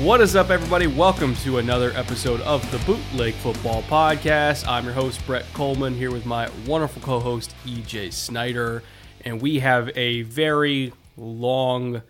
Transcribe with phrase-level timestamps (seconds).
[0.00, 0.86] What is up, everybody?
[0.86, 4.66] Welcome to another episode of the Bootleg Football Podcast.
[4.66, 8.82] I'm your host, Brett Coleman, here with my wonderful co host, EJ Snyder.
[9.26, 12.00] And we have a very long,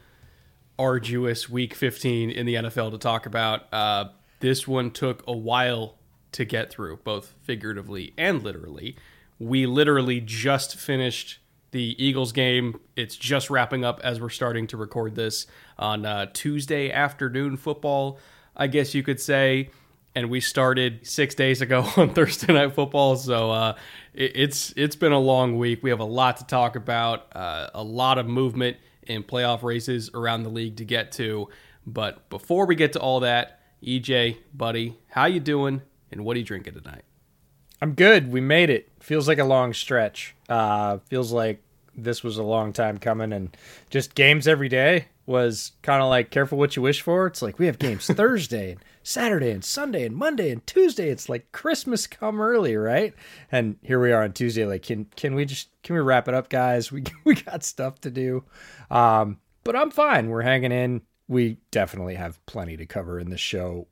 [0.79, 3.67] arduous week 15 in the NFL to talk about.
[3.75, 5.99] Uh, this one took a while
[6.31, 8.95] to get through, both figuratively and literally.
[9.41, 11.41] We literally just finished
[11.71, 12.81] the Eagles game.
[12.97, 15.47] It's just wrapping up as we're starting to record this
[15.79, 18.19] on uh, Tuesday afternoon football,
[18.57, 19.71] I guess you could say.
[20.15, 23.77] And we started six days ago on Thursday night football, so uh,
[24.13, 25.83] it, it's it's been a long week.
[25.83, 28.77] We have a lot to talk about, uh, a lot of movement
[29.07, 31.49] in playoff races around the league to get to.
[31.87, 35.83] But before we get to all that, EJ, buddy, how you doing?
[36.13, 37.05] And what are you drinking tonight?
[37.81, 38.31] I'm good.
[38.31, 38.90] We made it.
[39.01, 40.35] Feels like a long stretch.
[40.49, 41.63] Uh, feels like
[41.97, 43.57] this was a long time coming, and
[43.91, 47.27] just games every day was kind of like careful what you wish for.
[47.27, 51.09] It's like we have games Thursday and Saturday and Sunday and Monday and Tuesday.
[51.09, 53.15] It's like Christmas come early, right?
[53.51, 54.67] And here we are on Tuesday.
[54.67, 56.91] Like, can can we just can we wrap it up, guys?
[56.91, 58.45] We we got stuff to do.
[58.91, 60.29] Um, but I'm fine.
[60.29, 61.03] We're hanging in.
[61.29, 63.87] We definitely have plenty to cover in this show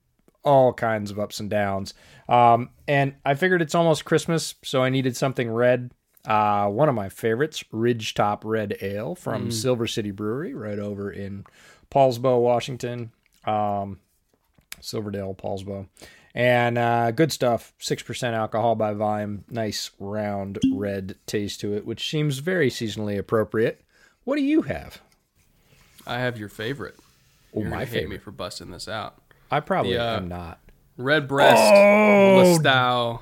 [0.48, 1.94] all kinds of ups and downs.
[2.28, 5.92] Um, and I figured it's almost Christmas, so I needed something red.
[6.26, 9.53] Uh, one of my favorites, Ridgetop Red Ale from mm.
[9.53, 11.44] Silver City Brewery, right over in
[11.91, 13.12] Poulsbo, Washington.
[13.44, 14.00] Um,
[14.81, 15.87] Silverdale, Poulsbo.
[16.34, 17.72] And uh, good stuff.
[17.81, 19.44] 6% alcohol by volume.
[19.50, 23.81] Nice, round, red taste to it, which seems very seasonally appropriate.
[24.25, 25.00] What do you have?
[26.06, 26.97] I have your favorite.
[27.54, 28.00] Oh, You're my favorite.
[28.00, 29.20] hate me for busting this out.
[29.50, 30.60] I probably the, uh, am not.
[30.97, 33.20] Redbreast, oh, Lustau.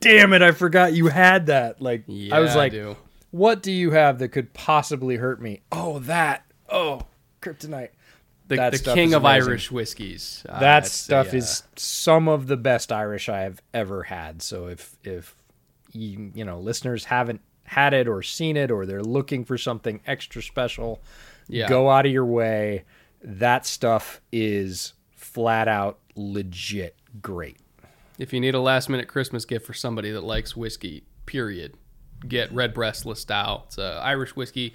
[0.00, 0.42] Damn it!
[0.42, 1.80] I forgot you had that.
[1.80, 2.96] Like yeah, I was like, I
[3.32, 5.62] what do you have that could possibly hurt me?
[5.72, 6.44] Oh, that.
[6.68, 7.02] Oh,
[7.40, 7.88] kryptonite.
[8.48, 10.44] The, the king of Irish whiskeys.
[10.46, 14.42] Uh, that stuff is some of the best Irish I have ever had.
[14.42, 15.34] So if if
[15.92, 20.00] you, you know listeners haven't had it or seen it or they're looking for something
[20.06, 21.00] extra special,
[21.48, 21.68] yeah.
[21.68, 22.84] go out of your way.
[23.22, 27.58] That stuff is flat out legit great.
[28.18, 31.74] If you need a last minute Christmas gift for somebody that likes whiskey, period,
[32.26, 33.64] get Red Redbreast Lustau.
[33.64, 34.74] It's a Irish whiskey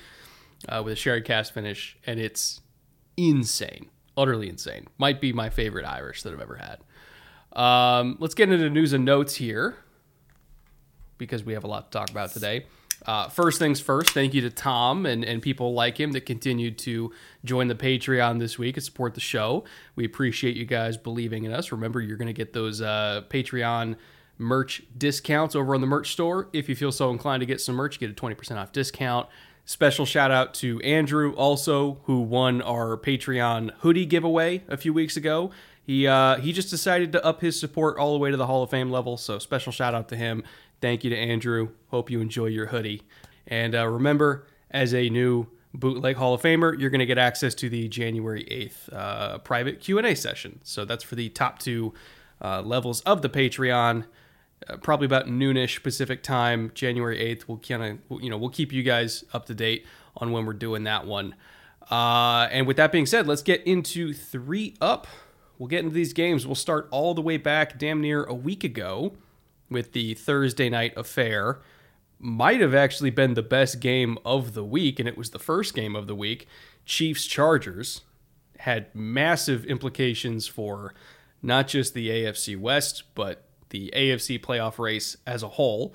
[0.67, 2.61] uh, with a sherry cask finish, and it's
[3.15, 4.87] insane, utterly insane.
[4.97, 6.79] Might be my favorite Irish that I've ever had.
[7.59, 9.77] Um, let's get into news and notes here
[11.17, 12.65] because we have a lot to talk about today.
[13.05, 16.77] Uh, first things first, thank you to Tom and, and people like him that continued
[16.79, 17.11] to
[17.45, 19.63] join the Patreon this week and support the show.
[19.95, 21.71] We appreciate you guys believing in us.
[21.71, 23.95] Remember, you're going to get those uh, Patreon
[24.37, 26.49] merch discounts over on the merch store.
[26.53, 29.27] If you feel so inclined to get some merch, get a 20% off discount.
[29.65, 35.17] Special shout out to Andrew, also, who won our Patreon hoodie giveaway a few weeks
[35.17, 35.51] ago.
[35.87, 38.61] He uh, he just decided to up his support all the way to the Hall
[38.61, 39.15] of Fame level.
[39.15, 40.43] So special shout out to him.
[40.81, 41.69] Thank you to Andrew.
[41.89, 43.01] Hope you enjoy your hoodie.
[43.47, 47.55] And uh, remember, as a new Bootleg Hall of Famer, you're going to get access
[47.55, 50.59] to the January 8th uh, private Q&A session.
[50.63, 51.93] So that's for the top two
[52.41, 54.05] uh, levels of the Patreon.
[54.67, 57.47] Uh, probably about noonish Pacific time, January 8th.
[57.47, 59.85] We'll kind of, you know, we'll keep you guys up to date
[60.17, 61.35] on when we're doing that one.
[61.89, 65.07] Uh, and with that being said, let's get into three up.
[65.57, 66.45] We'll get into these games.
[66.45, 69.13] We'll start all the way back damn near a week ago
[69.69, 71.59] with the Thursday night affair
[72.19, 75.73] might have actually been the best game of the week, and it was the first
[75.73, 76.47] game of the week.
[76.85, 78.01] Chiefs Chargers
[78.59, 80.93] had massive implications for
[81.41, 85.93] not just the AFC West, but the AFC playoff race as a whole.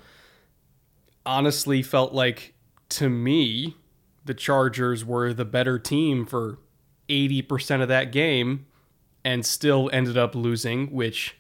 [1.27, 2.55] Honestly, felt like
[2.91, 3.77] to me,
[4.25, 6.59] the Chargers were the better team for
[7.09, 8.67] 80% of that game
[9.25, 11.37] and still ended up losing, which,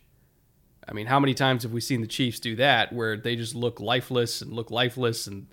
[0.88, 3.54] I mean, how many times have we seen the Chiefs do that where they just
[3.54, 5.46] look lifeless and look lifeless and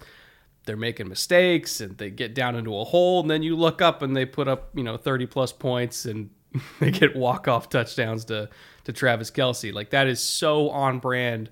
[0.65, 4.01] they're making mistakes and they get down into a hole and then you look up
[4.01, 6.29] and they put up, you know, 30 plus points and
[6.79, 8.49] they get walk-off touchdowns to,
[8.83, 9.73] to Travis Kelce.
[9.73, 11.49] Like that is so on brand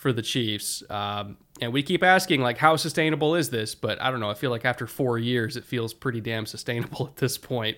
[0.00, 0.82] for the Chiefs.
[0.88, 3.74] Um, and we keep asking, like, how sustainable is this?
[3.74, 4.30] But I don't know.
[4.30, 7.76] I feel like after four years, it feels pretty damn sustainable at this point.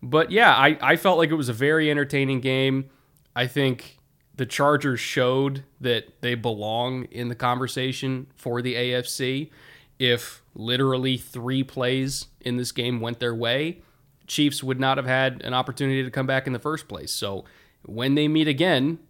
[0.00, 2.90] But yeah, I, I felt like it was a very entertaining game.
[3.34, 3.97] I think
[4.38, 9.50] the Chargers showed that they belong in the conversation for the AFC.
[9.98, 13.82] If literally three plays in this game went their way,
[14.28, 17.10] Chiefs would not have had an opportunity to come back in the first place.
[17.10, 17.46] So
[17.82, 19.00] when they meet again,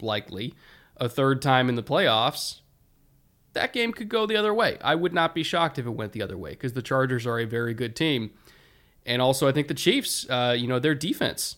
[0.00, 0.54] likely
[0.96, 2.60] a third time in the playoffs,
[3.54, 4.78] that game could go the other way.
[4.80, 7.40] I would not be shocked if it went the other way because the Chargers are
[7.40, 8.30] a very good team.
[9.04, 11.56] And also, I think the Chiefs, uh, you know, their defense,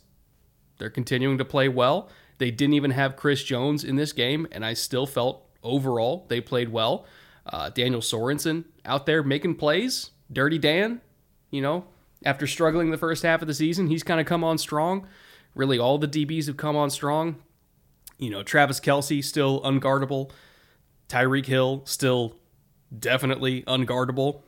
[0.78, 2.08] they're continuing to play well.
[2.38, 6.40] They didn't even have Chris Jones in this game, and I still felt overall they
[6.40, 7.06] played well.
[7.46, 10.11] Uh, Daniel Sorensen out there making plays.
[10.32, 11.00] Dirty Dan,
[11.50, 11.84] you know,
[12.25, 15.06] after struggling the first half of the season, he's kind of come on strong.
[15.55, 17.37] Really, all the DBs have come on strong.
[18.19, 20.31] You know, Travis Kelce still unguardable.
[21.08, 22.37] Tyreek Hill still
[22.96, 24.43] definitely unguardable.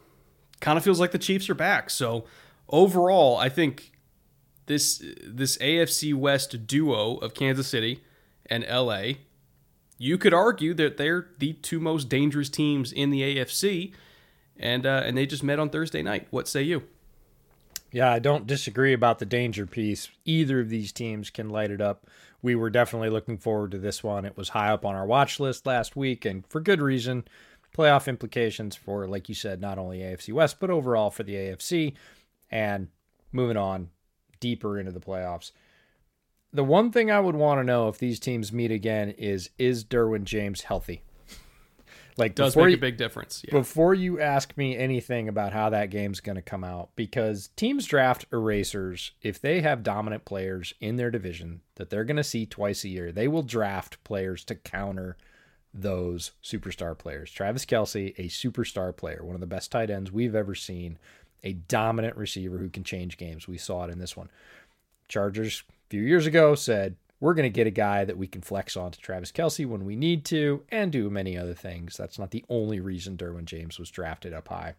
[0.60, 1.90] Kind of feels like the Chiefs are back.
[1.90, 2.24] So
[2.68, 3.92] overall, I think
[4.66, 8.02] this this AFC West duo of Kansas City
[8.46, 9.14] and LA,
[9.98, 13.92] you could argue that they're the two most dangerous teams in the AFC,
[14.58, 16.26] and uh, and they just met on Thursday night.
[16.30, 16.84] What say you?
[17.92, 20.08] Yeah, I don't disagree about the danger piece.
[20.24, 22.08] Either of these teams can light it up.
[22.42, 24.24] We were definitely looking forward to this one.
[24.24, 27.24] It was high up on our watch list last week, and for good reason.
[27.76, 31.94] Playoff implications for, like you said, not only AFC West, but overall for the AFC.
[32.48, 32.86] And
[33.32, 33.90] moving on
[34.44, 35.52] deeper into the playoffs.
[36.52, 39.86] The one thing I would want to know if these teams meet again is is
[39.86, 41.02] Derwin James healthy?
[42.16, 43.42] Like does make you, a big difference.
[43.44, 43.50] Yeah.
[43.50, 47.86] Before you ask me anything about how that game's going to come out, because teams
[47.86, 52.46] draft erasers if they have dominant players in their division that they're going to see
[52.46, 53.10] twice a year.
[53.10, 55.16] They will draft players to counter
[55.72, 57.32] those superstar players.
[57.32, 61.00] Travis Kelce, a superstar player, one of the best tight ends we've ever seen,
[61.44, 63.46] a dominant receiver who can change games.
[63.46, 64.30] We saw it in this one.
[65.06, 68.42] Chargers a few years ago said we're going to get a guy that we can
[68.42, 71.96] flex on to Travis Kelce when we need to and do many other things.
[71.96, 74.74] That's not the only reason Derwin James was drafted up high.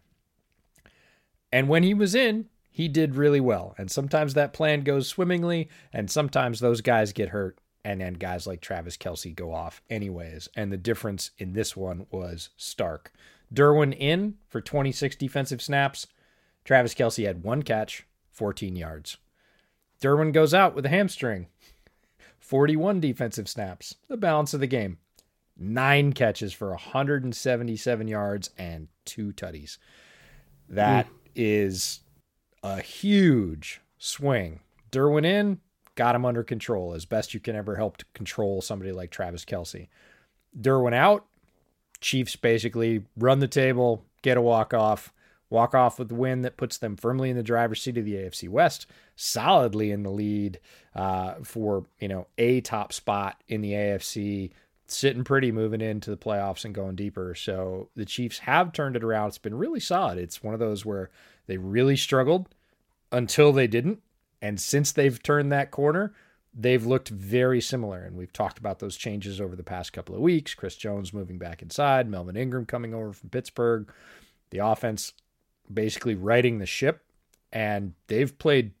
[1.50, 3.74] And when he was in, he did really well.
[3.78, 8.46] And sometimes that plan goes swimmingly, and sometimes those guys get hurt, and then guys
[8.46, 10.48] like Travis Kelce go off anyways.
[10.54, 13.12] And the difference in this one was stark.
[13.54, 16.06] Derwin in for 26 defensive snaps.
[16.66, 19.18] Travis Kelce had one catch, 14 yards.
[20.02, 21.46] Derwin goes out with a hamstring.
[22.40, 24.98] 41 defensive snaps, the balance of the game.
[25.56, 29.78] Nine catches for 177 yards and two tutties.
[30.68, 32.00] That is
[32.64, 34.60] a huge swing.
[34.90, 35.60] Derwin in,
[35.94, 39.44] got him under control as best you can ever help to control somebody like Travis
[39.44, 39.86] Kelce.
[40.60, 41.26] Derwin out,
[42.00, 45.12] Chiefs basically run the table, get a walk off,
[45.50, 48.14] walk off with the win that puts them firmly in the driver's seat of the
[48.14, 50.60] AFC West, solidly in the lead
[50.94, 54.50] uh, for you know a top spot in the AFC,
[54.86, 57.34] sitting pretty, moving into the playoffs and going deeper.
[57.34, 59.28] So the Chiefs have turned it around.
[59.28, 60.18] It's been really solid.
[60.18, 61.10] It's one of those where
[61.46, 62.48] they really struggled
[63.12, 64.02] until they didn't,
[64.42, 66.12] and since they've turned that corner.
[66.58, 70.22] They've looked very similar, and we've talked about those changes over the past couple of
[70.22, 70.54] weeks.
[70.54, 73.92] Chris Jones moving back inside, Melvin Ingram coming over from Pittsburgh,
[74.48, 75.12] the offense
[75.72, 77.02] basically righting the ship,
[77.52, 78.72] and they've played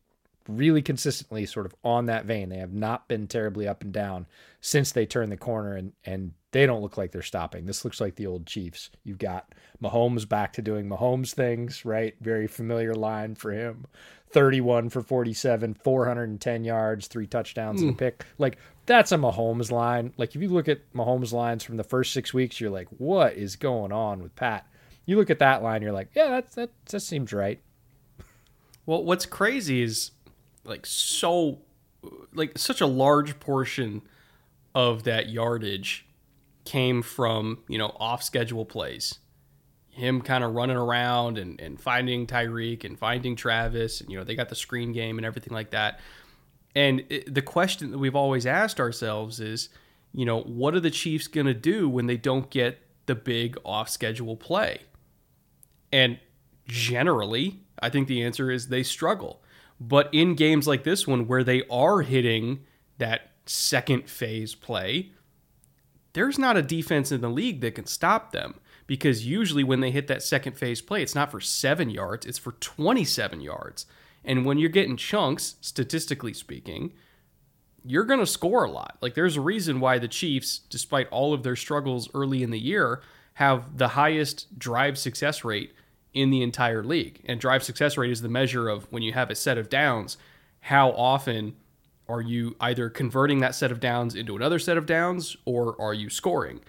[0.48, 2.48] really consistently sort of on that vein.
[2.48, 4.26] They have not been terribly up and down
[4.60, 7.66] since they turned the corner and and they don't look like they're stopping.
[7.66, 8.90] This looks like the old Chiefs.
[9.04, 12.14] You've got Mahomes back to doing Mahomes things, right?
[12.20, 13.84] Very familiar line for him.
[14.30, 17.82] 31 for 47, 410 yards, three touchdowns mm.
[17.82, 17.98] and a hmm.
[17.98, 18.24] pick.
[18.38, 20.14] Like that's a Mahomes line.
[20.16, 23.34] Like if you look at Mahomes lines from the first 6 weeks, you're like, "What
[23.34, 24.66] is going on with Pat?"
[25.06, 27.60] You look at that line, you're like, yeah, that that seems right.
[28.84, 30.10] Well, what's crazy is
[30.64, 31.60] like so,
[32.34, 34.02] like such a large portion
[34.74, 36.06] of that yardage
[36.64, 39.20] came from you know off schedule plays.
[39.88, 44.24] Him kind of running around and, and finding Tyreek and finding Travis, and you know
[44.24, 46.00] they got the screen game and everything like that.
[46.74, 49.70] And it, the question that we've always asked ourselves is,
[50.12, 53.56] you know, what are the Chiefs going to do when they don't get the big
[53.64, 54.80] off schedule play?
[55.92, 56.18] And
[56.66, 59.42] generally, I think the answer is they struggle.
[59.80, 62.60] But in games like this one, where they are hitting
[62.98, 65.12] that second phase play,
[66.14, 68.54] there's not a defense in the league that can stop them
[68.86, 72.38] because usually when they hit that second phase play, it's not for seven yards, it's
[72.38, 73.86] for 27 yards.
[74.24, 76.92] And when you're getting chunks, statistically speaking,
[77.84, 78.96] you're going to score a lot.
[79.00, 82.58] Like there's a reason why the Chiefs, despite all of their struggles early in the
[82.58, 83.02] year,
[83.36, 85.74] have the highest drive success rate
[86.14, 87.20] in the entire league.
[87.26, 90.16] And drive success rate is the measure of when you have a set of downs,
[90.60, 91.54] how often
[92.08, 95.92] are you either converting that set of downs into another set of downs or are
[95.92, 96.60] you scoring?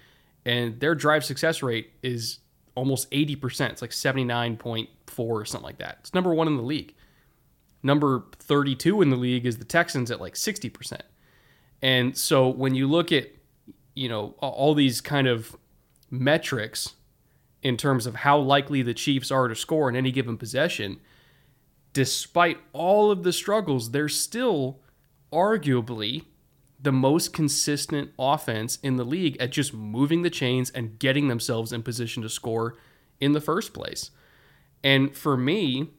[0.46, 2.40] And their drive success rate is
[2.76, 3.70] almost 80%.
[3.70, 6.00] It's like 79.4 or something like that.
[6.02, 6.94] It's number one in the league.
[7.82, 11.00] Number 32 in the league is the Texans at like 60%.
[11.82, 13.28] And so when you look at,
[13.94, 15.56] you know, all these kind of
[16.10, 16.94] metrics
[17.62, 21.00] in terms of how likely the Chiefs are to score in any given possession,
[21.94, 24.80] despite all of the struggles, they're still
[25.32, 26.24] arguably
[26.80, 31.74] the most consistent offense in the league at just moving the chains and getting themselves
[31.74, 32.76] in position to score
[33.20, 34.12] in the first place.
[34.84, 35.90] And for me,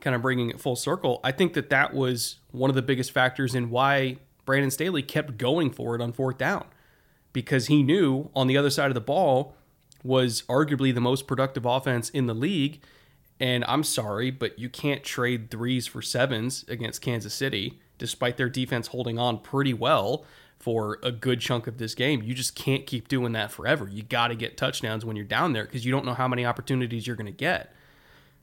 [0.00, 3.12] kind of bringing it full circle, I think that that was one of the biggest
[3.12, 6.66] factors in why Brandon Staley kept going for it on fourth down
[7.34, 9.54] because he knew on the other side of the ball
[10.02, 12.80] was arguably the most productive offense in the league.
[13.38, 18.48] And I'm sorry, but you can't trade threes for sevens against Kansas City, despite their
[18.48, 20.24] defense holding on pretty well
[20.58, 22.22] for a good chunk of this game.
[22.22, 23.88] You just can't keep doing that forever.
[23.88, 26.46] You got to get touchdowns when you're down there because you don't know how many
[26.46, 27.74] opportunities you're going to get.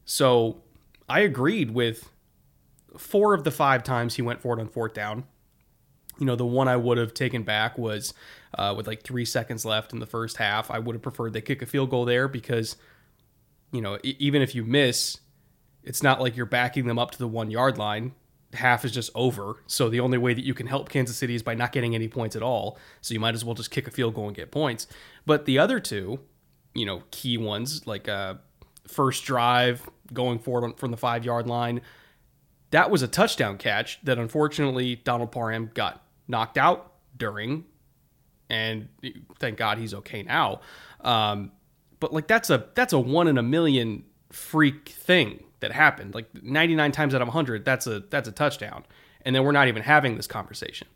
[0.03, 0.61] So
[1.07, 2.09] I agreed with
[2.97, 5.23] four of the five times he went for it on fourth down.
[6.21, 8.13] You know, the one I would have taken back was
[8.55, 10.69] uh, with like three seconds left in the first half.
[10.69, 12.75] I would have preferred they kick a field goal there because,
[13.71, 15.17] you know, even if you miss,
[15.83, 18.13] it's not like you're backing them up to the one yard line.
[18.53, 19.63] Half is just over.
[19.65, 22.07] So the only way that you can help Kansas City is by not getting any
[22.07, 22.77] points at all.
[23.01, 24.85] So you might as well just kick a field goal and get points.
[25.25, 26.19] But the other two,
[26.75, 28.35] you know, key ones like uh,
[28.87, 31.81] first drive going forward from the five yard line,
[32.69, 37.65] that was a touchdown catch that unfortunately Donald Parham got knocked out during
[38.49, 38.89] and
[39.39, 40.61] thank God he's okay now.
[41.01, 41.51] Um,
[41.99, 46.13] but like that's a that's a one in a million freak thing that happened.
[46.13, 48.83] Like 99 times out of 100, that's a that's a touchdown.
[49.23, 50.87] And then we're not even having this conversation.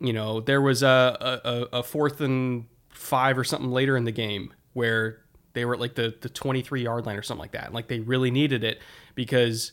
[0.00, 1.40] You know, there was a
[1.72, 5.20] a, a fourth and five or something later in the game where
[5.54, 7.72] they were at like the the 23 yard line or something like that.
[7.72, 8.80] Like they really needed it
[9.14, 9.72] because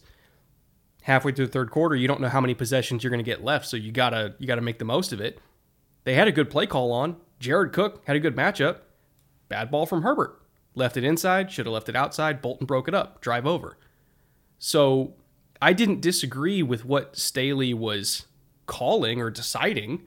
[1.05, 3.43] halfway through the third quarter, you don't know how many possessions you're going to get
[3.43, 5.39] left, so you gotta you gotta make the most of it.
[6.03, 7.17] They had a good play call on.
[7.39, 8.79] Jared Cook had a good matchup.
[9.47, 10.41] Bad ball from Herbert.
[10.73, 12.41] Left it inside, should have left it outside.
[12.41, 13.77] Bolton broke it up, drive over.
[14.57, 15.13] So
[15.61, 18.25] I didn't disagree with what Staley was
[18.65, 20.01] calling or deciding.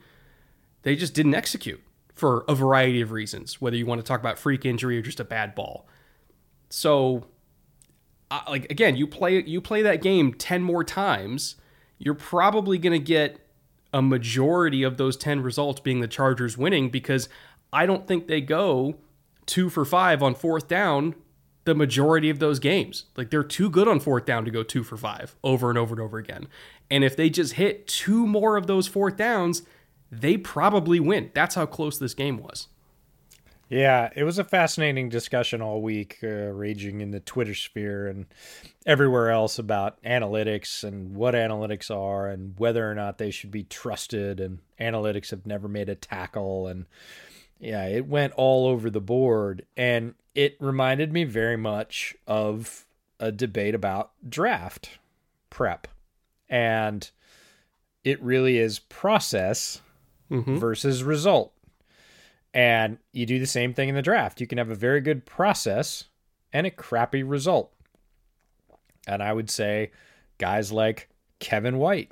[0.82, 1.80] They just didn't execute
[2.12, 5.20] for a variety of reasons, whether you want to talk about freak injury or just
[5.20, 5.86] a bad ball.
[6.70, 7.26] So,
[8.48, 11.56] like again, you play you play that game ten more times,
[11.98, 13.40] you're probably going to get
[13.92, 17.28] a majority of those 10 results being the Chargers winning because
[17.72, 18.96] I don't think they go
[19.46, 21.14] two for five on fourth down
[21.64, 23.04] the majority of those games.
[23.16, 25.94] Like they're too good on fourth down to go two for five over and over
[25.94, 26.48] and over again.
[26.90, 29.62] And if they just hit two more of those fourth downs,
[30.10, 31.30] they probably win.
[31.34, 32.68] That's how close this game was.
[33.68, 38.26] Yeah, it was a fascinating discussion all week, uh, raging in the Twitter sphere and
[38.86, 43.64] everywhere else about analytics and what analytics are and whether or not they should be
[43.64, 44.40] trusted.
[44.40, 46.66] And analytics have never made a tackle.
[46.66, 46.86] And
[47.60, 49.66] yeah, it went all over the board.
[49.76, 52.86] And it reminded me very much of
[53.20, 54.98] a debate about draft
[55.50, 55.88] prep.
[56.48, 57.10] And
[58.02, 59.82] it really is process
[60.30, 60.56] mm-hmm.
[60.56, 61.52] versus result
[62.54, 64.40] and you do the same thing in the draft.
[64.40, 66.04] You can have a very good process
[66.52, 67.72] and a crappy result.
[69.06, 69.90] And I would say
[70.38, 71.08] guys like
[71.40, 72.10] Kevin White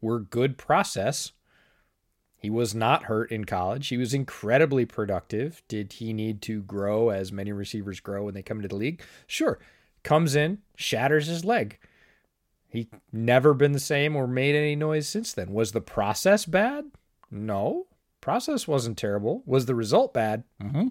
[0.00, 1.32] were good process.
[2.38, 3.88] He was not hurt in college.
[3.88, 5.62] He was incredibly productive.
[5.66, 9.02] Did he need to grow as many receivers grow when they come into the league?
[9.26, 9.58] Sure.
[10.02, 11.78] Comes in, shatters his leg.
[12.68, 15.52] He never been the same or made any noise since then.
[15.52, 16.86] Was the process bad?
[17.30, 17.86] No.
[18.24, 19.42] Process wasn't terrible.
[19.44, 20.44] Was the result bad?
[20.62, 20.88] Mm-hmm.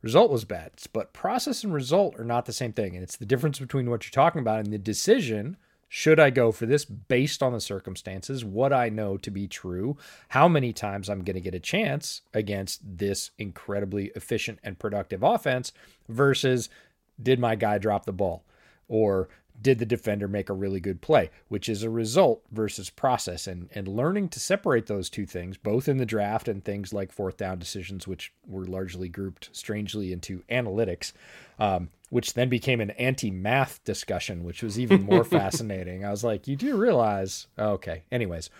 [0.00, 0.70] Result was bad.
[0.94, 2.94] But process and result are not the same thing.
[2.94, 5.58] And it's the difference between what you're talking about and the decision
[5.94, 9.98] Should I go for this based on the circumstances, what I know to be true,
[10.28, 15.22] how many times I'm going to get a chance against this incredibly efficient and productive
[15.22, 15.74] offense
[16.08, 16.70] versus
[17.22, 18.42] did my guy drop the ball?
[18.88, 19.28] Or
[19.60, 23.68] did the defender make a really good play, which is a result versus process and
[23.74, 27.36] and learning to separate those two things both in the draft and things like fourth
[27.36, 31.12] down decisions which were largely grouped strangely into analytics
[31.58, 36.04] um, which then became an anti-math discussion which was even more fascinating.
[36.04, 38.02] I was like you do realize okay.
[38.10, 38.50] Anyways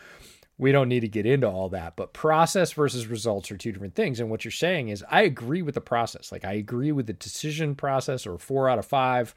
[0.58, 3.94] we don't need to get into all that but process versus results are two different
[3.94, 4.20] things.
[4.20, 6.30] And what you're saying is i agree with the process.
[6.30, 9.34] Like i agree with the decision process or four out of five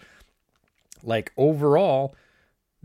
[1.03, 2.15] like overall,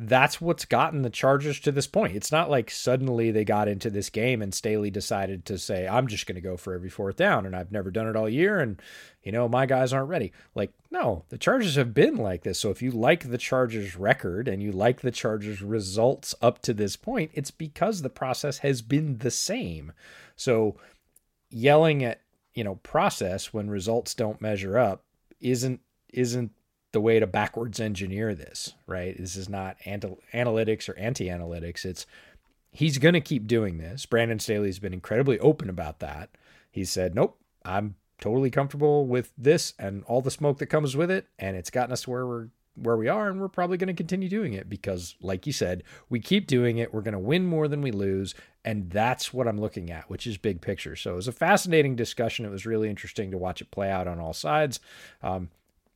[0.03, 2.17] that's what's gotten the Chargers to this point.
[2.17, 6.07] It's not like suddenly they got into this game and Staley decided to say, I'm
[6.07, 7.45] just going to go for every fourth down.
[7.45, 8.61] And I've never done it all year.
[8.61, 8.81] And,
[9.23, 10.33] you know, my guys aren't ready.
[10.55, 12.59] Like, no, the Chargers have been like this.
[12.59, 16.73] So if you like the Chargers record and you like the Chargers results up to
[16.73, 19.93] this point, it's because the process has been the same.
[20.35, 20.77] So
[21.51, 22.23] yelling at,
[22.55, 25.05] you know, process when results don't measure up
[25.41, 25.81] isn't
[26.13, 26.53] isn't
[26.93, 29.17] the way to backwards engineer this, right?
[29.17, 31.85] This is not anti- analytics or anti analytics.
[31.85, 32.07] It's
[32.73, 34.07] he's going to keep doing this.
[34.07, 36.31] Brandon Staley's been incredibly open about that.
[36.71, 41.11] He said, Nope, I'm totally comfortable with this and all the smoke that comes with
[41.11, 41.27] it.
[41.39, 44.29] And it's gotten us where we're where we are and we're probably going to continue
[44.29, 47.69] doing it because like you said we keep doing it we're going to win more
[47.69, 51.17] than we lose and that's what i'm looking at which is big picture so it
[51.17, 54.33] was a fascinating discussion it was really interesting to watch it play out on all
[54.33, 54.79] sides
[55.23, 55.51] um,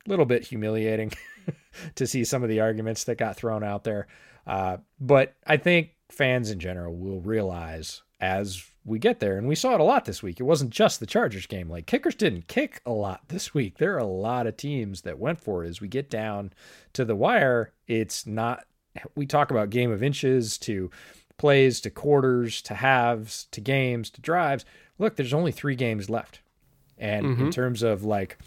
[0.07, 1.13] little bit humiliating
[1.95, 4.07] to see some of the arguments that got thrown out there.
[4.47, 9.55] Uh, but I think fans in general will realize as we get there, and we
[9.55, 10.39] saw it a lot this week.
[10.39, 11.71] It wasn't just the Chargers game.
[11.71, 13.79] Like kickers didn't kick a lot this week.
[13.79, 15.69] There are a lot of teams that went for it.
[15.69, 16.53] As we get down
[16.93, 18.67] to the wire, it's not.
[19.17, 20.91] We talk about game of inches to
[21.39, 24.65] plays to quarters to halves to games to drives.
[24.99, 26.41] Look, there's only three games left,
[26.99, 27.45] and mm-hmm.
[27.47, 28.39] in terms of like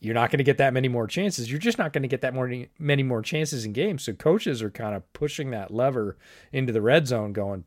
[0.00, 1.50] you're not going to get that many more chances.
[1.50, 4.04] You're just not going to get that many many more chances in games.
[4.04, 6.16] So coaches are kind of pushing that lever
[6.52, 7.64] into the red zone, going,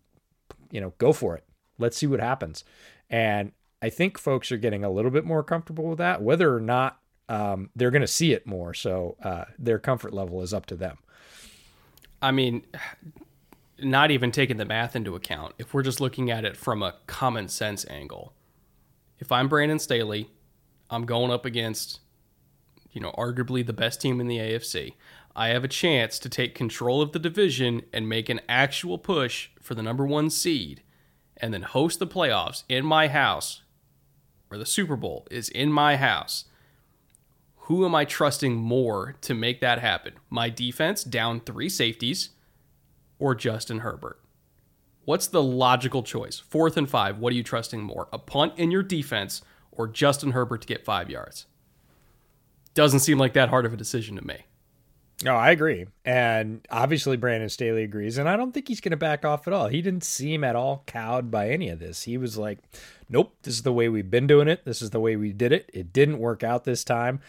[0.72, 1.44] you know, go for it.
[1.78, 2.63] Let's see what happens.
[3.10, 6.62] And I think folks are getting a little bit more comfortable with that, whether or
[6.62, 8.74] not um, they're going to see it more.
[8.74, 10.98] So uh, their comfort level is up to them.
[12.22, 12.63] I mean,
[13.80, 16.96] not even taking the math into account, if we're just looking at it from a
[17.08, 18.34] common sense angle,
[19.20, 20.30] if I'm Brandon Staley,
[20.89, 22.00] I'm going up against
[22.91, 24.93] you know, arguably the best team in the AFC.
[25.36, 29.49] I have a chance to take control of the division and make an actual push
[29.62, 30.84] for the number one seed
[31.38, 33.62] and then host the playoffs in my house,
[34.49, 36.45] where the Super Bowl is in my house.
[37.65, 40.13] Who am I trusting more to make that happen?
[40.30, 42.32] My defense down three safeties
[43.17, 44.19] or Justin Herbert?
[45.06, 46.39] What's the logical choice?
[46.39, 48.08] Fourth and five, what are you trusting more?
[48.12, 51.45] A punt in your defense or Justin Herbert to get five yards?
[52.73, 54.45] Doesn't seem like that hard of a decision to me.
[55.23, 55.86] No, I agree.
[56.03, 58.17] And obviously, Brandon Staley agrees.
[58.17, 59.67] And I don't think he's going to back off at all.
[59.67, 62.03] He didn't seem at all cowed by any of this.
[62.03, 62.60] He was like,
[63.10, 64.65] nope, this is the way we've been doing it.
[64.65, 65.69] This is the way we did it.
[65.73, 67.19] It didn't work out this time.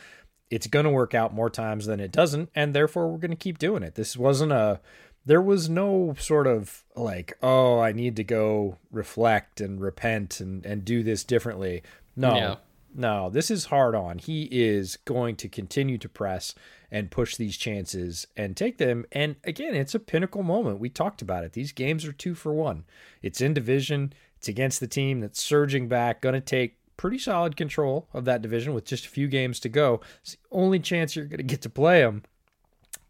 [0.51, 2.51] It's going to work out more times than it doesn't.
[2.55, 3.95] And therefore, we're going to keep doing it.
[3.95, 4.81] This wasn't a,
[5.25, 10.65] there was no sort of like, oh, I need to go reflect and repent and,
[10.65, 11.83] and do this differently.
[12.17, 12.37] No.
[12.37, 12.57] Yeah
[12.95, 14.19] no, this is hard on.
[14.19, 16.55] He is going to continue to press
[16.91, 19.07] and push these chances and take them.
[19.13, 20.79] And again, it's a pinnacle moment.
[20.79, 21.53] We talked about it.
[21.53, 22.85] These games are two for one.
[23.23, 27.57] It's in division, it's against the team that's surging back, going to take pretty solid
[27.57, 30.01] control of that division with just a few games to go.
[30.21, 32.23] It's the only chance you're going to get to play them.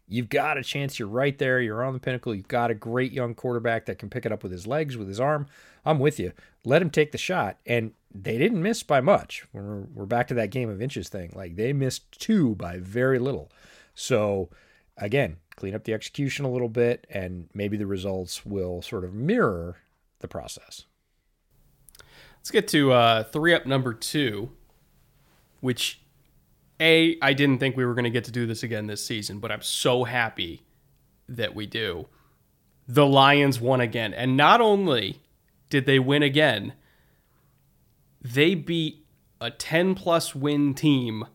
[0.07, 0.99] You've got a chance.
[0.99, 1.59] You're right there.
[1.59, 2.35] You're on the pinnacle.
[2.35, 5.07] You've got a great young quarterback that can pick it up with his legs, with
[5.07, 5.47] his arm.
[5.85, 6.31] I'm with you.
[6.65, 7.57] Let him take the shot.
[7.65, 9.45] And they didn't miss by much.
[9.53, 11.31] We're, we're back to that game of inches thing.
[11.35, 13.51] Like they missed two by very little.
[13.95, 14.49] So
[14.97, 19.13] again, clean up the execution a little bit, and maybe the results will sort of
[19.13, 19.77] mirror
[20.19, 20.85] the process.
[22.37, 24.51] Let's get to uh, three up number two,
[25.61, 26.01] which
[26.79, 29.39] a I didn't think we were going to get to do this again this season,
[29.39, 30.63] but I'm so happy
[31.29, 32.07] that we do.
[32.87, 35.21] The Lions won again, and not only
[35.73, 36.73] did they win again,
[38.21, 39.07] they beat
[39.41, 41.25] a 10 plus win team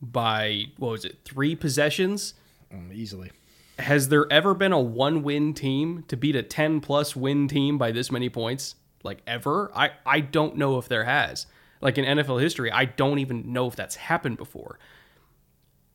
[0.00, 2.34] by what was it three possessions?
[2.72, 3.32] Um, easily.
[3.80, 7.78] Has there ever been a one win team to beat a 10 plus win team
[7.78, 8.76] by this many points?
[9.02, 9.72] Like ever?
[9.74, 11.46] I i don't know if there has.
[11.80, 14.78] Like in nfl history i don't even know if that's happened before.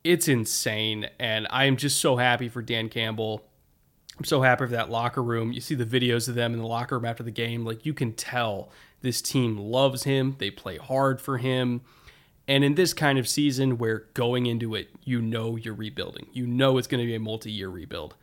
[0.04, 3.48] It's insane and i am just so happy for dan campbell
[4.18, 5.52] I'm so happy for that locker room.
[5.52, 7.66] You see the videos of them in the locker room after the game.
[7.66, 8.70] Like you can tell
[9.02, 10.36] this team loves him.
[10.40, 11.82] They play hard for him.
[12.48, 16.46] And in this kind of season where going into it, you know you're rebuilding, you
[16.46, 18.16] know it's going to be a multi year rebuild.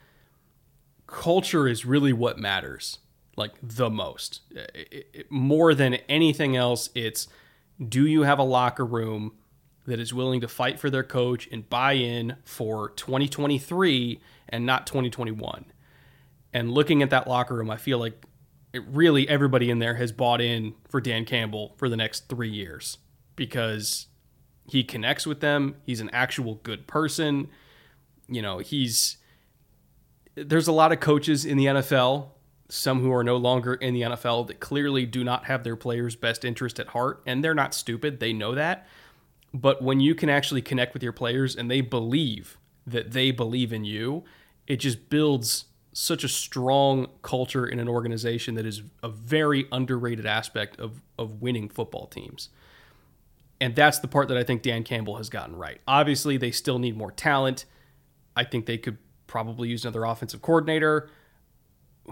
[1.06, 2.98] Culture is really what matters,
[3.36, 4.40] like the most.
[4.50, 7.26] It, it, more than anything else, it's
[7.86, 9.32] do you have a locker room
[9.86, 14.86] that is willing to fight for their coach and buy in for 2023 and not
[14.86, 15.66] 2021?
[16.52, 18.24] And looking at that locker room, I feel like
[18.72, 22.50] it really everybody in there has bought in for Dan Campbell for the next three
[22.50, 22.98] years
[23.36, 24.06] because
[24.66, 25.76] he connects with them.
[25.84, 27.48] He's an actual good person.
[28.28, 29.18] You know, he's
[30.34, 32.28] there's a lot of coaches in the NFL,
[32.68, 36.16] some who are no longer in the NFL that clearly do not have their players'
[36.16, 38.18] best interest at heart, and they're not stupid.
[38.18, 38.86] They know that.
[39.52, 43.72] But when you can actually connect with your players and they believe that they believe
[43.72, 44.24] in you,
[44.66, 50.26] it just builds such a strong culture in an organization that is a very underrated
[50.26, 52.48] aspect of of winning football teams.
[53.60, 55.80] And that's the part that I think Dan Campbell has gotten right.
[55.86, 57.64] Obviously, they still need more talent.
[58.34, 61.08] I think they could probably use another offensive coordinator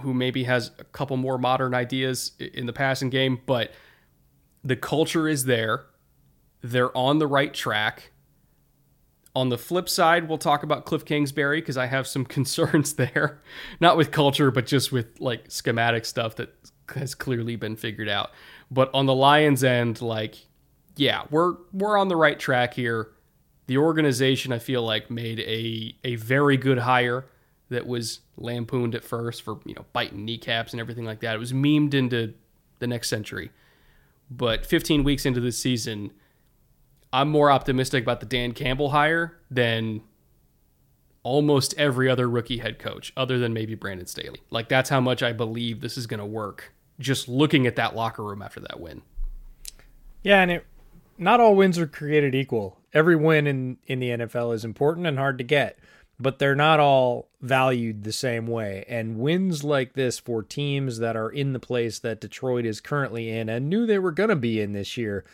[0.02, 3.72] who maybe has a couple more modern ideas in the passing game, but
[4.62, 5.86] the culture is there.
[6.62, 8.09] They're on the right track.
[9.34, 13.40] On the flip side, we'll talk about Cliff Kingsbury because I have some concerns there.
[13.80, 16.54] Not with culture, but just with like schematic stuff that
[16.94, 18.30] has clearly been figured out.
[18.70, 20.36] But on the Lions end, like
[20.96, 23.08] yeah, we're we're on the right track here.
[23.66, 27.26] The organization I feel like made a a very good hire
[27.70, 31.36] that was lampooned at first for, you know, biting kneecaps and everything like that.
[31.36, 32.34] It was memed into
[32.80, 33.50] the next century.
[34.28, 36.10] But 15 weeks into the season,
[37.12, 40.02] I'm more optimistic about the Dan Campbell hire than
[41.22, 44.40] almost every other rookie head coach, other than maybe Brandon Staley.
[44.50, 46.72] Like that's how much I believe this is going to work.
[46.98, 49.02] Just looking at that locker room after that win.
[50.22, 50.66] Yeah, and it
[51.18, 52.78] not all wins are created equal.
[52.92, 55.78] Every win in, in the NFL is important and hard to get,
[56.18, 58.84] but they're not all valued the same way.
[58.88, 63.30] And wins like this for teams that are in the place that Detroit is currently
[63.30, 65.24] in and knew they were going to be in this year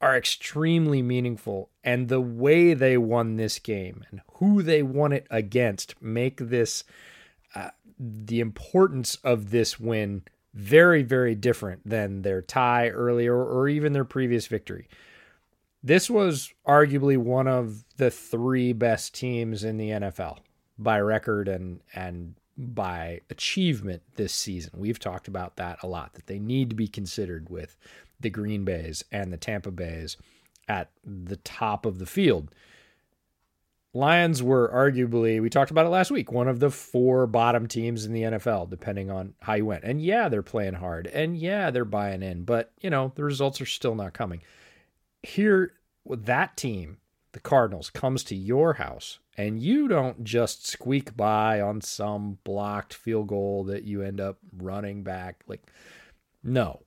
[0.00, 1.70] are extremely meaningful.
[1.82, 6.84] And the way they won this game and who they won it against make this
[7.54, 10.22] uh, the importance of this win
[10.54, 14.88] very, very different than their tie earlier or even their previous victory.
[15.82, 20.38] This was arguably one of the three best teams in the NFL
[20.78, 24.72] by record and and by achievement this season.
[24.76, 27.76] We've talked about that a lot that they need to be considered with
[28.20, 30.16] the Green Bays and the Tampa Bays
[30.68, 32.50] at the top of the field.
[33.94, 38.04] Lions were arguably, we talked about it last week, one of the four bottom teams
[38.04, 39.82] in the NFL, depending on how you went.
[39.82, 41.06] And yeah, they're playing hard.
[41.06, 42.44] And yeah, they're buying in.
[42.44, 44.42] But, you know, the results are still not coming
[45.22, 45.72] here
[46.08, 46.98] that team,
[47.32, 52.94] the Cardinals, comes to your house and you don't just squeak by on some blocked
[52.94, 55.42] field goal that you end up running back.
[55.46, 55.70] Like,
[56.42, 56.80] no,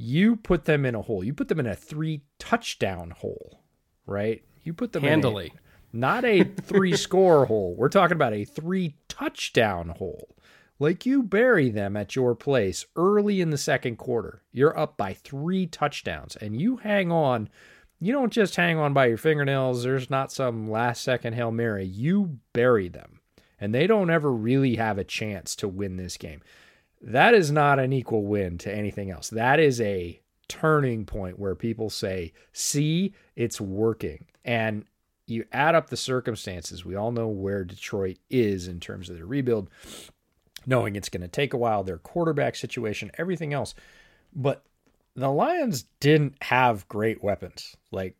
[0.00, 1.22] you put them in a hole.
[1.22, 3.60] You put them in a three touchdown hole,
[4.06, 4.42] right?
[4.62, 5.46] You put them handily.
[5.46, 7.74] In a, not a three score hole.
[7.76, 10.34] We're talking about a three touchdown hole.
[10.78, 14.42] Like you bury them at your place early in the second quarter.
[14.52, 17.50] You're up by three touchdowns and you hang on
[18.02, 19.82] you don't just hang on by your fingernails.
[19.82, 21.84] There's not some last second Hail Mary.
[21.84, 23.20] You bury them.
[23.60, 26.40] And they don't ever really have a chance to win this game.
[27.00, 29.28] That is not an equal win to anything else.
[29.30, 34.26] That is a turning point where people say, see, it's working.
[34.44, 34.84] And
[35.26, 36.84] you add up the circumstances.
[36.84, 39.70] We all know where Detroit is in terms of their rebuild,
[40.66, 43.74] knowing it's going to take a while, their quarterback situation, everything else.
[44.34, 44.64] But
[45.14, 47.76] the Lions didn't have great weapons.
[47.90, 48.16] Like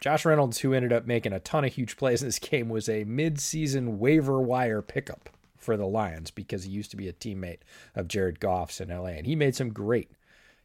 [0.00, 2.88] Josh Reynolds, who ended up making a ton of huge plays in this game, was
[2.88, 5.30] a mid-season waiver wire pickup
[5.62, 7.60] for the Lions because he used to be a teammate
[7.94, 10.10] of Jared Goff's in LA, and he made some great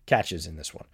[0.05, 0.87] catches in this one.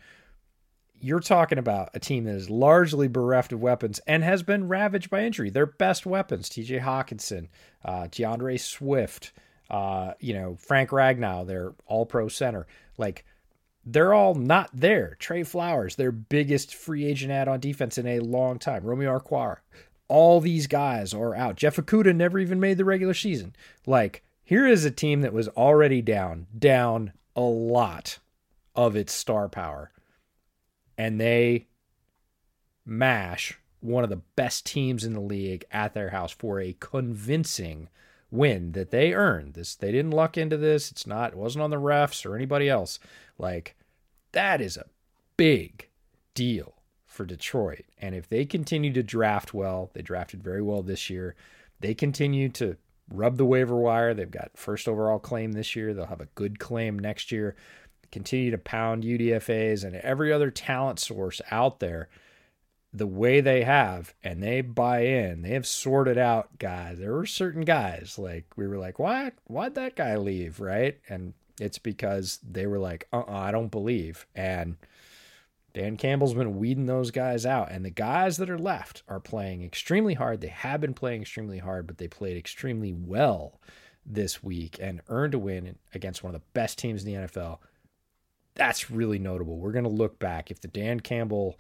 [1.00, 5.10] You're talking about a team that is largely bereft of weapons and has been ravaged
[5.10, 5.50] by injury.
[5.50, 7.50] Their best weapons, TJ Hockenson,
[7.84, 9.34] uh, D'Andre Swift,
[9.70, 12.68] uh, you know, Frank Ragnow, their all pro center.
[12.98, 13.26] Like,
[13.86, 15.18] they're all not there.
[15.20, 18.84] Trey Flowers, their biggest free agent ad on defense in a long time.
[18.84, 19.58] Romeo Okwara.
[20.08, 21.56] All these guys are out.
[21.56, 23.56] Jeff Okudah never even made the regular season.
[23.86, 28.20] Like, here is a team that was already down, down a lot
[28.76, 29.92] of its star power.
[30.98, 31.68] And they
[32.86, 37.90] mash one of the best teams in the league at their house for a convincing
[38.32, 39.54] win that they earned.
[39.54, 40.92] This they didn't luck into this.
[40.92, 43.00] It's not it wasn't on the refs or anybody else.
[43.38, 43.76] Like
[44.32, 44.86] that is a
[45.38, 45.90] big
[46.34, 46.76] deal
[47.14, 47.86] for Detroit.
[48.00, 51.36] And if they continue to draft well, they drafted very well this year.
[51.80, 52.78] They continue to
[53.10, 54.14] rub the waiver wire.
[54.14, 55.94] They've got first overall claim this year.
[55.94, 57.56] They'll have a good claim next year.
[58.12, 62.10] Continue to pound UDFAs and every other talent source out there
[62.94, 67.26] the way they have and they buy in they have sorted out guys there were
[67.26, 72.40] certain guys like we were like why why'd that guy leave right and it's because
[72.48, 74.78] they were like uh-uh i don't believe and
[75.74, 79.64] dan campbell's been weeding those guys out and the guys that are left are playing
[79.64, 80.42] extremely hard.
[80.42, 83.60] They have been playing extremely hard but they played extremely well
[84.06, 87.60] this week and earned a win against one of the best teams in the nfl
[88.56, 89.58] that's really notable.
[89.58, 90.52] We're going to look back.
[90.52, 91.60] If the dan campbell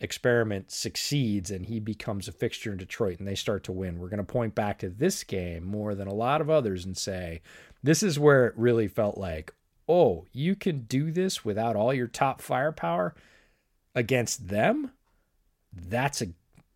[0.00, 4.08] experiment succeeds and he becomes a fixture in Detroit and they start to win, we're
[4.08, 7.40] going to point back to this game more than a lot of others and say,
[7.82, 9.54] this is where it really felt like,
[9.88, 13.14] oh, you can do this without all your top firepower
[13.94, 14.92] against them?
[15.72, 16.26] That's a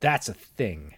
[0.01, 0.95] that's a thing.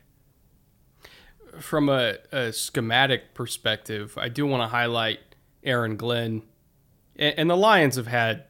[1.58, 5.18] From a, a schematic perspective, I do want to highlight
[5.64, 6.42] Aaron Glenn.
[7.16, 8.44] And, and the Lions have had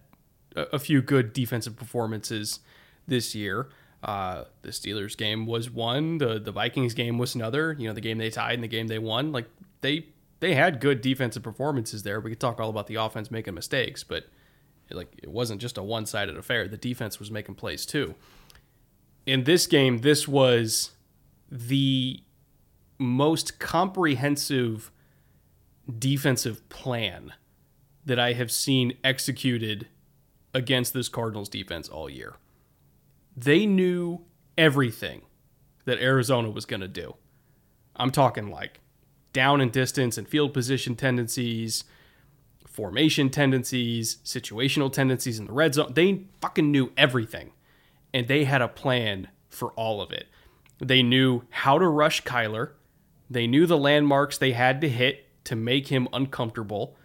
[0.55, 2.61] a, a few good defensive performances
[3.07, 3.69] this year.
[4.03, 6.19] Uh, the Steelers game was one.
[6.19, 7.77] The the Vikings game was another.
[7.79, 9.33] You know, the game they tied and the game they won.
[9.33, 9.47] Like
[9.83, 10.07] they
[10.41, 12.21] they had good defensive performances there.
[12.21, 14.25] We could talk all about the offense making mistakes, but
[14.93, 16.69] like it wasn't just a one sided affair.
[16.69, 18.15] The defense was making plays too.
[19.27, 20.91] In this game, this was
[21.51, 22.23] the
[22.99, 24.91] most comprehensive
[25.99, 27.33] defensive plan
[28.05, 29.89] that I have seen executed
[30.55, 32.37] against this Cardinals defense all year
[33.37, 34.25] they knew
[34.59, 35.23] everything
[35.85, 37.17] that Arizona was going to do.
[37.97, 38.81] I'm talking like
[39.33, 41.85] down and distance and field position tendencies,
[42.71, 45.93] formation tendencies, situational tendencies in the red zone.
[45.95, 47.53] They fucking knew everything.
[48.15, 50.27] And they had a plan for all of it.
[50.79, 52.71] They knew how to rush Kyler.
[53.29, 56.97] They knew the landmarks they had to hit to make him uncomfortable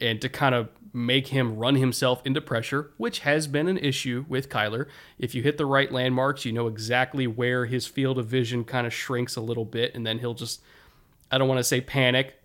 [0.00, 4.24] and to kind of make him run himself into pressure, which has been an issue
[4.28, 4.86] with Kyler.
[5.18, 8.86] If you hit the right landmarks, you know exactly where his field of vision kind
[8.86, 10.62] of shrinks a little bit, and then he'll just,
[11.30, 12.40] I don't want to say panic,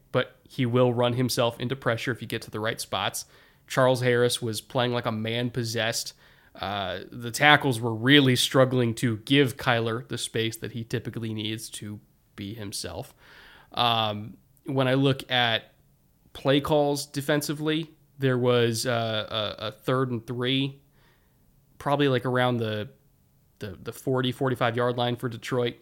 [0.52, 3.26] he will run himself into pressure if you get to the right spots.
[3.68, 6.14] Charles Harris was playing like a man possessed.
[6.60, 11.70] Uh, the tackles were really struggling to give Kyler the space that he typically needs
[11.70, 12.00] to
[12.36, 13.14] be himself.
[13.72, 14.36] Um,
[14.66, 15.72] when I look at
[16.34, 17.92] play calls defensively.
[18.20, 20.80] There was uh, a, a, third and three,
[21.78, 22.90] probably like around the,
[23.60, 25.76] the the 40, 45 yard line for Detroit.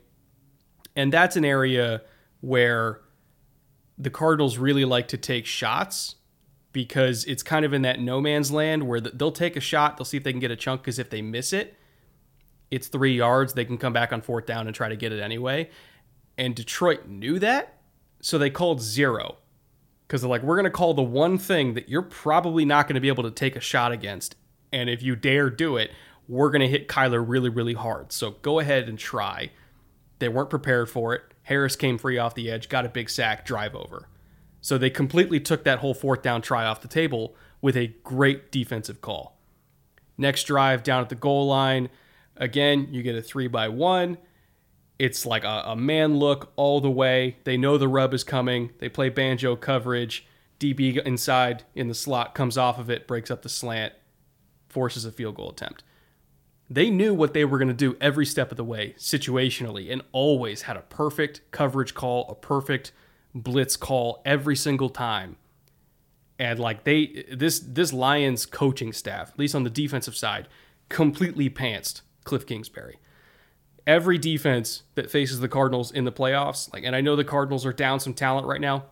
[0.95, 2.01] And that's an area
[2.41, 3.01] where
[3.99, 6.15] the Cardinals really like to take shots
[6.71, 10.05] because it's kind of in that no man's land where they'll take a shot, they'll
[10.05, 11.75] see if they can get a chunk because if they miss it,
[12.71, 13.53] it's three yards.
[13.53, 15.69] They can come back on fourth down and try to get it anyway.
[16.37, 17.81] And Detroit knew that,
[18.21, 19.37] so they called zero
[20.07, 22.95] because they're like, we're going to call the one thing that you're probably not going
[22.95, 24.35] to be able to take a shot against.
[24.71, 25.91] And if you dare do it,
[26.27, 28.11] we're going to hit Kyler really, really hard.
[28.11, 29.51] So go ahead and try.
[30.19, 31.23] They weren't prepared for it.
[31.49, 34.07] Harris came free off the edge, got a big sack, drive over.
[34.61, 38.51] So they completely took that whole fourth down try off the table with a great
[38.51, 39.35] defensive call.
[40.15, 41.89] Next drive down at the goal line.
[42.37, 44.19] Again, you get a three by one.
[44.99, 47.37] It's like a, a man look all the way.
[47.45, 48.69] They know the rub is coming.
[48.77, 50.27] They play banjo coverage.
[50.59, 53.93] DB inside in the slot comes off of it, breaks up the slant,
[54.67, 55.83] forces a field goal attempt.
[56.69, 60.03] They knew what they were going to do every step of the way situationally and
[60.11, 62.91] always had a perfect coverage call, a perfect
[63.33, 65.37] blitz call every single time.
[66.37, 70.47] And like they this this Lions coaching staff, at least on the defensive side,
[70.89, 72.99] completely pantsed Cliff Kingsbury
[73.89, 77.65] every defense that faces the Cardinals in the playoffs, like, and I know the Cardinals
[77.65, 78.85] are down some talent right now.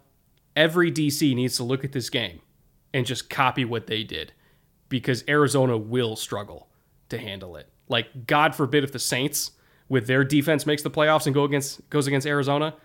[0.55, 2.41] Every DC needs to look at this game
[2.95, 4.33] and just copy what they did
[4.89, 6.67] because Arizona will struggle
[7.09, 7.69] to handle it.
[7.87, 9.51] Like, God forbid if the Saints
[9.89, 12.75] with their defense makes the playoffs and go against goes against Arizona,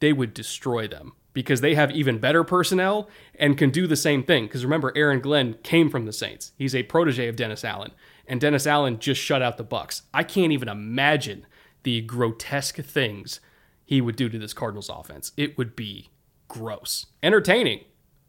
[0.00, 4.22] they would destroy them because they have even better personnel and can do the same
[4.22, 4.44] thing.
[4.44, 6.52] Because remember, Aaron Glenn came from the Saints.
[6.58, 7.92] He's a protege of Dennis Allen
[8.28, 10.02] and Dennis Allen just shut out the Bucs.
[10.12, 11.46] I can't even imagine
[11.82, 13.40] the grotesque things
[13.84, 15.32] he would do to this Cardinals offense.
[15.36, 16.10] It would be
[16.46, 17.06] gross.
[17.22, 17.84] Entertaining,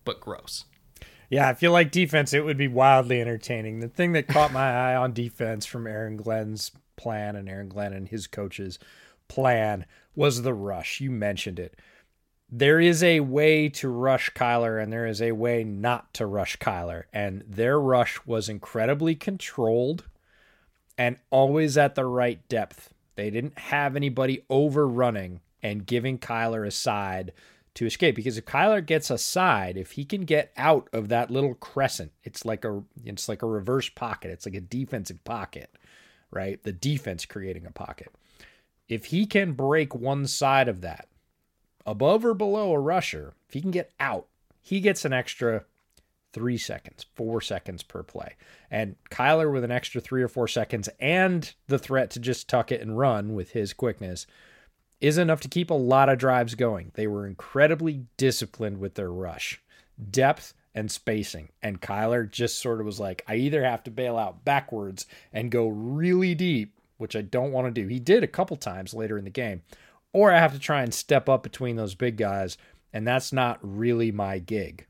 [0.05, 0.63] but gross.
[1.29, 3.79] Yeah, if you like defense, it would be wildly entertaining.
[3.79, 7.93] The thing that caught my eye on defense from Aaron Glenn's plan and Aaron Glenn
[7.93, 8.79] and his coaches'
[9.27, 10.99] plan was the rush.
[10.99, 11.75] You mentioned it.
[12.51, 16.57] there is a way to rush Kyler and there is a way not to rush
[16.57, 17.03] Kyler.
[17.13, 20.05] And their rush was incredibly controlled
[20.97, 22.91] and always at the right depth.
[23.15, 27.33] They didn't have anybody overrunning and giving Kyler a side
[27.75, 31.32] to escape because if Kyler gets a side, if he can get out of that
[31.32, 34.32] little crescent, it's like a it's like a reverse pocket.
[34.32, 35.71] It's like a defensive pocket,
[36.32, 36.62] right?
[36.63, 38.13] The defense creating a pocket.
[38.88, 41.08] If he can break one side of that,
[41.86, 44.27] above or below a rusher, if he can get out,
[44.62, 45.65] he gets an extra
[46.34, 48.36] three seconds, four seconds per play.
[48.69, 52.71] And Kyler with an extra three or four seconds and the threat to just tuck
[52.71, 54.27] it and run with his quickness
[55.01, 56.91] is enough to keep a lot of drives going.
[56.95, 59.62] They were incredibly disciplined with their rush,
[60.12, 61.49] depth, and spacing.
[61.62, 65.51] And Kyler just sort of was like, I either have to bail out backwards and
[65.51, 67.88] go really deep, which I don't want to do.
[67.88, 69.62] He did a couple times later in the game,
[70.13, 72.57] or I have to try and step up between those big guys.
[72.91, 74.85] And that's not really my gig.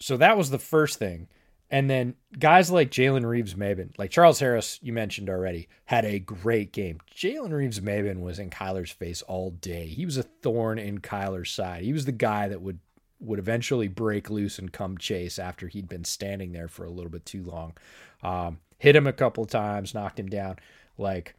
[0.00, 1.28] So that was the first thing.
[1.72, 6.18] And then guys like Jalen Reeves Maybin, like Charles Harris, you mentioned already, had a
[6.18, 6.98] great game.
[7.16, 9.86] Jalen Reeves Maybin was in Kyler's face all day.
[9.86, 11.82] He was a thorn in Kyler's side.
[11.82, 12.78] He was the guy that would
[13.20, 17.10] would eventually break loose and come chase after he'd been standing there for a little
[17.10, 17.72] bit too long.
[18.22, 20.56] Um, hit him a couple times, knocked him down.
[20.98, 21.36] Like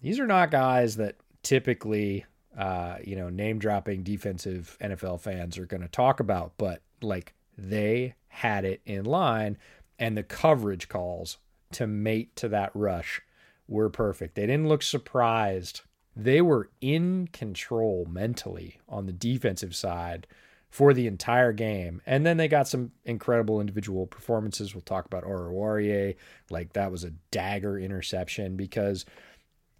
[0.00, 2.24] these are not guys that typically,
[2.56, 7.34] uh, you know, name dropping defensive NFL fans are going to talk about, but like
[7.58, 9.56] they had it in line,
[9.98, 11.38] and the coverage calls
[11.72, 13.22] to mate to that rush
[13.68, 14.34] were perfect.
[14.34, 15.82] They didn't look surprised.
[16.16, 20.26] They were in control mentally on the defensive side
[20.68, 22.02] for the entire game.
[22.04, 24.74] And then they got some incredible individual performances.
[24.74, 26.16] We'll talk about Oruwariye.
[26.50, 29.04] Like that was a dagger interception because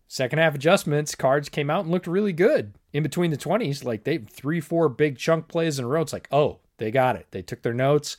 [0.06, 3.84] second half adjustments, cards came out and looked really good in between the 20s.
[3.84, 6.02] Like they three, four big chunk plays in a row.
[6.02, 7.26] It's like, oh, they got it.
[7.32, 8.16] They took their notes.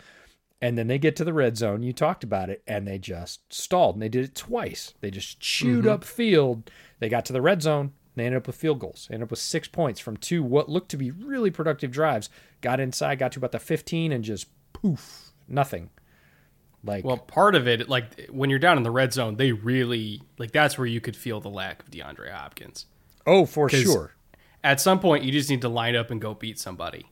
[0.62, 1.84] And then they get to the red zone.
[1.84, 3.96] You talked about it, and they just stalled.
[3.96, 4.94] And they did it twice.
[5.02, 5.94] They just chewed mm-hmm.
[5.94, 6.72] up field.
[7.00, 7.92] They got to the red zone.
[8.16, 9.08] They ended up with field goals.
[9.10, 12.30] They ended up with six points from two what looked to be really productive drives.
[12.62, 15.90] Got inside, got to about the 15, and just poof, nothing.
[16.84, 20.22] Like, well, part of it, like when you're down in the red zone, they really
[20.38, 22.86] like that's where you could feel the lack of DeAndre Hopkins.
[23.26, 24.14] Oh, for sure.
[24.64, 27.08] At some point, you just need to line up and go beat somebody.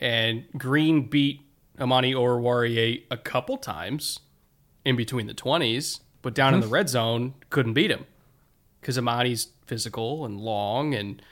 [0.00, 1.42] And Green beat
[1.80, 4.20] Amani Oruwariye a couple times
[4.84, 6.74] in between the 20s, but down in the mm-hmm.
[6.74, 8.06] red zone, couldn't beat him
[8.80, 10.94] because Amani's physical and long.
[10.94, 11.22] And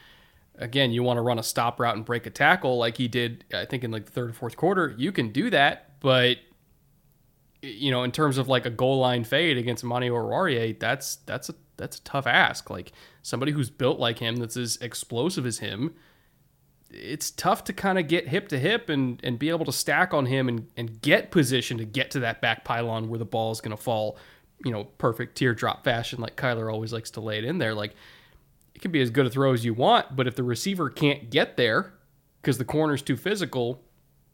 [0.57, 3.45] again, you want to run a stop route and break a tackle like he did,
[3.53, 4.95] I think, in like the third or fourth quarter.
[4.97, 6.39] You can do that, but
[7.61, 11.49] you know, in terms of like a goal line fade against Amani Oruwariye, that's that's
[11.49, 12.71] a that's a tough ask.
[12.71, 15.95] Like somebody who's built like him, that's as explosive as him,
[16.91, 20.15] it's tough to kind of get hip to hip and, and be able to stack
[20.15, 23.53] on him and, and get position to get to that back pylon where the ball
[23.53, 24.17] is going to fall,
[24.65, 27.75] you know, perfect teardrop fashion like Kyler always likes to lay it in there.
[27.75, 27.95] Like,
[28.75, 31.31] it can be as good a throw as you want, but if the receiver can't
[31.31, 31.95] get there
[32.41, 33.83] because the corner's too physical,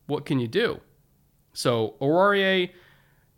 [0.07, 0.81] what can you do?
[1.55, 2.71] So, Oruwariye,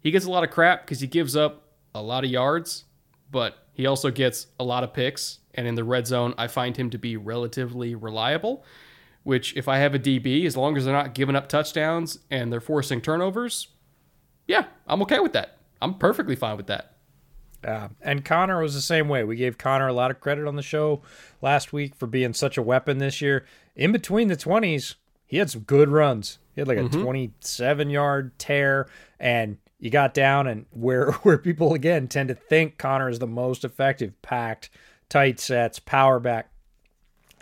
[0.00, 2.84] he gets a lot of crap because he gives up a lot of yards,
[3.30, 5.38] but he also gets a lot of picks.
[5.54, 8.64] And in the red zone, I find him to be relatively reliable
[9.26, 12.52] which if I have a DB, as long as they're not giving up touchdowns and
[12.52, 13.66] they're forcing turnovers,
[14.46, 15.58] yeah, I'm okay with that.
[15.82, 16.92] I'm perfectly fine with that.
[17.64, 19.24] Yeah, and Connor was the same way.
[19.24, 21.02] We gave Connor a lot of credit on the show
[21.42, 23.44] last week for being such a weapon this year.
[23.74, 24.94] In between the 20s,
[25.26, 26.38] he had some good runs.
[26.54, 27.02] He had like a mm-hmm.
[27.02, 32.78] 27 yard tear, and you got down and where where people again tend to think
[32.78, 34.70] Connor is the most effective, packed,
[35.08, 36.48] tight sets, power back.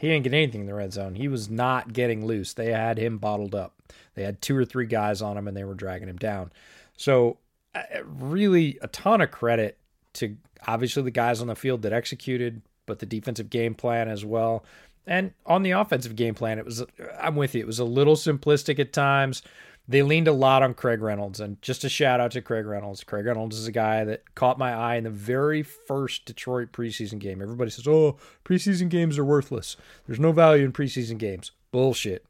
[0.04, 1.14] He didn't get anything in the red zone.
[1.14, 2.52] He was not getting loose.
[2.52, 3.72] They had him bottled up.
[4.14, 6.52] They had two or three guys on him and they were dragging him down.
[6.94, 7.38] So,
[7.74, 9.78] uh, really, a ton of credit
[10.14, 10.36] to
[10.66, 14.66] obviously the guys on the field that executed, but the defensive game plan as well.
[15.06, 16.84] And on the offensive game plan, it was,
[17.18, 19.42] I'm with you, it was a little simplistic at times
[19.86, 21.40] they leaned a lot on Craig Reynolds.
[21.40, 23.04] And just a shout out to Craig Reynolds.
[23.04, 27.18] Craig Reynolds is a guy that caught my eye in the very first Detroit preseason
[27.18, 27.42] game.
[27.42, 29.76] Everybody says, oh, preseason games are worthless.
[30.06, 31.52] There's no value in preseason games.
[31.70, 32.24] Bullshit.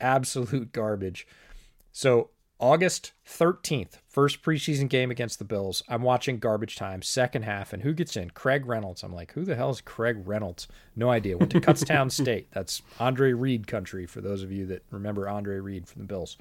[0.00, 1.26] Absolute garbage.
[1.90, 5.82] So, August 13th, first preseason game against the Bills.
[5.88, 8.30] I'm watching garbage time, second half, and who gets in?
[8.30, 9.02] Craig Reynolds.
[9.02, 10.68] I'm like, who the hell is Craig Reynolds?
[10.94, 11.36] No idea.
[11.36, 12.48] Went to Kutztown State.
[12.52, 16.36] That's Andre Reed country for those of you that remember Andre Reed from the Bills.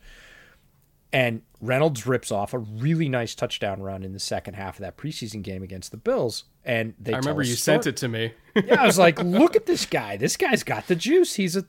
[1.13, 4.97] And Reynolds rips off a really nice touchdown run in the second half of that
[4.97, 6.45] preseason game against the Bills.
[6.65, 8.33] And they I remember you sent it to me.
[8.55, 10.17] yeah, I was like, look at this guy.
[10.17, 11.35] This guy's got the juice.
[11.35, 11.65] He's a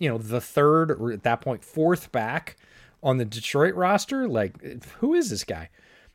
[0.00, 2.56] you know, the third or at that point fourth back
[3.02, 4.26] on the Detroit roster.
[4.26, 5.68] Like, who is this guy?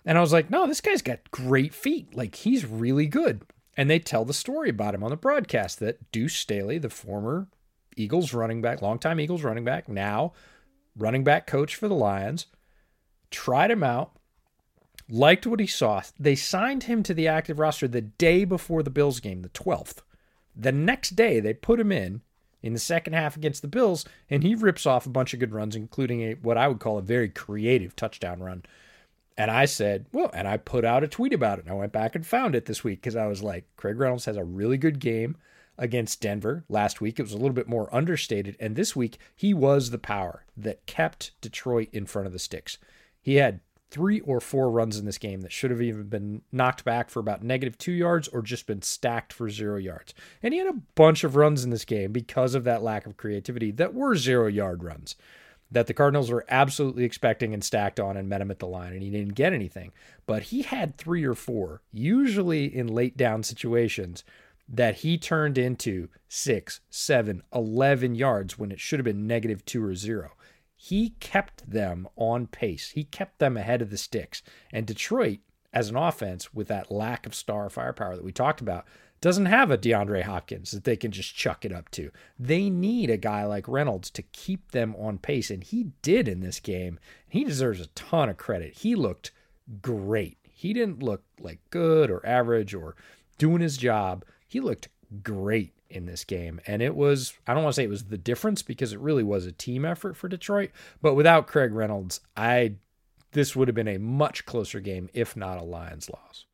[0.05, 2.15] And I was like, no, this guy's got great feet.
[2.15, 3.43] Like, he's really good.
[3.77, 7.47] And they tell the story about him on the broadcast that Deuce Staley, the former
[7.95, 10.33] Eagles running back, longtime Eagles running back, now
[10.97, 12.47] running back coach for the Lions,
[13.35, 14.17] tried him out,
[15.09, 16.01] liked what he saw.
[16.17, 19.97] They signed him to the active roster the day before the Bills game, the 12th.
[20.55, 22.21] The next day, they put him in
[22.63, 25.53] in the second half against the Bills, and he rips off a bunch of good
[25.53, 28.63] runs, including a what I would call a very creative touchdown run.
[29.37, 31.65] And I said, well, and I put out a tweet about it.
[31.65, 34.25] And I went back and found it this week because I was like, Craig Reynolds
[34.25, 35.35] has a really good game
[35.77, 36.63] against Denver.
[36.69, 38.55] Last week it was a little bit more understated.
[38.61, 42.77] And this week he was the power that kept Detroit in front of the sticks.
[43.25, 46.85] He had three or four runs in this game that should have even been knocked
[46.85, 50.13] back for about negative two yards or just been stacked for zero yards.
[50.43, 53.17] And he had a bunch of runs in this game because of that lack of
[53.17, 55.15] creativity that were zero yard runs
[55.71, 58.93] that the Cardinals were absolutely expecting and stacked on and met him at the line,
[58.93, 59.91] and he didn't get anything.
[60.27, 64.23] But he had three or four, usually in late down situations,
[64.69, 69.83] that he turned into six, seven, 11 yards when it should have been negative two
[69.83, 70.33] or zero.
[70.87, 72.91] He kept them on pace.
[72.91, 74.43] He kept them ahead of the sticks.
[74.71, 75.39] And Detroit,
[75.73, 78.85] as an offense, with that lack of star firepower that we talked about,
[79.19, 82.11] doesn't have a DeAndre Hopkins that they can just chuck it up to.
[82.37, 86.41] They need a guy like Reynolds to keep them on pace, and he did in
[86.41, 86.99] this game.
[87.27, 88.75] He deserves a ton of credit.
[88.77, 89.31] He looked
[89.81, 90.37] great.
[90.43, 92.95] He didn't look like good or average or
[93.39, 94.23] doing his job.
[94.47, 94.89] He looked
[95.23, 96.59] great in this game.
[96.67, 99.23] And it was, I don't want to say it was the difference because it really
[99.23, 100.71] was a team effort for Detroit.
[101.01, 102.75] But without Craig Reynolds, I
[103.31, 106.45] this would have been a much closer game, if not a Lions loss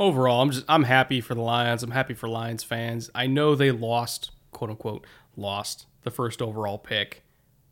[0.00, 1.82] overall, I'm just I'm happy for the Lions.
[1.82, 3.10] I'm happy for Lions fans.
[3.14, 5.06] I know they lost, quote unquote,
[5.36, 7.24] lost the first overall pick,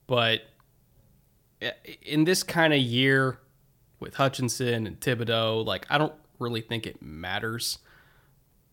[0.06, 0.42] but
[1.62, 3.38] eh, in this kind of year
[4.00, 7.78] with Hutchinson and Thibodeaux, like I don't really think it matters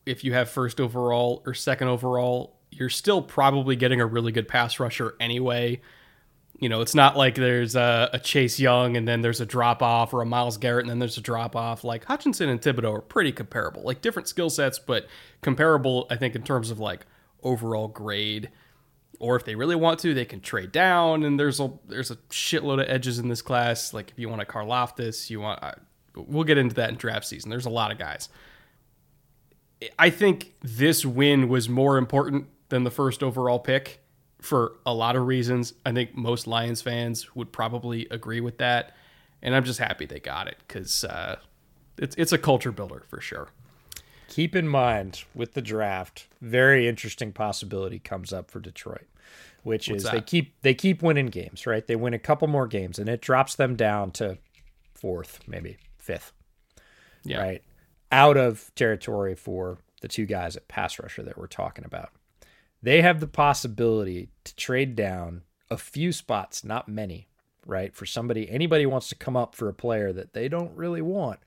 [0.06, 2.58] if you have first overall or second overall.
[2.72, 5.82] You're still probably getting a really good pass rusher anyway.
[6.60, 9.82] You know, it's not like there's a, a, Chase Young and then there's a drop
[9.82, 11.84] off or a Myles Garrett and then there's a drop off.
[11.84, 15.08] Like Hutchinson and Thibodeaux are pretty comparable, like different skill sets, but
[15.42, 17.06] comparable, I think, in terms of like
[17.42, 18.50] overall grade.
[19.20, 21.24] Or if they really want to, they can trade down.
[21.24, 23.94] And there's a there's a shitload of edges in this class.
[23.94, 25.62] Like if you want a Karlaftis, you want.
[25.64, 25.76] I,
[26.16, 27.50] we'll get into that in draft season.
[27.50, 28.30] There's a lot of guys.
[29.98, 34.00] I think this win was more important than the first overall pick
[34.42, 35.74] for a lot of reasons.
[35.86, 38.96] I think most Lions fans would probably agree with that,
[39.42, 41.38] and I'm just happy they got it because uh,
[41.98, 43.50] it's it's a culture builder for sure.
[44.28, 49.08] Keep in mind with the draft, very interesting possibility comes up for Detroit,
[49.64, 50.14] which What's is that?
[50.14, 51.86] they keep they keep winning games, right?
[51.86, 54.40] They win a couple more games, and it drops them down to
[54.94, 56.34] fourth, maybe fifth,
[57.24, 57.42] yeah.
[57.42, 57.64] right,
[58.14, 62.12] out of territory for the two guys at pass rusher that we're talking about.
[62.82, 65.42] They have the possibility to trade down
[65.72, 67.28] a few spots, not many,
[67.66, 67.96] right?
[67.96, 71.40] For somebody, anybody wants to come up for a player that they don't really want,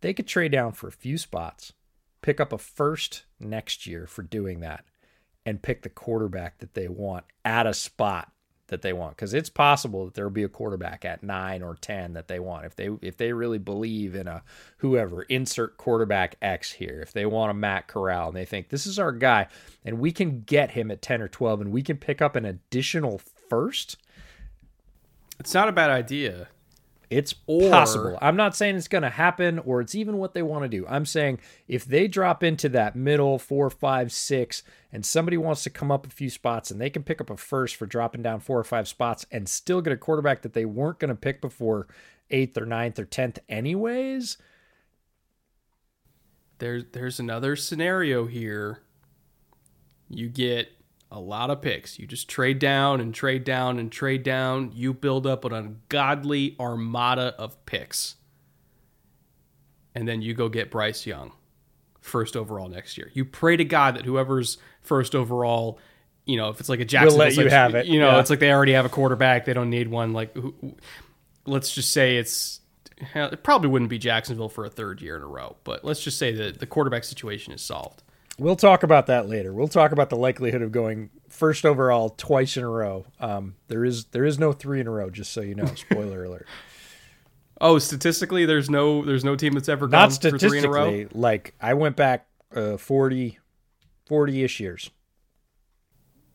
[0.00, 1.74] they could trade down for a few spots,
[2.22, 4.84] pick up a first next year for doing that,
[5.44, 8.32] and pick the quarterback that they want at a spot
[8.68, 11.74] that they want because it's possible that there will be a quarterback at 9 or
[11.74, 12.64] 10 that they want.
[12.64, 14.42] If they if they really believe in a
[14.78, 17.00] whoever insert quarterback X here.
[17.02, 19.48] If they want a Matt Corral and they think this is our guy
[19.84, 22.44] and we can get him at 10 or 12 and we can pick up an
[22.44, 23.96] additional first.
[25.38, 26.48] It's not a bad idea
[27.10, 28.18] it's or, possible.
[28.20, 30.86] I'm not saying it's going to happen or it's even what they want to do.
[30.88, 31.38] I'm saying
[31.68, 36.06] if they drop into that middle four, five, six, and somebody wants to come up
[36.06, 38.64] a few spots and they can pick up a first for dropping down four or
[38.64, 41.86] five spots and still get a quarterback that they weren't going to pick before
[42.30, 44.38] eighth or ninth or tenth, anyways.
[46.58, 48.82] There's there's another scenario here.
[50.08, 50.73] You get
[51.14, 51.98] a lot of picks.
[51.98, 54.72] You just trade down and trade down and trade down.
[54.74, 58.16] You build up an ungodly armada of picks.
[59.94, 61.30] And then you go get Bryce Young,
[62.00, 63.12] first overall next year.
[63.14, 65.78] You pray to God that whoever's first overall,
[66.26, 67.86] you know, if it's like a Jackson, we'll let you like, have it.
[67.86, 68.18] You know, yeah.
[68.18, 69.44] it's like they already have a quarterback.
[69.44, 70.12] They don't need one.
[70.12, 70.52] Like, who,
[71.46, 72.60] let's just say it's
[73.14, 76.18] it probably wouldn't be Jacksonville for a third year in a row, but let's just
[76.18, 78.02] say that the quarterback situation is solved.
[78.38, 79.52] We'll talk about that later.
[79.52, 83.06] We'll talk about the likelihood of going first overall twice in a row.
[83.20, 85.66] Um, there is there is no three in a row, just so you know.
[85.66, 86.46] Spoiler alert.
[87.60, 90.48] Oh, statistically, there's no there's no team that's ever gone not statistically.
[90.48, 91.08] For three in a row?
[91.12, 93.38] Like I went back uh, 40
[94.06, 94.90] 40 ish years.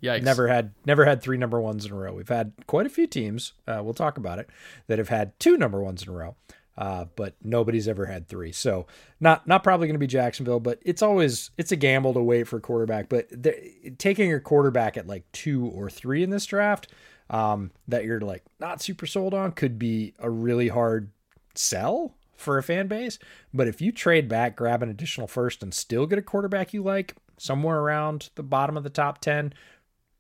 [0.02, 0.24] Yikes.
[0.24, 2.14] Never had never had three number ones in a row.
[2.14, 3.54] We've had quite a few teams.
[3.68, 4.50] Uh, we'll talk about it
[4.88, 6.36] that have had two number ones in a row,
[6.80, 8.54] uh, but nobody's ever had three.
[8.54, 8.88] So
[9.20, 12.48] not not probably going to be Jacksonville, but it's always it's a gamble to wait
[12.48, 13.10] for a quarterback.
[13.10, 16.88] But the, taking a quarterback at like two or three in this draft
[17.30, 21.12] um, that you're like not super sold on could be a really hard
[21.54, 23.20] sell for a fan base.
[23.54, 26.82] But if you trade back, grab an additional first, and still get a quarterback you
[26.82, 29.54] like somewhere around the bottom of the top 10,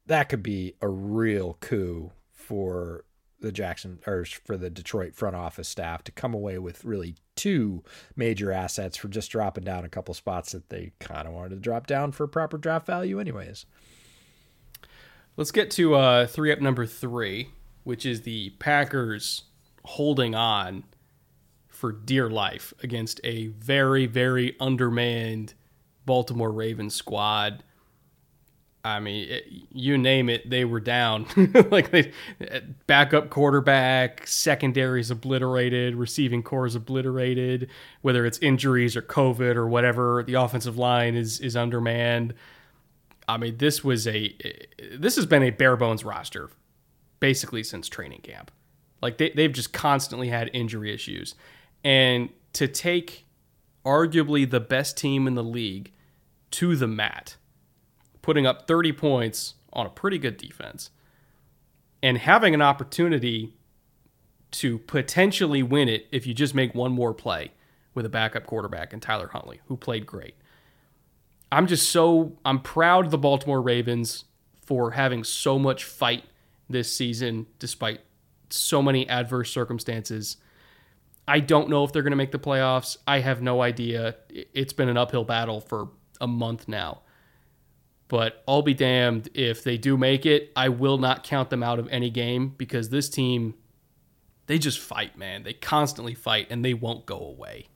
[0.07, 3.05] that could be a real coup for
[3.41, 7.83] the Jackson or for the Detroit front office staff to come away with really two
[8.15, 11.55] major assets for just dropping down a couple spots that they kind of wanted to
[11.57, 13.65] drop down for proper draft value, anyways.
[15.37, 17.49] Let's get to uh, three up number three,
[17.83, 19.43] which is the Packers
[19.85, 20.83] holding on
[21.67, 25.53] for dear life against a very, very undermanned
[26.05, 27.63] Baltimore Ravens squad.
[28.83, 31.25] I mean, it, you name it, they were down.
[31.71, 32.13] like they
[32.87, 37.69] backup quarterback, secondaries obliterated, receiving cores obliterated.
[38.01, 42.33] Whether it's injuries or COVID or whatever, the offensive line is is undermanned.
[43.27, 44.35] I mean, this was a
[44.93, 46.49] this has been a bare bones roster
[47.19, 48.51] basically since training camp.
[49.01, 51.35] Like they they've just constantly had injury issues.
[51.83, 53.25] And to take
[53.85, 55.91] arguably the best team in the league
[56.51, 57.35] to the mat,
[58.29, 60.91] putting up 30 points on a pretty good defense,
[62.03, 63.55] and having an opportunity
[64.51, 67.51] to potentially win it if you just make one more play
[67.95, 70.35] with a backup quarterback and Tyler Huntley, who played great.
[71.51, 74.25] I'm just so I'm proud of the Baltimore Ravens
[74.63, 76.23] for having so much fight
[76.69, 78.01] this season despite
[78.51, 80.37] so many adverse circumstances
[81.27, 82.97] I don't know if they're going to make the playoffs.
[83.07, 84.15] I have no idea.
[84.29, 87.03] It's been an uphill battle for a month now.
[88.09, 90.51] But I'll be damned if they do make it.
[90.55, 93.53] I will not count them out of any game because this team,
[94.47, 95.43] they just fight, man.
[95.43, 97.69] They constantly fight and they won't go away.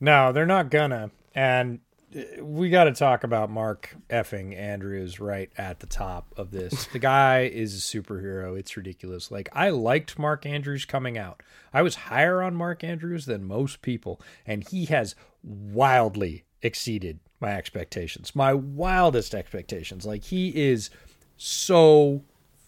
[0.00, 1.10] No, they're not gonna.
[1.34, 1.80] And
[2.16, 6.86] uh, we got to talk about Mark effing Andrews right at the top of this.
[6.92, 8.58] The guy is a superhero.
[8.58, 9.30] It's ridiculous.
[9.30, 11.42] Like I liked Mark Andrews coming out.
[11.74, 17.54] I was higher on Mark Andrews than most people, and he has wildly exceeded my
[17.54, 18.34] expectations.
[18.34, 20.06] My wildest expectations.
[20.06, 20.90] Like he is
[21.36, 22.22] so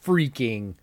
[0.05, 0.75] freaking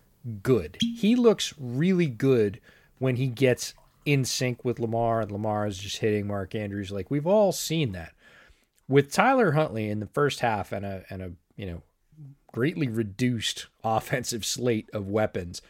[0.42, 0.78] good.
[0.80, 2.60] He looks really good
[2.98, 6.90] when he gets in sync with Lamar and Lamar is just hitting Mark Andrews.
[6.90, 8.12] Like we've all seen that
[8.90, 11.82] with Tyler Huntley in the first half and a and a you know
[12.52, 15.62] greatly reduced offensive slate of weapons,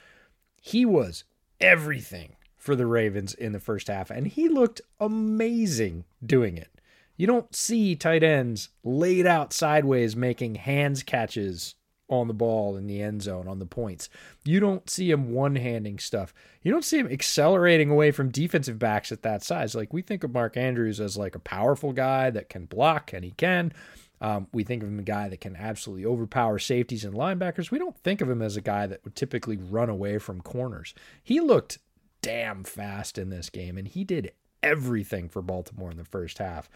[0.60, 1.24] he was
[1.60, 6.79] everything for the Ravens in the first half, and he looked amazing doing it.
[7.20, 11.74] You don't see tight ends laid out sideways making hands catches
[12.08, 14.08] on the ball in the end zone on the points.
[14.42, 16.32] You don't see him one handing stuff.
[16.62, 19.74] You don't see him accelerating away from defensive backs at that size.
[19.74, 23.22] Like we think of Mark Andrews as like a powerful guy that can block, and
[23.22, 23.74] he can.
[24.22, 27.70] Um, we think of him a guy that can absolutely overpower safeties and linebackers.
[27.70, 30.94] We don't think of him as a guy that would typically run away from corners.
[31.22, 31.80] He looked
[32.22, 36.68] damn fast in this game, and he did everything for Baltimore in the first half.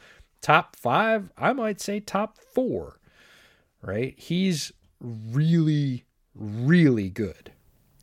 [0.45, 3.01] Top five, I might say top four,
[3.81, 4.13] right?
[4.19, 7.51] He's really, really good.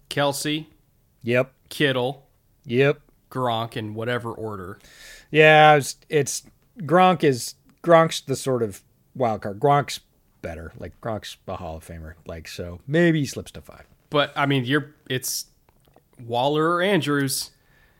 [0.09, 0.65] Kelce.
[1.21, 1.53] Yep.
[1.69, 2.25] Kittle.
[2.65, 2.99] Yep.
[3.29, 4.79] Gronk in whatever order.
[5.29, 6.41] Yeah, it's, it's
[6.79, 8.81] Gronk is Gronk's the sort of
[9.13, 9.59] wild card.
[9.59, 9.99] Gronk's
[10.41, 10.73] better.
[10.79, 12.15] Like Gronk's a Hall of Famer.
[12.25, 13.85] Like so, maybe he slips to five.
[14.09, 15.45] But I mean, you're it's
[16.25, 17.51] Waller or Andrews.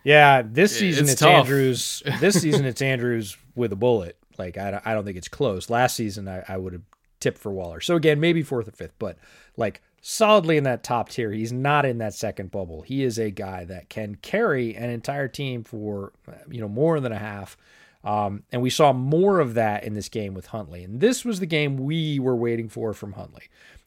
[0.04, 1.22] Yeah, this season It's it's.
[1.22, 2.02] Andrews.
[2.20, 4.18] This season it's Andrews with a bullet.
[4.38, 5.70] Like I, I don't think it's close.
[5.70, 6.84] Last season I, I would have
[7.20, 7.80] tipped for Waller.
[7.80, 9.18] So again, maybe fourth or fifth, but
[9.58, 11.32] like solidly in that top tier.
[11.32, 12.82] He's not in that second bubble.
[12.82, 16.12] He is a guy that can carry an entire team for
[16.50, 17.56] you know more than a half.
[18.04, 20.84] Um, and we saw more of that in this game with Huntley.
[20.84, 23.44] And this was the game we were waiting for from Huntley.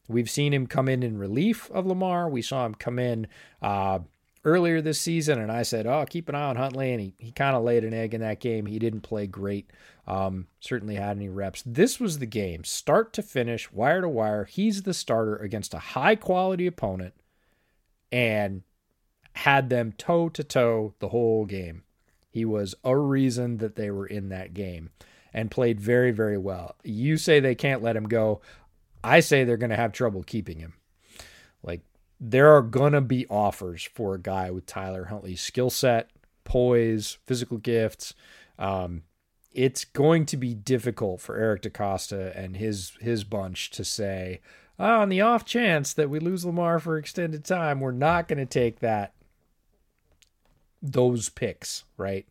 [0.07, 2.29] We've seen him come in in relief of Lamar.
[2.29, 3.27] We saw him come in
[3.61, 4.01] uh,
[4.45, 7.33] earlier this season, and I said, "Oh, keep an eye on Huntley." And he, he
[7.33, 8.67] kind of laid an egg in that game.
[8.67, 9.71] He didn't play great.
[10.07, 11.63] Um, certainly had any reps.
[11.65, 14.45] This was the game, start to finish, wire to wire.
[14.45, 17.15] He's the starter against a high quality opponent,
[18.13, 18.63] and
[19.35, 21.83] had them toe to toe the whole game.
[22.31, 24.91] He was a reason that they were in that game
[25.33, 26.77] and played very, very well.
[26.85, 28.41] You say they can't let him go.
[29.03, 30.75] I say they're going to have trouble keeping him.
[31.63, 31.83] Like,
[32.27, 36.09] there are going to be offers for a guy with Tyler Huntley's skill set,
[36.45, 38.15] poise, physical gifts.
[38.59, 39.03] Um,
[39.53, 44.41] it's going to be difficult for Eric DeCosta and his his bunch to say,
[44.79, 48.39] oh, on the off chance that we lose Lamar for extended time, we're not going
[48.39, 49.13] to take that
[50.81, 52.27] those picks, right?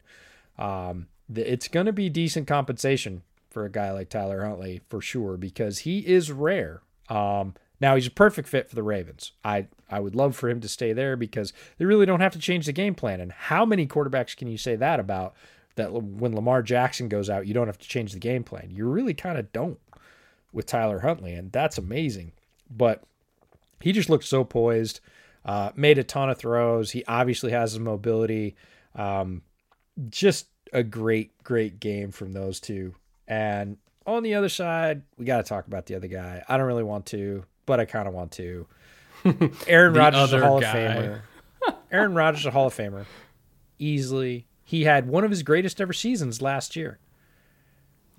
[0.58, 3.22] Um, it's going to be decent compensation
[3.52, 6.82] for a guy like Tyler Huntley for sure because he is rare.
[7.10, 7.54] Um,
[7.84, 9.34] now he's a perfect fit for the Ravens.
[9.44, 12.40] I I would love for him to stay there because they really don't have to
[12.40, 13.20] change the game plan.
[13.20, 15.36] And how many quarterbacks can you say that about?
[15.76, 18.70] That when Lamar Jackson goes out, you don't have to change the game plan.
[18.72, 19.80] You really kind of don't
[20.54, 22.32] with Tyler Huntley, and that's amazing.
[22.72, 23.04] But
[23.82, 25.02] he just looked so poised,
[25.44, 26.92] uh, made a ton of throws.
[26.92, 28.56] He obviously has his mobility.
[28.96, 29.42] Um,
[30.10, 32.96] just a great, great game from those two.
[33.28, 36.44] And on the other side, we got to talk about the other guy.
[36.48, 38.68] I don't really want to, but I kind of want to.
[39.68, 40.78] Aaron Rodgers is a Hall guy.
[40.78, 41.76] of Famer.
[41.92, 43.06] Aaron Rodgers is a Hall of Famer.
[43.80, 44.46] Easily.
[44.64, 47.00] He had one of his greatest ever seasons last year.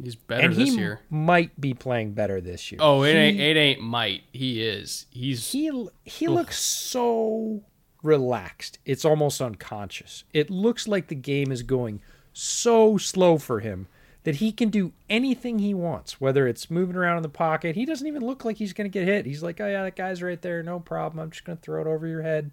[0.02, 1.00] He's better and this he year.
[1.08, 2.78] Might be playing better this year.
[2.82, 4.22] Oh, it he, ain't it ain't might.
[4.32, 5.06] He is.
[5.10, 5.70] He's he
[6.04, 6.34] he ugh.
[6.34, 7.62] looks so
[8.02, 8.78] relaxed.
[8.84, 10.24] It's almost unconscious.
[10.32, 12.00] It looks like the game is going
[12.32, 13.86] so slow for him
[14.24, 17.76] that he can do anything he wants, whether it's moving around in the pocket.
[17.76, 19.26] He doesn't even look like he's going to get hit.
[19.26, 20.62] He's like, oh, yeah, that guy's right there.
[20.62, 21.22] No problem.
[21.22, 22.50] I'm just going to throw it over your head.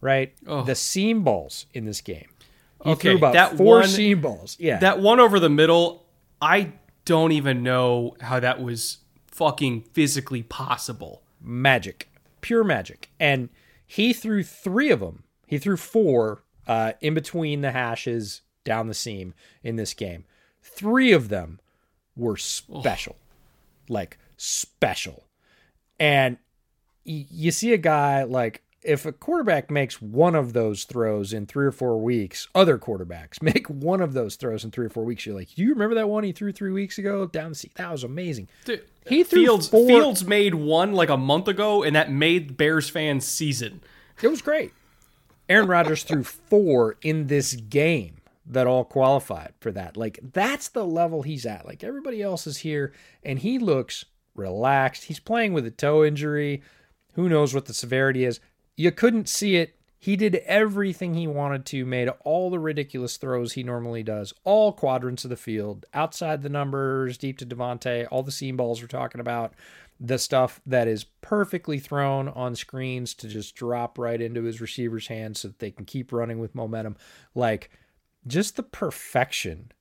[0.00, 0.32] Right?
[0.46, 0.62] Oh.
[0.62, 2.28] The seam balls in this game.
[2.84, 4.56] He okay, threw about that four one, seam balls.
[4.60, 4.78] Yeah.
[4.78, 6.06] That one over the middle,
[6.40, 6.72] I
[7.04, 11.22] don't even know how that was fucking physically possible.
[11.40, 12.08] Magic.
[12.40, 13.10] Pure magic.
[13.18, 13.48] And
[13.84, 15.24] he threw three of them.
[15.48, 20.24] He threw four uh, in between the hashes down the seam in this game.
[20.68, 21.60] Three of them
[22.16, 23.16] were special,
[23.88, 25.24] like special.
[25.98, 26.38] And
[27.06, 31.46] y- you see a guy like if a quarterback makes one of those throws in
[31.46, 35.04] three or four weeks, other quarterbacks make one of those throws in three or four
[35.04, 35.26] weeks.
[35.26, 37.72] You're like, do you remember that one he threw three weeks ago down the seat?
[37.74, 38.48] That was amazing.
[38.64, 39.68] Dude, he threw Fields.
[39.68, 39.86] Four...
[39.86, 43.80] Fields made one like a month ago, and that made Bears fans season.
[44.22, 44.72] It was great.
[45.48, 48.17] Aaron Rodgers threw four in this game
[48.48, 49.96] that all qualified for that.
[49.96, 51.66] Like that's the level he's at.
[51.66, 52.92] Like everybody else is here
[53.22, 55.04] and he looks relaxed.
[55.04, 56.62] He's playing with a toe injury.
[57.14, 58.40] Who knows what the severity is?
[58.76, 59.74] You couldn't see it.
[60.00, 64.72] He did everything he wanted to, made all the ridiculous throws he normally does, all
[64.72, 68.86] quadrants of the field, outside the numbers, deep to Davante, all the seam balls we're
[68.86, 69.54] talking about,
[69.98, 75.08] the stuff that is perfectly thrown on screens to just drop right into his receiver's
[75.08, 76.96] hands so that they can keep running with momentum.
[77.34, 77.72] Like,
[78.28, 79.72] just the perfection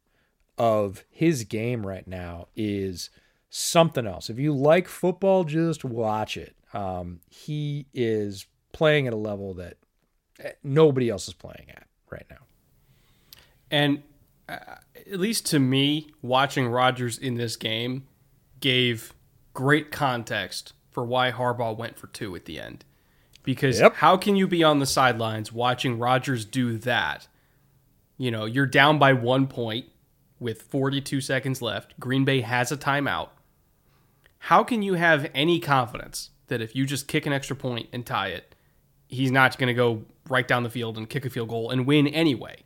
[0.57, 3.09] of his game right now is
[3.49, 4.29] something else.
[4.29, 6.55] If you like football, just watch it.
[6.73, 9.77] Um, he is playing at a level that
[10.39, 12.37] eh, nobody else is playing at right now.
[13.69, 14.03] And
[14.49, 14.57] uh,
[14.95, 18.07] at least to me, watching Rodgers in this game
[18.59, 19.13] gave
[19.53, 22.83] great context for why Harbaugh went for two at the end.
[23.43, 23.95] Because yep.
[23.95, 27.27] how can you be on the sidelines watching Rodgers do that
[28.17, 29.85] you know, you're down by one point
[30.39, 31.99] with 42 seconds left.
[31.99, 33.29] Green Bay has a timeout.
[34.39, 38.05] How can you have any confidence that if you just kick an extra point and
[38.05, 38.55] tie it,
[39.07, 41.85] he's not going to go right down the field and kick a field goal and
[41.85, 42.63] win anyway?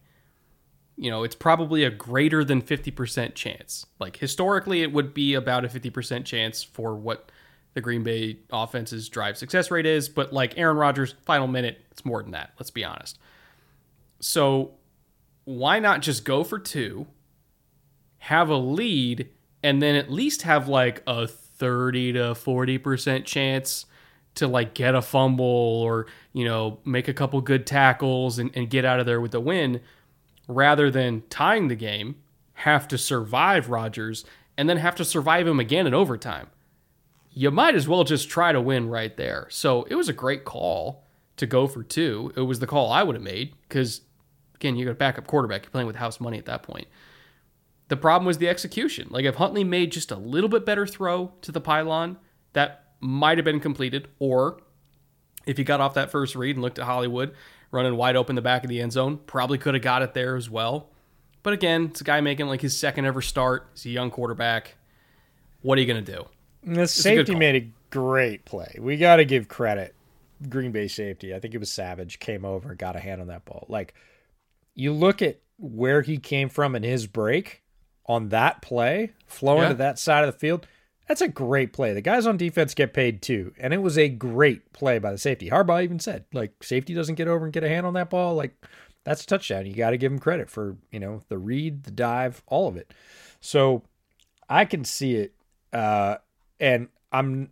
[0.98, 3.86] You know, it's probably a greater than 50% chance.
[4.00, 7.32] Like historically, it would be about a 50% chance for what
[7.74, 12.04] the Green Bay offense's drive success rate is, but like Aaron Rodgers, final minute, it's
[12.04, 12.52] more than that.
[12.60, 13.18] Let's be honest.
[14.20, 14.74] So
[15.46, 17.08] why not just go for two,
[18.20, 19.30] have a lead,
[19.64, 23.86] and then at least have like a 30 to 40% chance
[24.36, 28.70] to like get a fumble or, you know, make a couple good tackles and, and
[28.70, 29.82] get out of there with the win
[30.48, 32.16] rather than tying the game,
[32.54, 34.26] have to survive Rodgers,
[34.58, 36.48] and then have to survive him again in overtime.
[37.34, 39.48] You might as well just try to win right there.
[39.50, 41.04] So it was a great call
[41.38, 42.34] to go for two.
[42.36, 44.02] It was the call I would have made because
[44.62, 45.64] again, you got a backup quarterback.
[45.64, 46.88] You're playing with house money at that point.
[47.88, 49.08] The problem was the execution.
[49.10, 52.18] Like if Huntley made just a little bit better throw to the pylon,
[52.54, 54.08] that might have been completed.
[54.20, 54.62] Or
[55.46, 57.34] if he got off that first read and looked at Hollywood
[57.72, 60.36] running wide open the back of the end zone, probably could have got it there
[60.36, 60.90] as well.
[61.44, 63.68] But again, it's a guy making like his second ever start.
[63.74, 64.76] He's a young quarterback.
[65.62, 66.26] What are you going to do?
[66.64, 68.76] The safety a made a great play.
[68.80, 69.96] We got to give credit.
[70.50, 71.36] Green Bay safety.
[71.36, 73.66] I think it was Savage came over, got a hand on that ball.
[73.70, 73.94] Like
[74.76, 77.62] you look at where he came from in his break
[78.06, 79.70] on that play, flowing yeah.
[79.70, 80.68] to that side of the field.
[81.08, 81.94] That's a great play.
[81.94, 85.18] The guys on defense get paid too, and it was a great play by the
[85.18, 85.50] safety.
[85.50, 88.36] Harbaugh even said, like, safety doesn't get over and get a hand on that ball.
[88.36, 88.56] Like,
[89.04, 89.66] that's a touchdown.
[89.66, 92.78] You got to give him credit for, you know, the read, the dive, all of
[92.78, 92.94] it.
[93.40, 93.84] So
[94.48, 95.34] I can see it.
[95.74, 96.18] Uh,
[96.60, 97.50] and I'm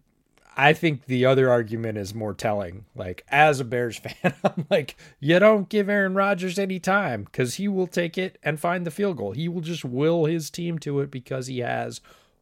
[0.59, 2.83] I think the other argument is more telling.
[2.93, 7.55] Like, as a Bears fan, I'm like, you don't give Aaron Rodgers any time because
[7.55, 9.31] he will take it and find the field goal.
[9.31, 12.01] He will just will his team to it because he has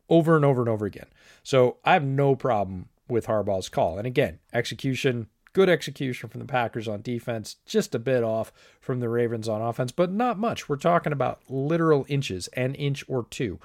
[0.09, 1.05] over and over and over again.
[1.43, 3.99] So I have no problem with Harbaugh's call.
[3.99, 8.99] And again, execution, good execution from the Packers on defense, just a bit off from
[8.99, 10.67] the Ravens on offense, but not much.
[10.67, 13.59] We're talking about literal inches, an inch or two.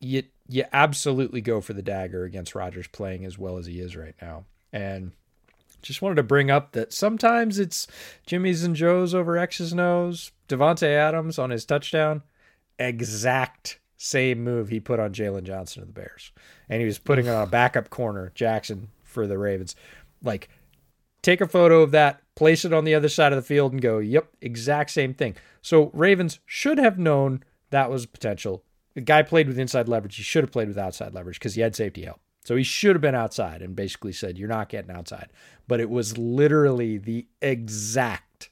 [0.00, 3.96] You you absolutely go for the dagger against Rodgers playing as well as he is
[3.96, 4.44] right now.
[4.72, 5.12] And
[5.82, 7.86] just wanted to bring up that sometimes it's
[8.26, 10.32] Jimmy's and Joe's over X's and O's.
[10.48, 12.22] Davante Adams on his touchdown,
[12.78, 16.32] exact same move he put on Jaylon Johnson of the Bears.
[16.68, 19.76] And he was putting it on a backup corner, Jackson for the Ravens.
[20.22, 20.48] Like,
[21.22, 23.80] take a photo of that, place it on the other side of the field, and
[23.80, 25.36] go, yep, exact same thing.
[25.62, 30.16] So Ravens should have known that was potential the guy played with inside leverage.
[30.16, 32.20] He should have played with outside leverage because he had safety help.
[32.44, 35.28] So he should have been outside and basically said, You're not getting outside.
[35.68, 38.50] But it was literally the exact.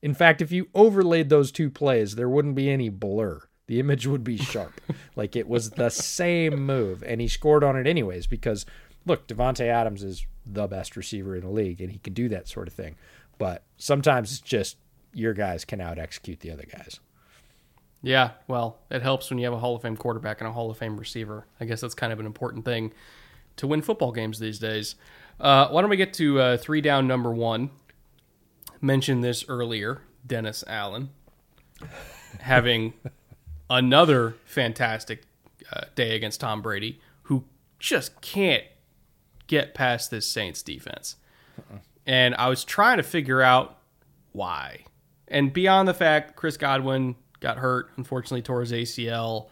[0.00, 3.42] In fact, if you overlaid those two plays, there wouldn't be any blur.
[3.66, 4.80] The image would be sharp.
[5.16, 7.02] like it was the same move.
[7.02, 8.64] And he scored on it anyways because,
[9.04, 12.48] look, Davante Adams is the best receiver in the league and he can do that
[12.48, 12.96] sort of thing.
[13.36, 14.78] But sometimes it's just
[15.12, 17.00] your guys can out execute the other guys.
[18.02, 20.70] Yeah, well, it helps when you have a Hall of Fame quarterback and a Hall
[20.70, 21.46] of Fame receiver.
[21.60, 22.92] I guess that's kind of an important thing
[23.56, 24.94] to win football games these days.
[25.40, 27.70] Uh, why don't we get to uh, three down number one?
[28.80, 31.10] Mentioned this earlier, Dennis Allen
[32.40, 32.92] having
[33.70, 35.24] another fantastic
[35.72, 37.44] uh, day against Tom Brady, who
[37.78, 38.64] just can't
[39.48, 41.16] get past this Saints defense.
[41.58, 41.78] Uh-uh.
[42.06, 43.78] And I was trying to figure out
[44.32, 44.84] why.
[45.26, 49.48] And beyond the fact Chris Godwin got hurt, unfortunately, tore his ACL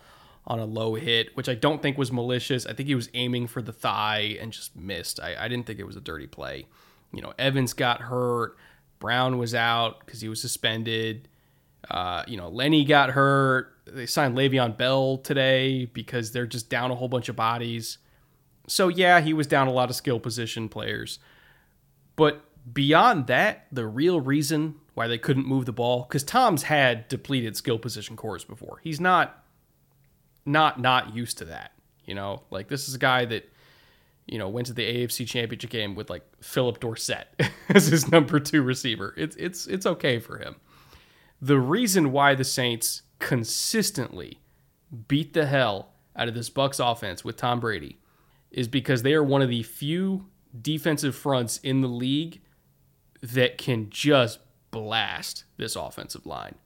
[0.47, 2.67] on a low hit, which I don't think was malicious.
[2.67, 5.19] I think he was aiming for the thigh and just missed.
[5.21, 6.67] I, I didn't think it was a dirty play.
[7.13, 8.57] You know, Evans got hurt.
[8.99, 11.29] Brown was out because he was suspended.
[11.91, 13.73] Uh, you know, Lenny got hurt.
[13.87, 17.99] They signed Le'Veon Bell today because they're just down a whole bunch of bodies.
[18.67, 21.19] So, yeah, he was down a lot of skill position players.
[22.17, 27.07] But beyond that, the real reason why they couldn't move the ball because Tom's had
[27.09, 28.81] depleted skill position cores before.
[28.83, 29.45] He's not
[30.47, 31.73] not not used to that.
[32.07, 33.53] You know, like this is a guy that
[34.25, 37.27] you know went to the AFC Championship game with like Phillip Dorsett
[37.69, 39.13] as his number two receiver.
[39.19, 40.57] It's it's it's okay for him.
[41.43, 44.41] The reason why the Saints consistently
[45.09, 47.99] beat the hell out of this Bucs offense with Tom Brady
[48.51, 50.25] is because they are one of the few
[50.59, 52.41] defensive fronts in the league
[53.21, 54.39] that can just
[54.77, 56.57] blast this offensive line.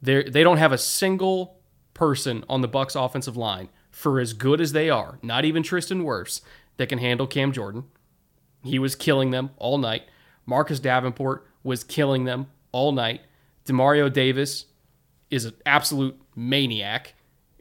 [0.00, 1.60] They they don't have a single
[1.94, 6.02] person on the Bucs offensive line for as good as they are, not even Tristan
[6.02, 6.40] Wirfs,
[6.76, 7.84] that can handle Cam Jordan.
[8.64, 10.02] He was killing them all night.
[10.46, 13.20] Marcus Davenport was killing them all night.
[13.64, 14.66] Demario Davis
[15.30, 17.14] is an absolute maniac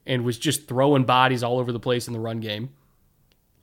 [0.06, 2.70] and was just throwing bodies all over the place in the run game.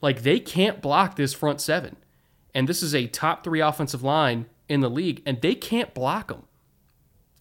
[0.01, 1.97] Like they can't block this front seven.
[2.55, 6.29] And this is a top three offensive line in the league, and they can't block
[6.29, 6.45] them.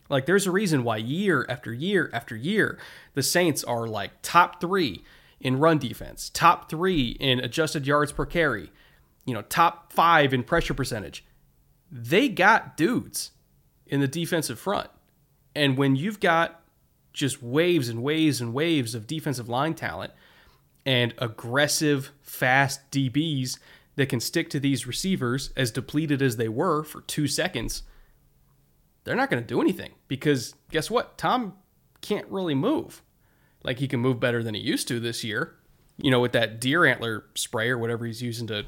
[0.09, 2.79] Like, there's a reason why year after year after year,
[3.13, 5.03] the Saints are like top three
[5.39, 8.71] in run defense, top three in adjusted yards per carry,
[9.25, 11.25] you know, top five in pressure percentage.
[11.91, 13.31] They got dudes
[13.85, 14.89] in the defensive front.
[15.55, 16.61] And when you've got
[17.13, 20.13] just waves and waves and waves of defensive line talent
[20.85, 23.57] and aggressive, fast DBs
[23.97, 27.83] that can stick to these receivers as depleted as they were for two seconds,
[29.03, 31.17] they're not going to do anything because guess what?
[31.17, 31.53] Tom
[32.01, 33.01] can't really move.
[33.63, 35.55] Like he can move better than he used to this year,
[35.97, 38.65] you know, with that deer antler spray or whatever he's using to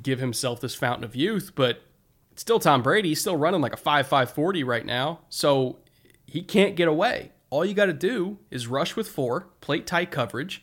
[0.00, 1.52] give himself this fountain of youth.
[1.54, 1.82] But
[2.30, 3.10] it's still Tom Brady.
[3.10, 5.20] He's still running like a 5 5 40 right now.
[5.28, 5.80] So
[6.24, 7.32] he can't get away.
[7.50, 10.62] All you got to do is rush with four, plate tight coverage.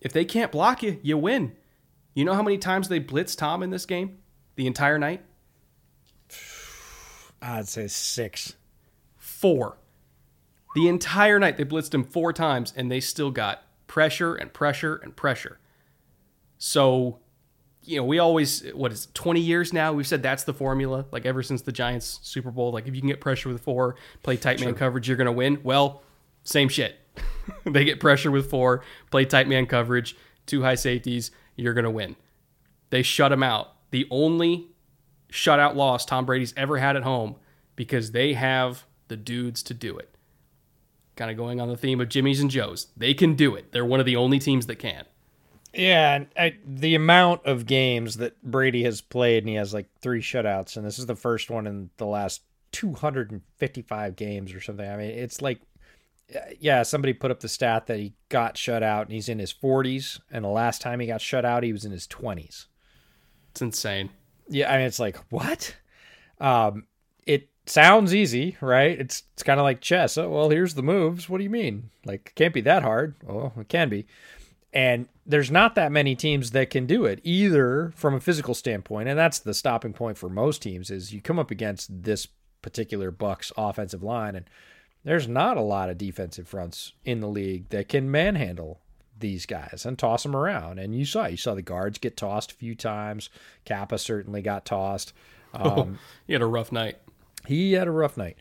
[0.00, 1.56] If they can't block you, you win.
[2.20, 4.18] You know how many times they blitzed Tom in this game?
[4.56, 5.24] The entire night?
[7.40, 8.56] I'd say six.
[9.16, 9.78] Four.
[10.74, 14.96] The entire night they blitzed him four times and they still got pressure and pressure
[14.96, 15.60] and pressure.
[16.58, 17.20] So,
[17.84, 21.06] you know, we always, what is it, 20 years now, we've said that's the formula.
[21.10, 23.96] Like ever since the Giants Super Bowl, like if you can get pressure with four,
[24.22, 25.60] play tight man coverage, you're going to win.
[25.62, 26.02] Well,
[26.44, 26.96] same shit.
[27.64, 31.90] they get pressure with four, play tight man coverage, two high safeties, you're going to
[31.90, 32.16] win.
[32.90, 33.74] They shut him out.
[33.90, 34.68] The only
[35.30, 37.36] shutout loss Tom Brady's ever had at home
[37.76, 40.14] because they have the dudes to do it.
[41.16, 42.88] Kind of going on the theme of Jimmy's and Joe's.
[42.96, 43.72] They can do it.
[43.72, 45.04] They're one of the only teams that can.
[45.72, 49.86] Yeah, and I, the amount of games that Brady has played, and he has like
[50.00, 52.42] three shutouts, and this is the first one in the last
[52.72, 54.88] 255 games or something.
[54.88, 55.60] I mean, it's like,
[56.58, 59.52] yeah, somebody put up the stat that he got shut out, and he's in his
[59.52, 62.66] 40s, and the last time he got shut out, he was in his 20s.
[63.50, 64.10] It's insane.
[64.48, 65.76] Yeah, I mean, it's like what?
[66.40, 66.86] Um,
[67.26, 68.98] it sounds easy, right?
[68.98, 70.16] It's it's kind of like chess.
[70.18, 71.28] Oh, well, here's the moves.
[71.28, 71.90] What do you mean?
[72.04, 73.14] Like, it can't be that hard.
[73.22, 74.06] Well, it can be.
[74.72, 79.08] And there's not that many teams that can do it either from a physical standpoint.
[79.08, 82.28] And that's the stopping point for most teams is you come up against this
[82.62, 84.48] particular Bucs offensive line and
[85.04, 88.80] there's not a lot of defensive fronts in the league that can manhandle
[89.18, 90.78] these guys and toss them around.
[90.78, 93.30] And you saw you saw the guards get tossed a few times.
[93.64, 95.12] Cappa certainly got tossed.
[95.52, 95.88] Um, oh,
[96.28, 96.98] he had a rough night.
[97.44, 98.36] He had a rough night.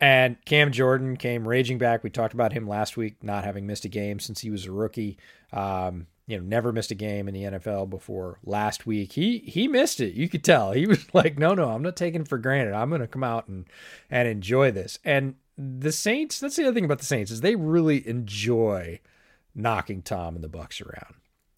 [0.00, 2.04] And Cam Jordan came raging back.
[2.04, 4.70] We talked about him last week, not having missed a game since he was a
[4.70, 5.18] rookie.
[5.52, 9.12] Um, you know, never missed a game in the NFL before last week.
[9.12, 10.14] He he missed it.
[10.14, 10.70] You could tell.
[10.70, 12.74] He was like, "No, no, I'm not taking for granted.
[12.74, 13.66] I'm going to come out and
[14.10, 17.54] and enjoy this." And the Saints, that's the other thing about the Saints is they
[17.54, 19.00] really enjoy
[19.54, 21.16] knocking Tom and the Bucs around.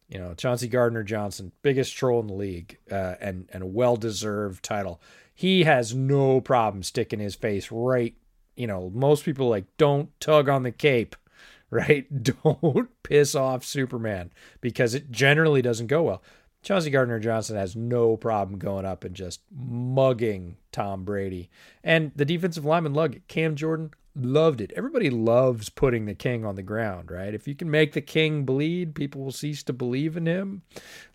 [0.08, 3.96] You know, Chauncey Gardner Johnson, biggest troll in the league, uh, and and a well
[3.96, 5.00] deserved title.
[5.34, 8.14] He has no problem sticking his face right.
[8.56, 11.16] You know, most people like don't tug on the cape,
[11.70, 12.06] right?
[12.22, 14.30] Don't piss off Superman
[14.60, 16.22] because it generally doesn't go well.
[16.64, 21.50] Chauncey Gardner Johnson has no problem going up and just mugging Tom Brady.
[21.84, 24.72] And the defensive lineman lug Cam Jordan loved it.
[24.74, 27.34] Everybody loves putting the king on the ground, right?
[27.34, 30.62] If you can make the king bleed, people will cease to believe in him.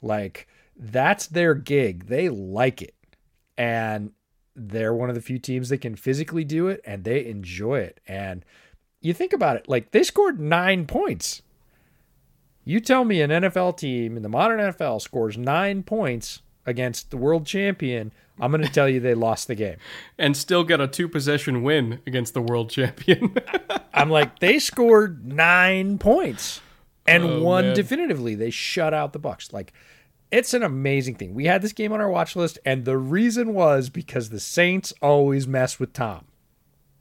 [0.01, 2.07] Like that's their gig.
[2.07, 2.95] They like it.
[3.57, 4.11] And
[4.55, 7.99] they're one of the few teams that can physically do it and they enjoy it.
[8.07, 8.45] And
[9.01, 11.41] you think about it, like they scored 9 points.
[12.69, 17.17] You tell me an NFL team in the modern NFL scores 9 points against the
[17.17, 19.77] world champion, I'm going to tell you they lost the game.
[20.19, 23.35] and still get a two possession win against the world champion.
[23.95, 26.61] I'm like, they scored nine points
[27.07, 27.75] and oh, won man.
[27.75, 28.35] definitively.
[28.35, 29.51] They shut out the Bucs.
[29.51, 29.73] Like,
[30.29, 31.33] it's an amazing thing.
[31.33, 34.93] We had this game on our watch list, and the reason was because the Saints
[35.01, 36.25] always mess with Tom.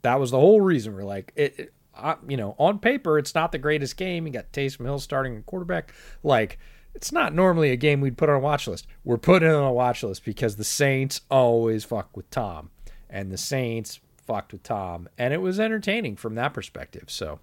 [0.01, 0.95] That was the whole reason.
[0.95, 4.25] We're like, it, it uh, you know, on paper, it's not the greatest game.
[4.25, 5.93] You got Taysom Hill starting a quarterback.
[6.23, 6.59] Like,
[6.93, 8.87] it's not normally a game we'd put on a watch list.
[9.03, 12.71] We're putting it on a watch list because the Saints always fuck with Tom,
[13.09, 17.05] and the Saints fucked with Tom, and it was entertaining from that perspective.
[17.07, 17.39] So,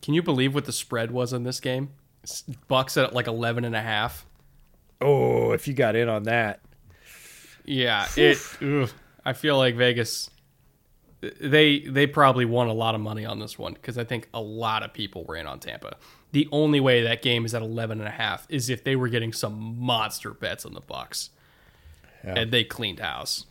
[0.00, 1.90] can you believe what the spread was in this game?
[2.70, 4.26] Bucs at like 11 and a half.
[5.00, 6.60] Oh, if you got in on that.
[7.64, 8.90] Yeah, it ugh,
[9.24, 10.30] I feel like Vegas
[11.40, 14.40] they they probably won a lot of money on this one because I think a
[14.40, 15.96] lot of people were in on Tampa.
[16.32, 19.08] The only way that game is at 11 and a half is if they were
[19.08, 21.30] getting some monster bets on the Bucs.
[22.24, 22.34] Yeah.
[22.36, 23.46] and they cleaned house.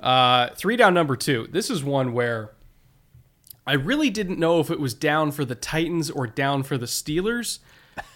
[0.00, 1.48] Uh, three down number two.
[1.50, 2.52] This is one where
[3.66, 6.86] i really didn't know if it was down for the titans or down for the
[6.86, 7.60] steelers.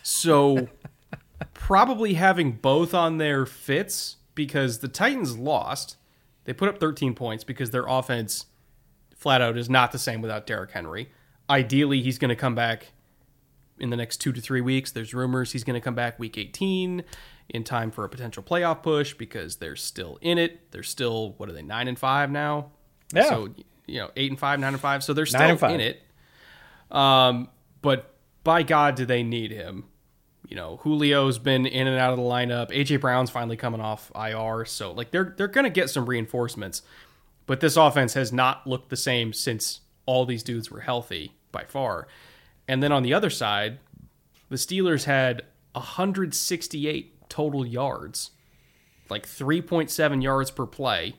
[0.03, 0.69] So
[1.55, 5.97] probably having both on their fits because the titans lost.
[6.45, 8.47] They put up 13 points because their offense
[9.19, 11.11] flat out is not the same without Derrick henry
[11.51, 12.93] ideally he's going to come back
[13.81, 14.91] in the next two to three weeks.
[14.91, 17.05] There's rumors he's going to come back week 18
[17.51, 20.71] in time for a potential playoff push because they're still in it.
[20.71, 22.73] They're still what are they nine and five now?
[23.15, 23.29] Yeah.
[23.29, 23.55] So
[23.87, 25.03] you know eight and five, nine and five.
[25.03, 26.03] So they're still in it.
[26.91, 27.49] Um,
[27.81, 28.15] but
[28.45, 29.85] by God, do they need him?
[30.47, 32.71] You know, Julio's been in and out of the lineup.
[32.71, 36.83] AJ Brown's finally coming off IR, so like they're they're going to get some reinforcements.
[37.49, 41.65] But this offense has not looked the same since all these dudes were healthy by
[41.65, 42.07] far.
[42.69, 43.79] And then on the other side,
[44.51, 45.43] the Steelers had
[45.73, 48.33] 168 total yards,
[49.09, 51.15] like 3.7 yards per play.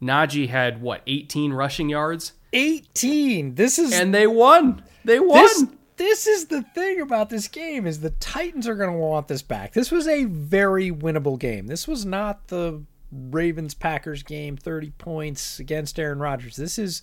[0.00, 2.32] Najee had what, 18 rushing yards?
[2.54, 3.56] 18.
[3.56, 4.82] This is And they won.
[5.04, 5.36] They won.
[5.36, 5.64] This,
[5.96, 9.42] this is the thing about this game is the Titans are going to want this
[9.42, 9.74] back.
[9.74, 11.66] This was a very winnable game.
[11.66, 16.56] This was not the Ravens Packers game 30 points against Aaron Rodgers.
[16.56, 17.02] This is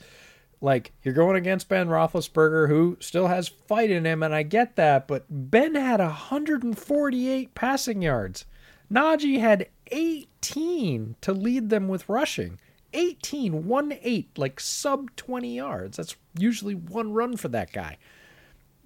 [0.61, 4.75] like you're going against Ben Roethlisberger, who still has fight in him, and I get
[4.75, 5.07] that.
[5.07, 8.45] But Ben had 148 passing yards.
[8.91, 12.59] Najee had 18 to lead them with rushing.
[12.93, 15.97] 18, 1 8, like sub 20 yards.
[15.97, 17.97] That's usually one run for that guy.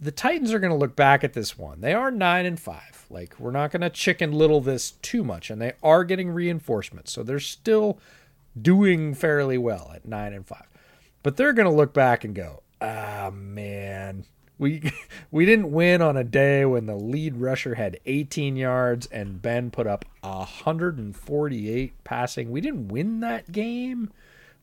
[0.01, 1.81] The Titans are going to look back at this one.
[1.81, 3.05] They are 9 and 5.
[3.09, 7.11] Like, we're not going to chicken little this too much, and they are getting reinforcements.
[7.11, 7.99] So they're still
[8.59, 10.61] doing fairly well at 9 and 5.
[11.21, 14.23] But they're going to look back and go, ah, man,
[14.57, 14.91] We
[15.31, 19.71] we didn't win on a day when the lead rusher had 18 yards and Ben
[19.71, 22.51] put up 148 passing.
[22.51, 24.11] We didn't win that game.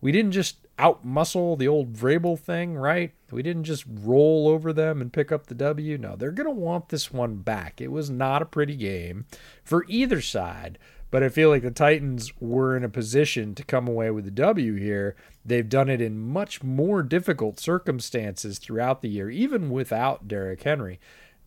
[0.01, 3.13] We didn't just outmuscle the old Vrabel thing, right?
[3.31, 5.99] We didn't just roll over them and pick up the W.
[5.99, 7.81] No, they're going to want this one back.
[7.81, 9.27] It was not a pretty game
[9.65, 10.79] for either side,
[11.11, 14.31] but I feel like the Titans were in a position to come away with the
[14.31, 15.17] W here.
[15.45, 21.01] They've done it in much more difficult circumstances throughout the year, even without Derrick Henry.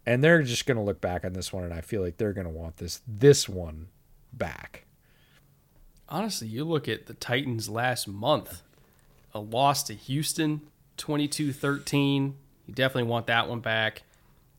[0.06, 2.34] And they're just going to look back on this one, and I feel like they're
[2.34, 3.90] going to want this this one
[4.34, 4.86] back.
[6.08, 8.64] Honestly, you look at the Titans last month,
[9.34, 10.62] a loss to Houston,
[10.98, 12.34] 22-13.
[12.68, 14.04] You definitely want that one back.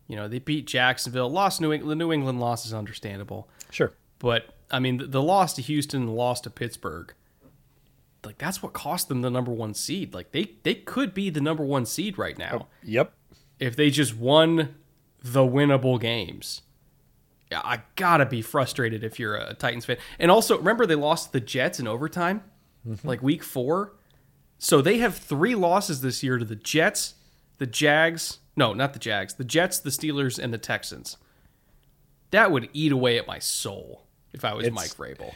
[0.09, 1.93] You know, they beat Jacksonville, lost New England.
[1.93, 3.49] The New England loss is understandable.
[3.71, 3.93] Sure.
[4.19, 7.15] But I mean, the, the loss to Houston, the loss to Pittsburgh,
[8.25, 10.15] like that's what cost them the number one seed.
[10.15, 12.63] Like they they could be the number one seed right now.
[12.63, 13.13] Oh, yep.
[13.59, 14.75] If they just won
[15.23, 16.63] the winnable games.
[17.51, 19.97] Yeah, I gotta be frustrated if you're a Titans fan.
[20.19, 22.43] And also, remember they lost the Jets in overtime,
[22.87, 23.07] mm-hmm.
[23.07, 23.93] like week four.
[24.63, 27.15] So they have three losses this year to the Jets,
[27.59, 28.41] the Jags.
[28.57, 29.35] No, not the Jags.
[29.35, 31.17] The Jets, the Steelers, and the Texans.
[32.31, 34.05] That would eat away at my soul
[34.35, 35.35] if I was It's- Mike Vrabel.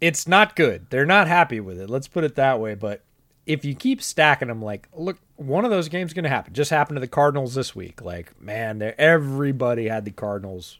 [0.00, 0.86] it's not good.
[0.90, 1.90] They're not happy with it.
[1.90, 2.76] Let's put it that way.
[2.76, 3.02] But
[3.44, 6.54] if you keep stacking them, like, look, one of those games is going to happen.
[6.54, 8.02] Just happened to the Cardinals this week.
[8.02, 10.78] Like, man, everybody had the Cardinals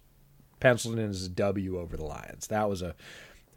[0.61, 2.47] penciled in as a W over the Lions.
[2.47, 2.95] That was a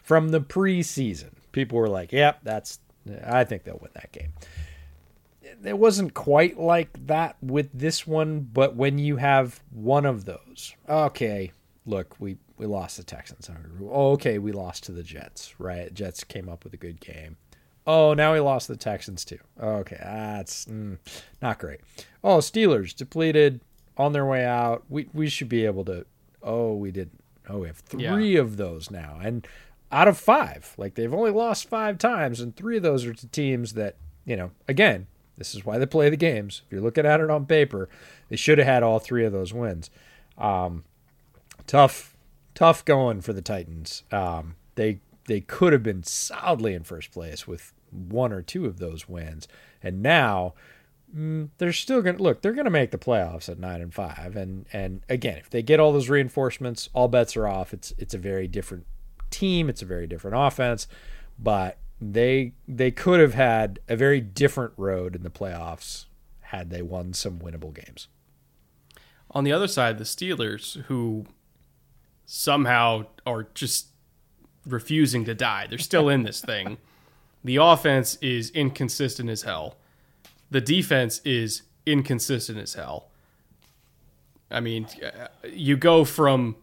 [0.01, 1.33] from the preseason.
[1.51, 2.79] People were like, "Yep, that's.
[3.23, 4.33] I think they'll win that game."
[5.63, 10.75] It wasn't quite like that with this one, but when you have one of those,
[10.87, 11.51] okay,
[11.85, 13.49] look, we we lost the Texans.
[13.81, 15.93] Oh, okay, we lost to the Jets, right?
[15.93, 17.37] Jets came up with a good game.
[17.85, 19.39] Oh, now we lost the Texans too.
[19.59, 20.97] Okay, that's mm,
[21.41, 21.79] not great.
[22.23, 23.61] Oh, Steelers depleted
[23.95, 24.83] on their way out.
[24.89, 26.05] We we should be able to.
[26.43, 27.23] Oh, we didn't.
[27.49, 29.47] Oh, we have three of those now, and
[29.91, 33.27] out of five, like they've only lost five times, and three of those are to
[33.27, 34.51] teams that you know.
[34.67, 35.07] Again,
[35.37, 36.63] this is why they play the games.
[36.65, 37.87] If you're looking at it on paper,
[38.29, 39.89] they should have had all three of those wins.
[40.37, 40.83] Um,
[41.67, 42.15] tough,
[42.55, 44.03] tough going for the Titans.
[44.11, 48.79] Um, they they could have been solidly in first place with one or two of
[48.79, 49.47] those wins,
[49.81, 50.53] and now
[51.15, 52.41] mm, they're still going to look.
[52.41, 55.61] They're going to make the playoffs at nine and five, and and again, if they
[55.61, 57.73] get all those reinforcements, all bets are off.
[57.73, 58.85] It's it's a very different
[59.29, 59.69] team.
[59.69, 60.87] It's a very different offense,
[61.37, 66.05] but they they could have had a very different road in the playoffs
[66.41, 68.07] had they won some winnable games.
[69.31, 71.25] On the other side, the Steelers, who
[72.25, 73.87] somehow are just
[74.65, 76.77] refusing to die, they're still in this thing.
[77.43, 79.75] The offense is inconsistent as hell.
[80.49, 83.09] The defense is inconsistent as hell.
[84.49, 84.87] I mean,
[85.51, 86.55] you go from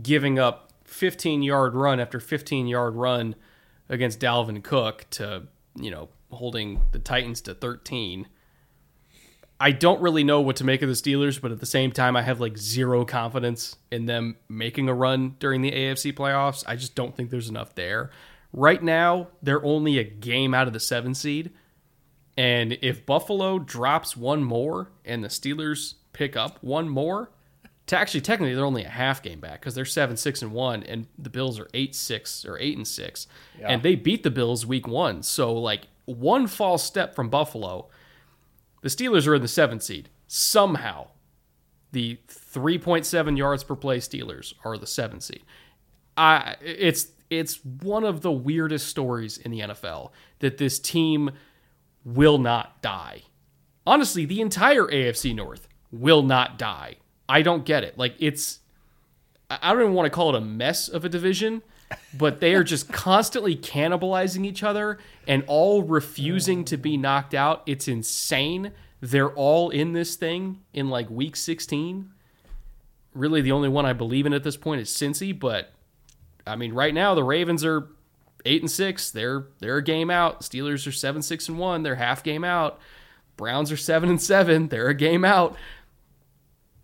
[0.00, 0.65] giving up
[0.96, 3.34] 15 yard run after 15 yard run
[3.88, 5.42] against Dalvin Cook to,
[5.78, 8.26] you know, holding the Titans to 13.
[9.58, 12.16] I don't really know what to make of the Steelers, but at the same time,
[12.16, 16.64] I have like zero confidence in them making a run during the AFC playoffs.
[16.66, 18.10] I just don't think there's enough there.
[18.52, 21.52] Right now, they're only a game out of the seven seed.
[22.36, 27.30] And if Buffalo drops one more and the Steelers pick up one more,
[27.86, 30.82] to actually technically they're only a half game back because they're seven six and one,
[30.82, 33.26] and the Bills are eight six or eight and six,
[33.70, 35.22] and they beat the Bills week one.
[35.22, 37.88] So like one false step from Buffalo,
[38.82, 41.08] the Steelers are in the seventh seed somehow.
[41.92, 45.42] The three point seven yards per play Steelers are the seventh seed.
[46.16, 50.10] I it's it's one of the weirdest stories in the NFL
[50.40, 51.30] that this team
[52.04, 53.22] will not die.
[53.86, 56.96] Honestly, the entire AFC North will not die.
[57.28, 57.98] I don't get it.
[57.98, 58.60] Like it's
[59.48, 61.62] I don't even want to call it a mess of a division,
[62.16, 67.62] but they are just constantly cannibalizing each other and all refusing to be knocked out.
[67.66, 68.72] It's insane.
[69.00, 72.10] They're all in this thing in like week 16.
[73.14, 75.72] Really the only one I believe in at this point is Cincy, but
[76.46, 77.88] I mean right now the Ravens are
[78.44, 79.10] 8 and 6.
[79.10, 80.40] They're they're a game out.
[80.40, 81.82] Steelers are 7 6 and 1.
[81.82, 82.78] They're half game out.
[83.36, 84.68] Browns are 7 and 7.
[84.68, 85.56] They're a game out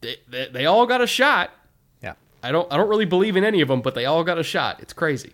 [0.02, 1.50] they, they, they all got a shot.
[2.02, 2.14] Yeah.
[2.42, 4.42] I don't I don't really believe in any of them, but they all got a
[4.42, 4.80] shot.
[4.80, 5.32] It's crazy.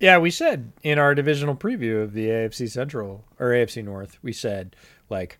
[0.00, 4.32] Yeah, we said in our divisional preview of the AFC Central or AFC North, we
[4.32, 4.74] said
[5.10, 5.38] like,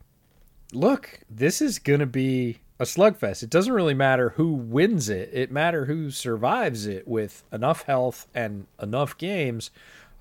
[0.72, 3.42] look, this is gonna be a slugfest.
[3.42, 8.26] It doesn't really matter who wins it; it matter who survives it with enough health
[8.34, 9.70] and enough games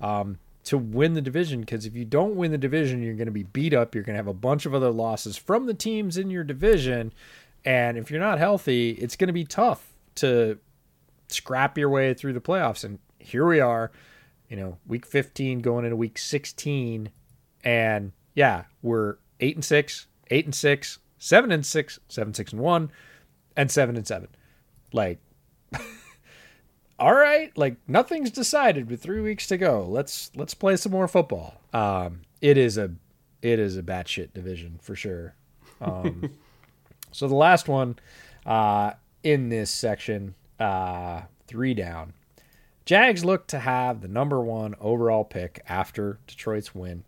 [0.00, 1.60] um, to win the division.
[1.60, 3.94] Because if you don't win the division, you're going to be beat up.
[3.94, 7.12] You're going to have a bunch of other losses from the teams in your division,
[7.64, 10.58] And if you're not healthy, it's going to be tough to
[11.28, 12.84] scrap your way through the playoffs.
[12.84, 13.90] And here we are,
[14.48, 17.10] you know, week 15 going into week 16.
[17.64, 22.60] And yeah, we're eight and six, eight and six, seven and six, seven, six and
[22.60, 22.90] one,
[23.56, 24.28] and seven and seven.
[24.92, 25.18] Like,
[26.98, 29.86] all right, like nothing's decided with three weeks to go.
[29.88, 31.60] Let's let's play some more football.
[31.72, 32.92] Um, it is a
[33.42, 35.34] it is a batshit division for sure.
[35.80, 36.30] Um,
[37.14, 37.96] so the last one
[38.44, 38.92] uh,
[39.22, 42.12] in this section, uh, three down.
[42.84, 47.04] Jags look to have the number one overall pick after Detroit's win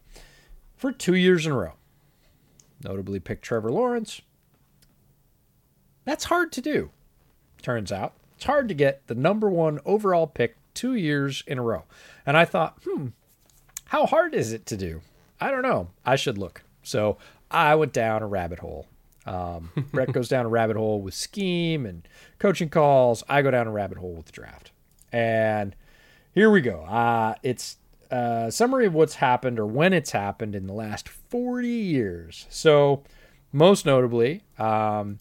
[0.76, 1.72] for two years in a row.
[2.84, 4.22] Notably, pick Trevor Lawrence.
[6.04, 6.90] That's hard to do,
[7.60, 8.14] turns out.
[8.36, 11.82] It's hard to get the number one overall pick two years in a row.
[12.24, 13.08] And I thought, hmm,
[13.86, 15.00] how hard is it to do?
[15.40, 15.88] I don't know.
[16.04, 16.62] I should look.
[16.84, 17.18] So
[17.50, 18.86] I went down a rabbit hole.
[19.26, 22.06] Um, Brett goes down a rabbit hole with scheme and
[22.38, 23.24] coaching calls.
[23.28, 24.70] I go down a rabbit hole with the draft.
[25.12, 25.74] And
[26.32, 26.82] here we go.
[26.82, 27.76] Uh, it's
[28.10, 32.46] a summary of what's happened or when it's happened in the last 40 years.
[32.50, 33.02] So,
[33.52, 35.18] most notably, um,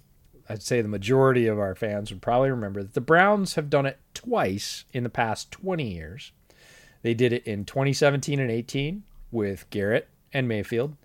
[0.50, 3.86] I'd say the majority of our fans would probably remember that the Browns have done
[3.86, 6.32] it twice in the past 20 years.
[7.02, 10.96] They did it in 2017 and 18 with Garrett and Mayfield.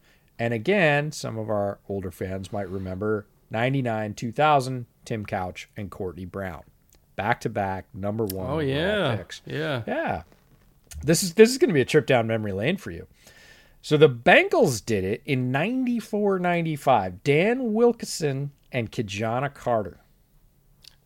[0.40, 6.24] And again, some of our older fans might remember 99, 2000, Tim Couch and Courtney
[6.24, 6.62] Brown.
[7.14, 8.48] Back to back number one.
[8.48, 9.42] Oh yeah, picks.
[9.44, 9.82] yeah.
[9.86, 10.22] Yeah.
[11.02, 13.06] This is this is going to be a trip down memory lane for you.
[13.82, 17.22] So the Bengals did it in 94-95.
[17.22, 20.00] Dan Wilkinson and Kijana Carter.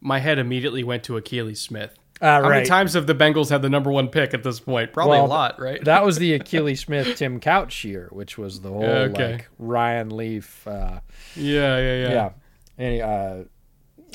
[0.01, 1.99] My head immediately went to Akili Smith.
[2.25, 4.93] Ah, How many times have the Bengals had the number one pick at this point?
[4.95, 5.85] Probably Well, a lot, right?
[5.85, 9.33] That was the Akili Smith Tim Couch year, which was the whole Okay.
[9.33, 11.01] like Ryan Leaf uh
[11.37, 12.11] yeah, yeah, yeah.
[12.13, 12.31] yeah.
[12.79, 13.45] Any uh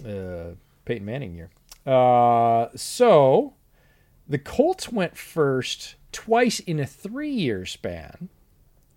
[0.09, 0.55] uh
[0.85, 1.51] Peyton Manning year.
[1.85, 3.53] Uh so
[4.27, 8.29] the Colts went first twice in a 3-year span.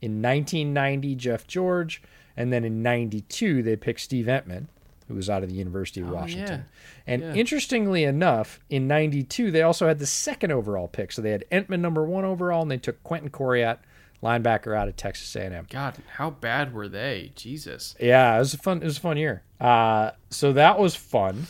[0.00, 2.02] In 1990 Jeff George
[2.36, 4.68] and then in 92 they picked Steve Emtman
[5.08, 6.64] who was out of the University of Washington.
[7.06, 7.34] And Yeah.
[7.34, 11.12] interestingly enough, in 92 they also had the second overall pick.
[11.12, 13.78] So they had Emtman number 1 overall and they took Quentin Coryatt,
[14.22, 15.66] linebacker out of Texas A&M.
[15.68, 17.32] God, how bad were they?
[17.34, 17.94] Jesus.
[18.00, 18.78] Yeah, it was a fun.
[18.78, 19.42] It was a fun year.
[19.60, 21.46] Uh, so that was fun.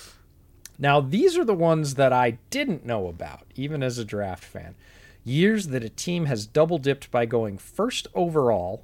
[0.79, 4.75] Now these are the ones that I didn't know about, even as a draft fan.
[5.25, 8.83] Years that a team has double dipped by going first overall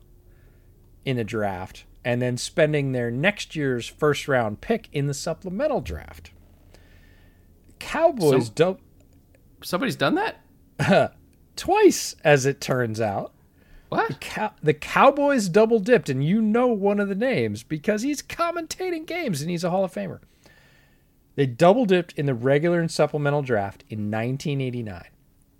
[1.04, 5.80] in a draft and then spending their next year's first round pick in the supplemental
[5.80, 6.30] draft.
[7.78, 8.78] Cowboys dou-
[9.62, 11.14] Somebody's done that?
[11.56, 13.32] twice, as it turns out.
[13.88, 14.20] What?
[14.20, 19.06] Cow- the Cowboys double dipped, and you know one of the names because he's commentating
[19.06, 20.20] games and he's a Hall of Famer.
[21.36, 25.04] They double dipped in the regular and supplemental draft in 1989.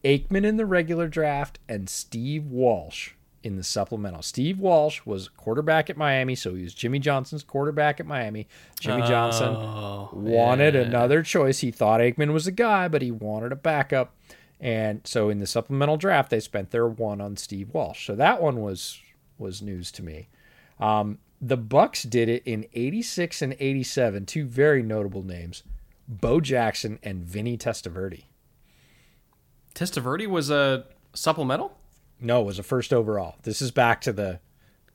[0.05, 3.13] Aikman in the regular draft and Steve Walsh
[3.43, 4.23] in the supplemental.
[4.23, 8.49] Steve Walsh was quarterback at Miami, so he was Jimmy Johnson's quarterback at Miami.
[8.81, 11.61] Jimmy Johnson Oh, wanted another choice.
[11.61, 14.15] He thought Aikman was the guy, but he wanted a backup.
[14.61, 18.07] And so in the supplemental draft, they spent their one on Steve Walsh.
[18.07, 18.99] So that one was
[19.39, 20.29] was news to me.
[20.81, 24.27] Um, the Bucs did it in '86 and '87.
[24.27, 25.63] Two very notable names:
[26.09, 28.25] Bo Jackson and Vinny Testaverde.
[29.77, 31.77] Testaverde was a supplemental?
[32.21, 33.37] No, it was a first overall.
[33.43, 34.41] This is back to the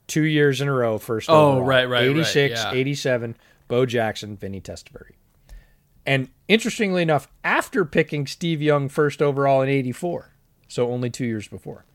[0.08, 1.64] two years in a row first Oh, overall.
[1.66, 2.72] right, right, right, 86, yeah.
[2.74, 3.36] 87,
[3.68, 5.14] Bo Jackson, Vinny Testaverde.
[6.06, 10.32] And interestingly enough, after picking Steve Young first overall in 84,
[10.68, 11.86] so only two years before,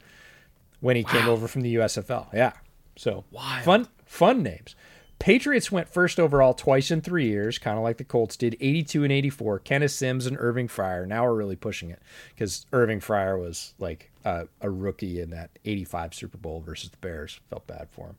[0.80, 2.32] when he came over from the USFL.
[2.32, 2.52] Yeah.
[2.96, 3.64] So Wild.
[3.64, 4.74] fun, fun names.
[5.19, 9.03] Patriots went first overall twice in three years, kind of like the Colts did, 82
[9.03, 9.59] and 84.
[9.61, 11.07] Kenneth Sims and Irving Fryar.
[11.07, 12.01] Now we're really pushing it
[12.31, 16.97] because Irving Fryar was like a, a rookie in that 85 Super Bowl versus the
[16.99, 17.40] Bears.
[17.51, 18.16] Felt bad for him.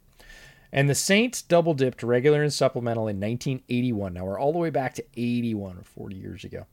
[0.71, 4.13] And the Saints double dipped regular and supplemental in 1981.
[4.13, 6.65] Now we're all the way back to 81 or 40 years ago.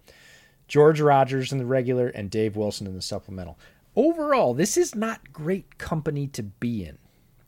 [0.68, 3.58] George Rogers in the regular and Dave Wilson in the supplemental.
[3.94, 6.98] Overall, this is not great company to be in.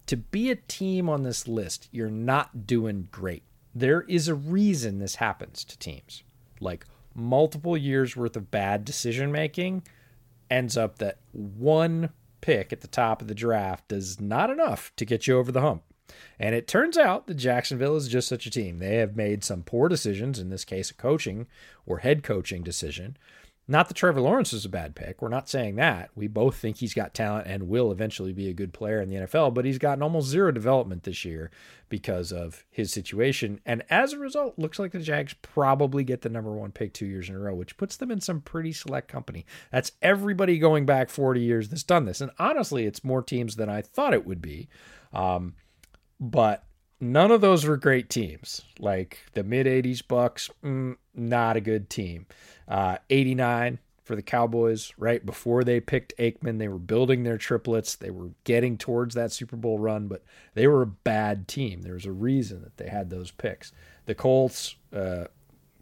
[0.09, 3.43] To be a team on this list, you're not doing great.
[3.75, 6.23] There is a reason this happens to teams.
[6.61, 9.83] Like multiple years worth of bad decision making
[10.51, 12.09] ends up that one
[12.41, 15.61] pick at the top of the draft is not enough to get you over the
[15.61, 15.83] hump.
[16.39, 18.79] And it turns out that Jacksonville is just such a team.
[18.79, 21.47] They have made some poor decisions, in this case, a coaching
[21.85, 23.19] or head coaching decision,
[23.71, 25.21] Not that Trevor Lawrence is a bad pick.
[25.21, 26.09] We're not saying that.
[26.15, 29.17] We both think he's got talent and will eventually be a good player in the
[29.17, 31.51] NFL, but he's gotten almost zero development this year
[31.91, 33.61] because of his situation.
[33.67, 37.05] And as a result, looks like the Jags probably get the number one pick two
[37.05, 39.45] years in a row, which puts them in some pretty select company.
[39.71, 42.23] That's everybody going back 40 years that's done this.
[42.23, 44.71] And honestly, it's more teams than I thought it would be.
[45.13, 45.57] Um,
[46.19, 46.65] but
[47.01, 48.63] none of those were great teams.
[48.79, 52.27] Like the mid 80s Bucs, mm, not a good team.
[52.67, 57.95] Uh, 89 for the Cowboys, right before they picked Aikman, they were building their triplets.
[57.95, 61.83] They were getting towards that Super Bowl run, but they were a bad team.
[61.83, 63.73] There was a reason that they had those picks.
[64.07, 65.25] The Colts, uh,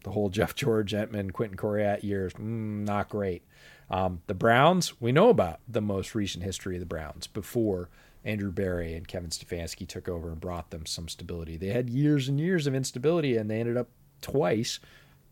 [0.03, 3.43] the whole Jeff George, Emtman, Quentin Coryatt years, mm, not great.
[3.89, 7.89] Um, the Browns, we know about the most recent history of the Browns before
[8.27, 11.55] Andrew Berry and Kevin Stefanski took over and brought them some stability.
[11.55, 13.87] They had years and years of instability, and they ended up
[14.21, 14.81] twice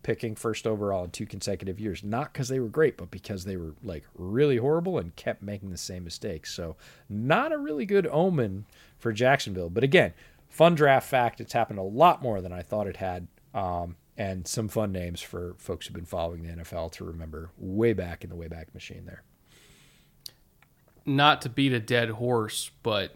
[0.02, 2.06] picking first overall in two consecutive years.
[2.06, 5.72] Not because they were great, but because they were like really horrible and kept making
[5.72, 6.54] the same mistakes.
[6.54, 6.78] So,
[7.10, 8.66] not a really good omen
[8.98, 9.70] for Jacksonville.
[9.70, 10.14] But again,
[10.48, 11.42] fun draft fact.
[11.42, 13.28] It's happened a lot more than I thought it had.
[13.54, 17.92] Um, and some fun names for folks who've been following the NFL to remember way
[17.92, 19.24] back in the Wayback Machine there
[21.06, 23.16] not to beat a dead horse, but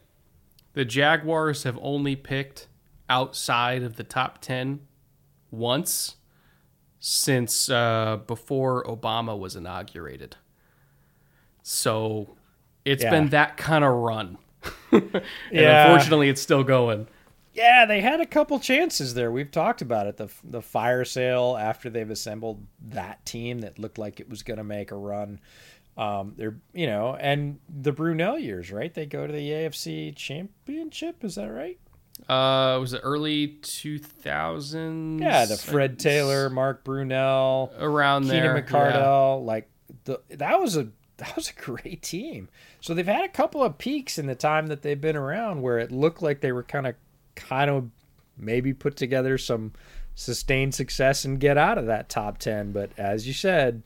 [0.74, 2.68] the Jaguars have only picked
[3.10, 4.82] outside of the top 10
[5.52, 6.16] once
[6.99, 10.36] since uh, before Obama was inaugurated.
[11.64, 12.36] So
[12.86, 13.10] it's yeah.
[13.10, 14.38] been that kind of run.
[14.91, 15.22] and
[15.52, 15.86] yeah.
[15.86, 17.07] unfortunately, it's still going.
[17.53, 19.32] Yeah, they had a couple chances there.
[19.32, 20.18] We've talked about it.
[20.18, 24.57] The the fire sale after they've assembled that team that looked like it was going
[24.57, 25.40] to make a run.
[26.00, 28.94] Um, they're you know, and the Brunell years, right?
[28.94, 31.26] They go to the AFC Championship.
[31.26, 31.78] Is that right?
[32.30, 35.22] Uh, was it early two thousands?
[35.22, 38.64] Yeah, the Fred Taylor, Mark Brunell, around Keenan there.
[38.64, 39.46] McCardell, yeah.
[39.46, 39.70] like
[40.06, 42.48] the that was a that was a great team.
[42.80, 45.80] So they've had a couple of peaks in the time that they've been around where
[45.80, 46.96] it looked like they were kind of
[47.36, 47.90] kind of
[48.38, 49.74] maybe put together some
[50.16, 53.82] sustained success and get out of that top 10 but as you said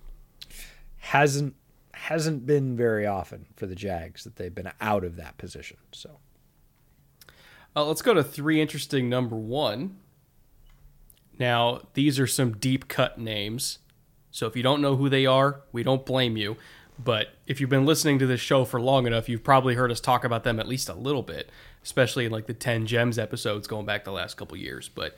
[0.98, 1.54] hasn't
[1.94, 5.78] hasn't been very often for the Jags that they've been out of that position.
[5.92, 6.18] So,
[7.76, 9.98] uh, let's go to three interesting number one.
[11.40, 13.80] Now, these are some deep cut names.
[14.32, 16.58] So if you don't know who they are, we don't blame you.
[17.04, 20.00] But if you've been listening to this show for long enough, you've probably heard us
[20.00, 21.50] talk about them at least a little bit,
[21.84, 24.90] especially in like the 10 Gems episodes going back the last couple years.
[24.90, 25.16] But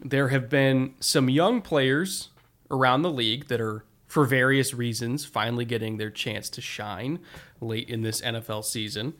[0.00, 2.30] there have been some young players
[2.70, 7.18] around the league that are for various reasons, finally getting their chance to shine
[7.62, 9.14] late in this NFL season.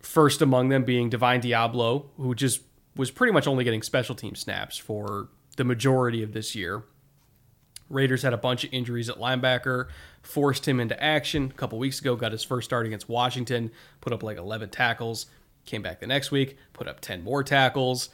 [0.00, 2.60] First among them being Divine Deablo, who just
[2.94, 6.82] was pretty much only getting special team snaps for the majority of this year.
[7.88, 9.88] Raiders had a bunch of injuries at linebacker,
[10.20, 11.50] forced him into action.
[11.50, 13.70] A couple weeks ago, got his first start against Washington,
[14.02, 15.24] put up like 11 tackles.
[15.64, 18.10] Came back the next week, put up 10 more tackles.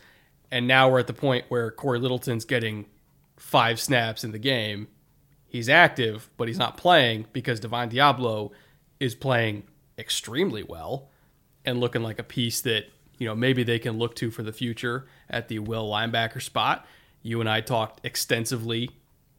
[0.53, 2.87] And now we're at the point where Cory Littleton's getting
[3.37, 4.87] five snaps in the game
[5.55, 8.51] he's active, but he's not playing because Divine Deablo
[8.99, 9.63] is playing
[9.97, 11.11] extremely well
[11.65, 12.87] and looking like a piece that,
[13.19, 16.85] you know, maybe they can look to for the future at the will linebacker spot.
[17.23, 18.91] You and I talked extensively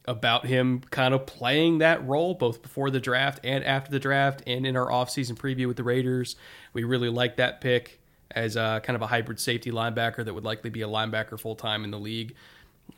[0.06, 4.42] about him kind of playing that role both before the draft and after the draft
[4.48, 6.38] and in our offseason preview with the Raiders.
[6.72, 8.00] We really like that pick
[8.32, 11.56] as a, kind of a hybrid safety linebacker that would likely be a linebacker full
[11.56, 12.36] time in the league.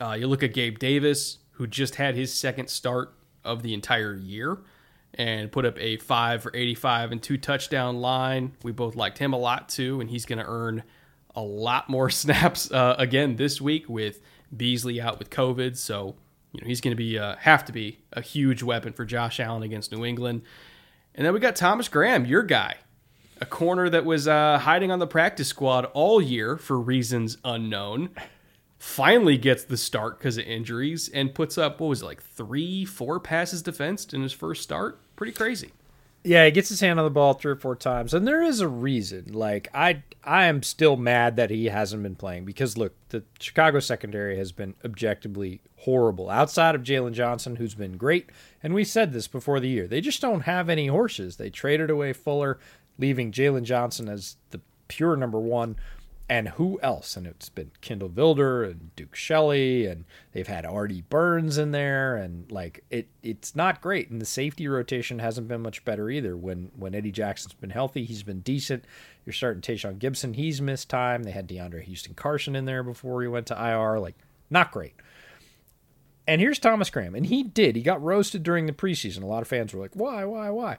[0.00, 3.12] Uh, you look at Gabe Davis, who just had his second start
[3.44, 4.58] of the entire year
[5.14, 8.52] and put up a 5 for 85 and two touchdown line.
[8.62, 10.84] We both liked him a lot too, and he's going to earn
[11.34, 14.20] a lot more snaps uh, again this week with
[14.56, 15.76] Beasley out with COVID.
[15.76, 16.14] So,
[16.52, 19.40] you know, he's going to be uh, have to be a huge weapon for Josh
[19.40, 20.42] Allen against New England.
[21.16, 22.76] And then we got Thomas Graham, your guy,
[23.40, 28.10] a corner that was uh, hiding on the practice squad all year for reasons unknown
[28.78, 32.84] finally gets the start because of injuries and puts up what was it, like three,
[32.84, 35.00] four passes defensed in his first start.
[35.16, 35.72] Pretty crazy.
[36.24, 38.60] Yeah, he gets his hand on the ball three or four times, and there is
[38.60, 39.32] a reason.
[39.32, 43.80] Like I, I am still mad that he hasn't been playing because look, the Chicago
[43.80, 46.28] secondary has been objectively horrible.
[46.28, 48.30] Outside of Jaylon Johnson, who's been great,
[48.62, 51.36] and we said this before the year, they just don't have any horses.
[51.36, 52.58] They traded away Fuller,
[52.98, 55.76] leaving Jaylon Johnson as the pure number one
[56.28, 57.16] and who else?
[57.16, 62.16] And it's been Kindle Vildor and Duke Shelley, and they've had Artie Burns in there,
[62.16, 64.10] and like it, it's not great.
[64.10, 66.36] And the safety rotation hasn't been much better either.
[66.36, 68.84] When when Eddie Jackson's been healthy, he's been decent.
[69.24, 71.22] You're starting Tashaun Gipson, he's missed time.
[71.22, 74.16] They had DeAndre Houston Carson in there before he went to IR, like
[74.50, 74.94] not great.
[76.26, 77.74] And here's Thomas Graham, and he did.
[77.74, 79.22] He got roasted during the preseason.
[79.22, 80.76] A lot of fans were like, "Why, why, why?"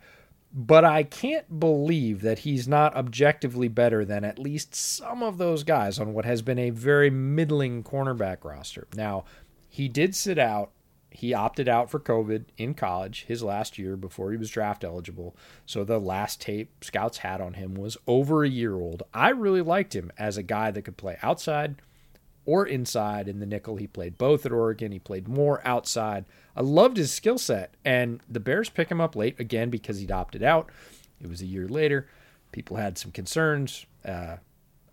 [0.52, 5.64] But I can't believe that he's not objectively better than at least some of those
[5.64, 8.88] guys on what has been a very middling cornerback roster.
[8.96, 9.26] Now,
[9.70, 10.72] he did sit out.
[11.12, 15.36] He opted out for COVID in college his last year before he was draft eligible.
[15.66, 19.04] So the last tape scouts had on him was over a year old.
[19.14, 21.82] I really liked him as a guy that could play outside
[22.50, 23.76] or inside in the nickel.
[23.76, 24.92] He played both at Oregon.
[24.92, 26.26] He played more outside.
[26.56, 30.12] I loved his skill set, and the Bears pick him up late again because he'd
[30.12, 30.72] opted out.
[31.22, 32.08] It was a year later.
[32.52, 33.86] People had some concerns.
[34.04, 34.38] Uh,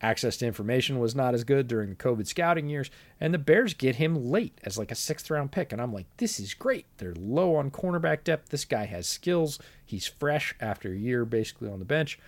[0.02, 3.72] access to information was not as good during the COVID scouting years, and the Bears
[3.72, 5.72] get him late as like a sixth round pick.
[5.72, 6.84] And I'm like, this is great.
[6.98, 8.50] They're low on cornerback depth.
[8.50, 9.58] This guy has skills.
[9.82, 12.18] He's fresh after a year basically on the bench.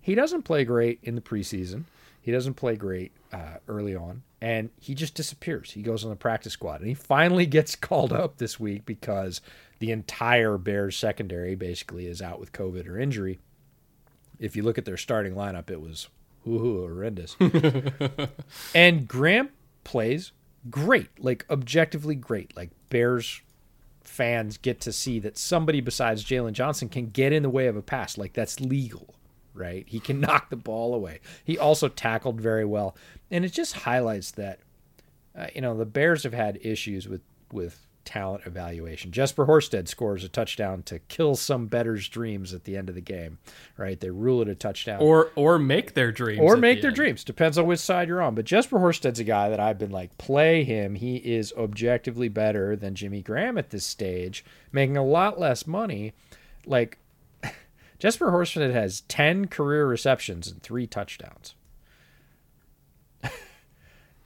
[0.00, 1.84] He doesn't play great in the preseason.
[2.28, 5.70] He doesn't play great uh, early on and he just disappears.
[5.70, 9.40] He goes on the practice squad, and he finally gets called up this week because
[9.78, 13.38] the entire Bears secondary basically is out with COVID or injury.
[14.38, 16.08] If you look at their starting lineup, it was
[16.44, 17.34] horrendous.
[18.74, 19.48] and Graham
[19.84, 20.32] plays
[20.68, 22.54] great, like objectively great.
[22.54, 23.40] Like Bears
[24.02, 27.76] fans get to see that somebody besides Jaylon Johnson can get in the way of
[27.78, 28.18] a pass.
[28.18, 29.14] Like that's legal
[29.58, 29.84] right?
[29.86, 31.20] He can knock the ball away.
[31.44, 32.96] He also tackled very well,
[33.30, 34.60] and it just highlights that
[35.36, 37.22] uh, you know the Bears have had issues with
[37.52, 39.12] with talent evaluation.
[39.12, 43.02] Jesper Horsted scores a touchdown to kill some bettor's dreams at the end of the
[43.02, 43.36] game,
[43.76, 44.00] right?
[44.00, 46.96] They rule it a touchdown, or or make their dreams, or make the their end.
[46.96, 47.24] dreams.
[47.24, 48.34] Depends on which side you're on.
[48.34, 50.94] But Jesper Horsted's a guy that I've been like, play him.
[50.94, 56.14] He is objectively better than Jimmy Graham at this stage, making a lot less money.
[56.64, 56.98] Like
[57.98, 61.54] Jesper Horsted has 10 career receptions and three touchdowns.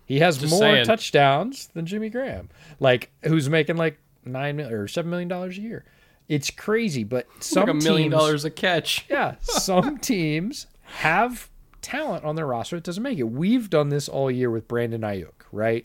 [0.05, 0.85] he has Just more saying.
[0.85, 2.51] touchdowns than Jimmy Graham,
[2.81, 5.85] like who's making like nine or seven million dollars a year.
[6.29, 9.07] It's crazy, but some like a million teams, dollars a catch.
[9.11, 11.49] yeah, some teams have
[11.81, 13.25] talent on their roster that doesn't make it.
[13.25, 15.85] We've done this all year with Brandon Aiyuk, right?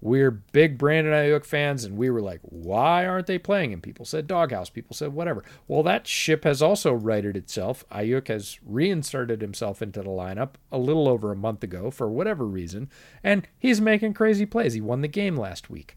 [0.00, 3.80] We're big Brandon Aiyuk fans, and we were like, why aren't they playing him?
[3.80, 4.70] People said doghouse.
[4.70, 5.42] People said whatever.
[5.66, 7.84] Well, that ship has also righted itself.
[7.90, 12.46] Aiyuk has reinserted himself into the lineup a little over a month ago for whatever
[12.46, 12.90] reason,
[13.24, 14.74] and he's making crazy plays.
[14.74, 15.96] He won the game last week.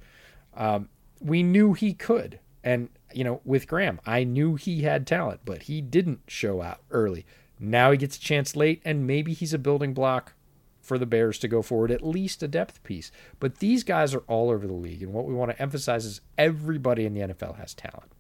[0.56, 2.40] Um, we knew he could.
[2.64, 6.82] And, you know, with Graham, I knew he had talent, but he didn't show out
[6.92, 7.26] early.
[7.60, 10.34] Now he gets a chance late, and maybe he's a building block
[10.92, 13.14] for the Bears to go forward, at least a depth piece.
[13.40, 15.02] But these guys are all over the league.
[15.02, 18.12] And what we want to emphasize is everybody in the NFL has talent.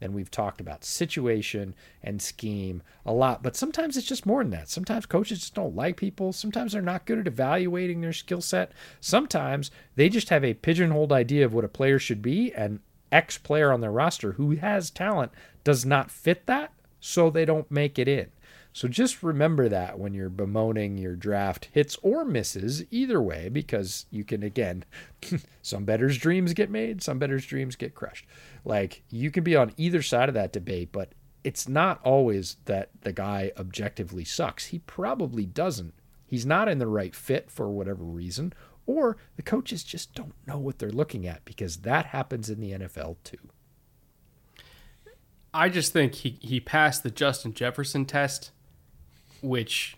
[0.00, 1.74] And we've talked about situation
[2.04, 4.68] and scheme a lot, but sometimes it's just more than that.
[4.68, 6.32] Sometimes coaches just don't like people.
[6.32, 8.70] Sometimes they're not good at evaluating their skill set.
[9.00, 12.78] Sometimes they just have a pigeonholed idea of what a player should be, and
[13.10, 15.32] X player on their roster who has talent
[15.64, 18.30] does not fit that, so they don't make it in.
[18.72, 24.06] So just remember that when you're bemoaning your draft hits or misses, either way, because
[24.10, 24.84] you can, again,
[25.62, 28.26] some bettor's dreams get made, some bettor's dreams get crushed.
[28.64, 32.90] Like you can be on either side of that debate, but it's not always that
[33.00, 34.66] the guy objectively sucks.
[34.66, 35.94] He probably doesn't.
[36.26, 38.52] He's not in the right fit for whatever reason,
[38.86, 42.72] or the coaches just don't know what they're looking at because that happens in the
[42.72, 43.38] NFL too.
[45.52, 48.52] I just think he, he passed the Justin Jefferson test
[49.42, 49.96] which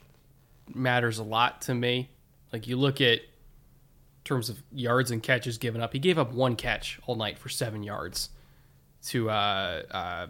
[0.75, 2.11] matters a lot to me.
[2.53, 3.21] Like you look at
[4.25, 5.93] terms of yards and catches given up.
[5.93, 8.31] He gave up one catch all night for seven yards
[9.07, 10.27] to uh, uh,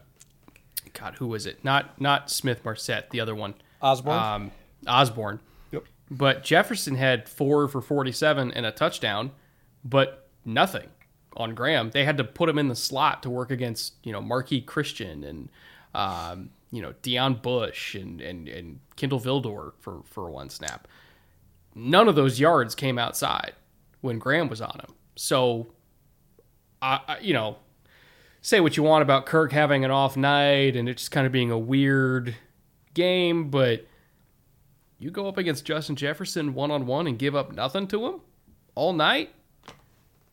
[0.94, 1.64] God, who was it?
[1.64, 3.54] Not not Smith Marsette, the other one.
[3.80, 4.18] Osborne.
[4.18, 4.50] Um,
[4.86, 5.40] Osborn.
[5.70, 5.84] Yep.
[6.10, 9.32] But Jefferson had four for forty-seven and a touchdown,
[9.84, 10.88] but nothing
[11.36, 11.90] on Graham.
[11.90, 15.24] They had to put him in the slot to work against you know Marqui Christian
[15.24, 15.48] and
[15.94, 20.88] um, you know, Deon Bush and, and, and Kindle Vildor for, for one snap.
[21.74, 23.52] None of those yards came outside
[24.00, 24.94] when Graham was on him.
[25.14, 25.68] So,
[26.80, 27.58] I, I, you know,
[28.40, 31.32] say what you want about Kirk having an off night and it just kind of
[31.32, 32.34] being a weird
[32.94, 33.86] game, but
[34.98, 38.20] you go up against Justin Jefferson one on one and give up nothing to him
[38.74, 39.30] all night,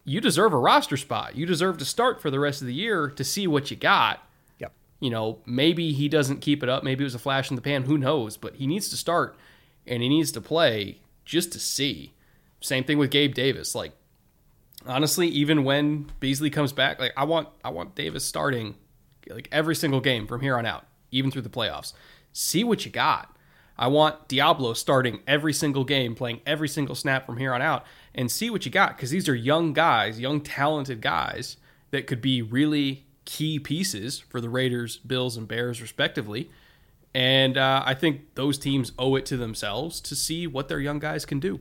[0.06, 1.36] you deserve a roster spot.
[1.36, 4.24] You deserve to start for the rest of the year to see what you got
[5.00, 6.84] you know, maybe he doesn't keep it up.
[6.84, 7.84] Maybe it was a flash in the pan.
[7.84, 8.38] Who knows?
[8.38, 9.38] But he needs to start
[9.88, 12.14] and he needs to play just to see.
[12.62, 13.74] Same thing with Gabe Davis.
[13.74, 13.94] Like,
[14.86, 18.76] honestly, even when Beasley comes back, like I want I want Davis starting
[19.30, 21.94] like every single game from here on out, even through the playoffs.
[22.34, 23.36] See what you got.
[23.78, 27.86] I want Deablo starting every single game, playing every single snap from here on out,
[28.14, 31.56] and see what you got because these are young guys, young talented guys
[31.92, 36.50] that could be really key pieces for the Raiders, Bills, and Bears, respectively.
[37.14, 41.00] And uh, I think those teams owe it to themselves to see what their young
[41.00, 41.60] guys can do.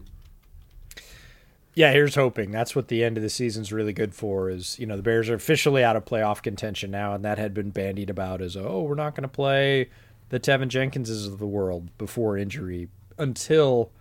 [1.75, 2.51] Yeah, here's hoping.
[2.51, 4.51] That's what the end of the season's really good for.
[4.51, 7.55] Is you know the Bears are officially out of playoff contention now, and that had
[7.55, 9.89] been bandied about as oh we're not going to play
[10.31, 13.93] the Teven Jenkinses of the world before injury until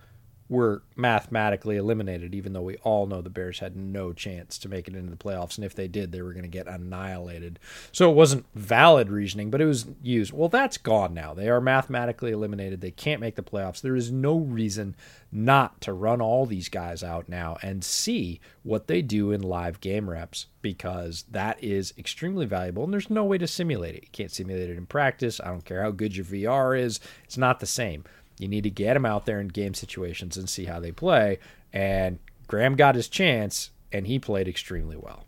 [0.50, 4.88] were mathematically eliminated, even though we all know the Bears had no chance to make
[4.88, 5.58] it into the playoffs.
[5.58, 7.60] And if they did, they were going to get annihilated.
[7.92, 10.32] So it wasn't valid reasoning, but it was used.
[10.32, 11.34] Well, that's gone now.
[11.34, 12.80] They are mathematically eliminated.
[12.80, 13.82] They can't make the playoffs.
[13.82, 14.96] There is no reason
[15.32, 19.82] not to run all these guys out now and see what they do in live
[19.82, 22.86] game reps because that is extremely valuable.
[22.86, 24.04] And there's no way to simulate it.
[24.04, 25.42] You can't simulate it in practice.
[25.42, 28.06] I don't care how good your VR is, it's not the same.
[28.40, 31.40] You need to get them out there in game situations and see how they play.
[31.74, 35.26] And Graham got his chance, and he played extremely well.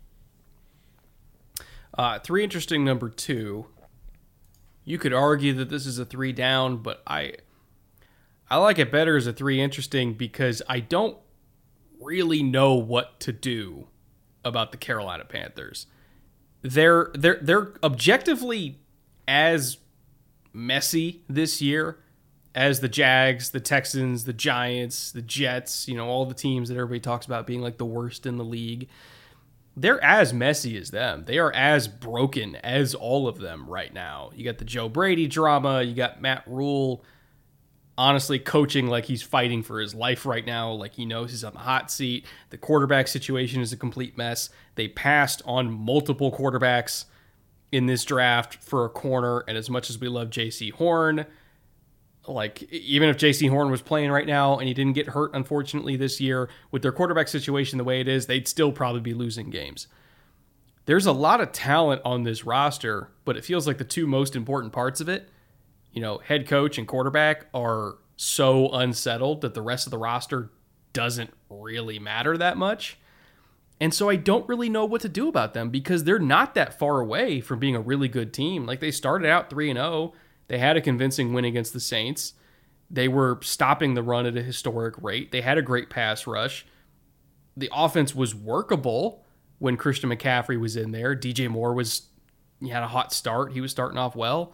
[1.96, 3.66] Uh, three interesting number two.
[4.84, 7.34] You could argue that this is a three down, but I
[8.48, 11.18] I like it better as a three interesting because I don't
[12.00, 13.88] really know what to do
[14.44, 15.86] about the Carolina Panthers.
[16.62, 18.80] They're they're they're objectively
[19.28, 19.78] as
[20.52, 21.98] messy this year
[22.54, 26.74] as the Jags, the Texans, the Giants, the Jets, you know, all the teams that
[26.76, 28.88] everybody talks about being like the worst in the league.
[29.76, 31.24] They're as messy as them.
[31.26, 34.30] They are as broken as all of them right now.
[34.34, 37.04] You got the Joe Brady drama, you got Matt Rhule
[38.00, 41.52] honestly coaching like he's fighting for his life right now, like he knows he's on
[41.52, 42.24] the hot seat.
[42.48, 44.48] The quarterback situation is a complete mess.
[44.74, 47.04] They passed on multiple quarterbacks
[47.70, 51.26] in this draft for a corner, and as much as we love Jaycee Horn,
[52.26, 55.96] like even if Jaycee Horn was playing right now and he didn't get hurt unfortunately
[55.96, 59.50] this year with their quarterback situation the way it is, they'd still probably be losing
[59.50, 59.86] games.
[60.86, 64.34] There's a lot of talent on this roster, but it feels like the two most
[64.34, 65.28] important parts of it,
[65.92, 70.50] you know, head coach and quarterback are so unsettled that the rest of the roster
[70.92, 72.98] doesn't really matter that much.
[73.80, 76.78] And so I don't really know what to do about them because they're not that
[76.78, 78.66] far away from being a really good team.
[78.66, 80.12] Like they started out 3 and 0
[80.50, 82.34] they had a convincing win against the Saints.
[82.90, 85.30] They were stopping the run at a historic rate.
[85.30, 86.66] They had a great pass rush.
[87.56, 89.24] The offense was workable
[89.60, 91.14] when Christian McCaffrey was in there.
[91.14, 92.08] DJ Moore was
[92.58, 93.52] he had a hot start.
[93.52, 94.52] He was starting off well.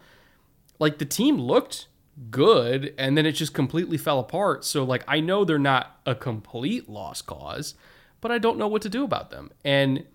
[0.77, 1.87] Like the team looked
[2.29, 4.65] good and then it just completely fell apart.
[4.65, 7.73] So like I know they're not a complete lost cause,
[8.21, 9.49] but I don't know what to do about them.
[9.65, 10.05] And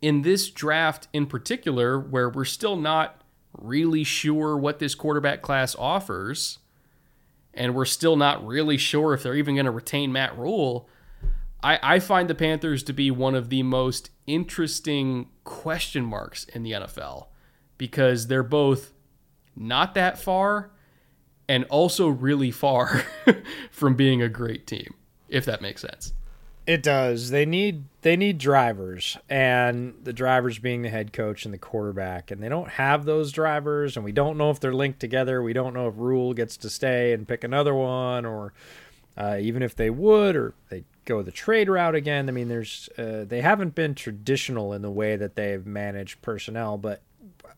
[0.00, 3.21] in this draft in particular where we're still not
[3.52, 6.58] really sure what this quarterback class offers,
[7.54, 10.88] and we're still not really sure if they're even going to retain Matt Rhule.
[11.62, 16.62] I, I find the Panthers to be one of the most interesting question marks in
[16.62, 17.26] the NFL
[17.78, 18.92] because they're both
[19.54, 20.70] not that far
[21.48, 23.04] and also really far
[23.70, 24.94] from being a great team,
[25.28, 26.12] if that makes sense.
[26.72, 27.28] It does.
[27.28, 32.30] They need they need drivers, and the drivers being the head coach and the quarterback,
[32.30, 35.42] and they don't have those drivers, and we don't know if they're linked together.
[35.42, 38.54] We don't know if Rhule gets to stay and pick another one, or
[39.18, 42.26] uh, even if they would, or they go the trade route again.
[42.26, 46.78] I mean, there's uh, they haven't been traditional in the way that they've managed personnel,
[46.78, 47.02] but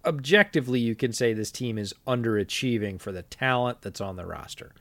[0.04, 4.72] objectively, you can say this team is underachieving for the talent that's on the roster.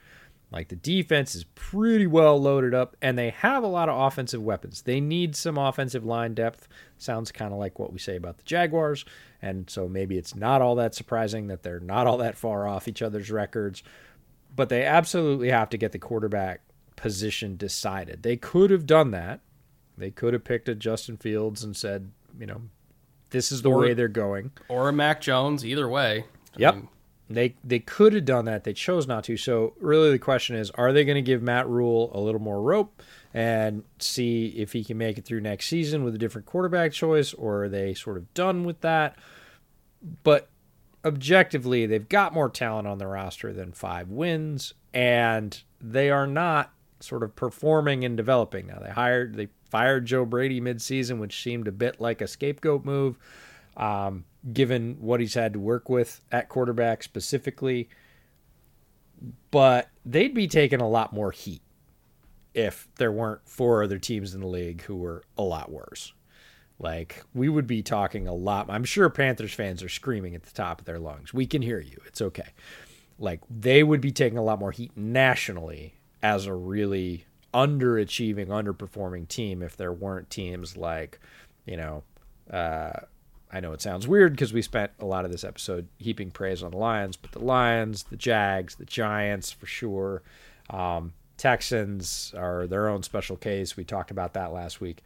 [0.53, 4.41] Like the defense is pretty well loaded up, and they have a lot of offensive
[4.41, 4.83] weapons.
[4.83, 6.67] They need some offensive line depth.
[6.99, 9.03] Sounds kind of like what we say about the Jaguars.
[9.41, 12.87] And so maybe it's not all that surprising that they're not all that far off
[12.87, 13.81] each other's records.
[14.55, 16.61] But they absolutely have to get the quarterback
[16.95, 18.21] position decided.
[18.21, 19.39] They could have done that.
[19.97, 22.61] They could have picked a Justin Fields and said, you know,
[23.31, 24.51] this is the or, way they're going.
[24.69, 26.25] Or a Mac Jones, either way.
[26.55, 26.75] I yep.
[26.75, 26.89] Mean,
[27.29, 28.63] they they could have done that.
[28.63, 29.37] They chose not to.
[29.37, 32.61] So really, the question is: Are they going to give Matt Rhule a little more
[32.61, 33.01] rope
[33.33, 37.33] and see if he can make it through next season with a different quarterback choice,
[37.33, 39.17] or are they sort of done with that?
[40.23, 40.49] But
[41.05, 46.71] objectively, they've got more talent on the roster than five wins, and they are not
[46.99, 48.79] sort of performing and developing now.
[48.79, 53.17] They hired they fired Joe Brady midseason, which seemed a bit like a scapegoat move.
[53.75, 57.89] Um, given what he's had to work with at quarterback specifically.
[59.51, 61.61] But they'd be taking a lot more heat
[62.53, 66.13] if there weren't four other teams in the league who were a lot worse.
[66.79, 68.69] Like we would be talking a lot.
[68.69, 71.33] I'm sure Panthers fans are screaming at the top of their lungs.
[71.33, 71.97] We can hear you.
[72.05, 72.49] It's okay.
[73.17, 79.27] Like they would be taking a lot more heat nationally as a really underachieving, underperforming
[79.27, 81.19] team if there weren't teams like,
[81.65, 82.03] you know,
[82.51, 82.99] uh,
[83.53, 86.63] I know it sounds weird because we spent a lot of this episode heaping praise
[86.63, 90.23] on the Lions, but the Lions, the Jags, the Giants for sure.
[90.71, 93.77] Um, Texans are their own special case.
[93.77, 95.03] We talked about that last week.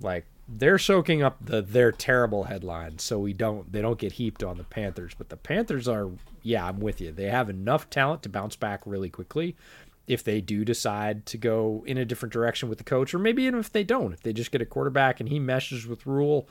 [0.00, 4.42] Like they're soaking up the their terrible headlines, so we don't they don't get heaped
[4.42, 5.12] on the Panthers.
[5.16, 6.08] But the Panthers are,
[6.42, 7.12] yeah, I'm with you.
[7.12, 9.54] They have enough talent to bounce back really quickly
[10.06, 13.44] if they do decide to go in a different direction with the coach, or maybe
[13.44, 16.48] even if they don't, if they just get a quarterback and he meshes with Rhule,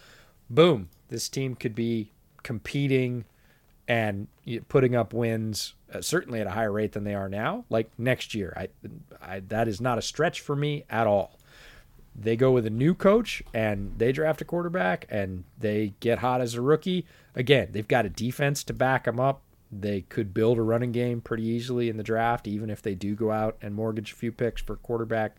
[0.53, 2.11] boom, this team could be
[2.43, 3.25] competing
[3.87, 4.27] and
[4.67, 7.65] putting up wins uh, certainly at a higher rate than they are now.
[7.69, 8.69] Like next year, I,
[9.21, 11.39] I that is not a stretch for me at all.
[12.15, 16.41] They go with a new coach and they draft a quarterback and they get hot
[16.41, 17.05] as a rookie.
[17.35, 19.41] Again, they've got a defense to back them up.
[19.71, 23.15] They could build a running game pretty easily in the draft, even if they do
[23.15, 25.37] go out and mortgage a few picks for quarterback.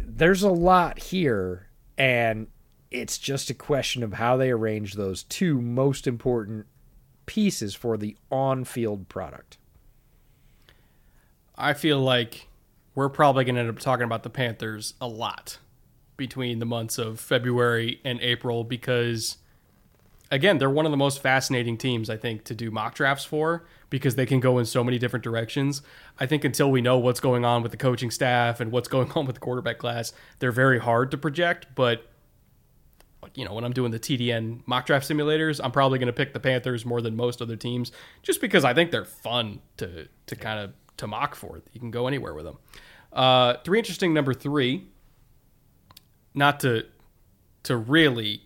[0.00, 2.48] There's a lot here, and
[2.90, 6.66] it's just a question of how they arrange those two most important
[7.26, 9.58] pieces for the on field product.
[11.56, 12.48] I feel like
[12.94, 15.58] we're probably going to end up talking about the Panthers a lot
[16.16, 19.36] between the months of February and April because
[20.30, 23.64] again, they're one of the most fascinating teams I think to do mock drafts for
[23.90, 25.82] because they can go in so many different directions.
[26.18, 29.10] I think until we know what's going on with the coaching staff and what's going
[29.12, 32.06] on with the quarterback class, they're very hard to project, but
[33.34, 36.32] you know, when I'm doing the TDN mock draft simulators, I'm probably going to pick
[36.32, 37.92] the Panthers more than most other teams
[38.22, 41.60] just because I think they're fun to to kind of to mock for.
[41.72, 42.58] You can go anywhere with them.
[43.12, 44.86] Uh, three interesting number 3
[46.34, 46.86] not to
[47.64, 48.42] to really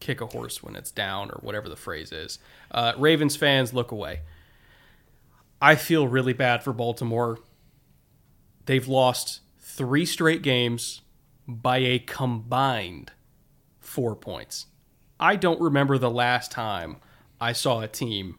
[0.00, 2.38] kick a horse when it's down or whatever the phrase is.
[2.70, 4.20] Uh, Ravens fans, look away.
[5.60, 7.38] I feel really bad for Baltimore.
[8.66, 11.00] They've lost three straight games
[11.48, 13.12] by a combined
[13.86, 14.66] four points.
[15.18, 16.96] I don't remember the last time
[17.40, 18.38] I saw a team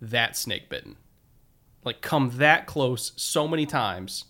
[0.00, 0.96] that snake bitten.
[1.84, 4.26] Like, come that close so many times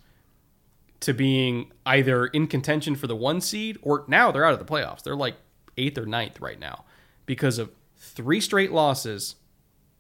[1.00, 4.64] to being either in contention for the one seed or now they're out of the
[4.64, 5.02] playoffs.
[5.02, 5.36] They're like
[5.76, 6.84] eighth or ninth right now
[7.26, 9.36] because of three straight losses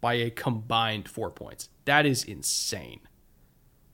[0.00, 1.68] by a combined four points.
[1.84, 3.00] That is insane.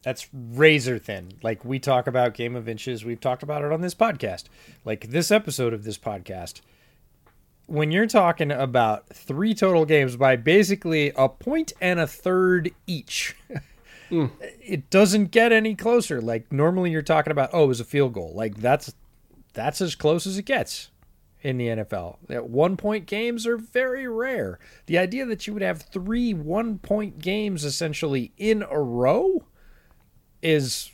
[0.09, 1.33] That's razor thin.
[1.43, 4.45] Like we talk about game of inches, we've talked about it on this podcast.
[4.83, 6.63] Like this episode of this podcast.
[7.67, 13.37] When you're talking about three total games by basically a point and a third each,
[14.11, 14.31] mm.
[14.63, 16.23] it doesn't get any closer.
[16.23, 18.33] Like normally you're talking about, oh, it was a field goal.
[18.35, 18.95] Like that's
[19.53, 20.91] that's as close as it gets
[21.43, 22.17] in the NFL.
[22.31, 24.59] At one point games are very rare.
[24.87, 29.45] The idea that you would have three one point games essentially in a row
[30.43, 30.91] is,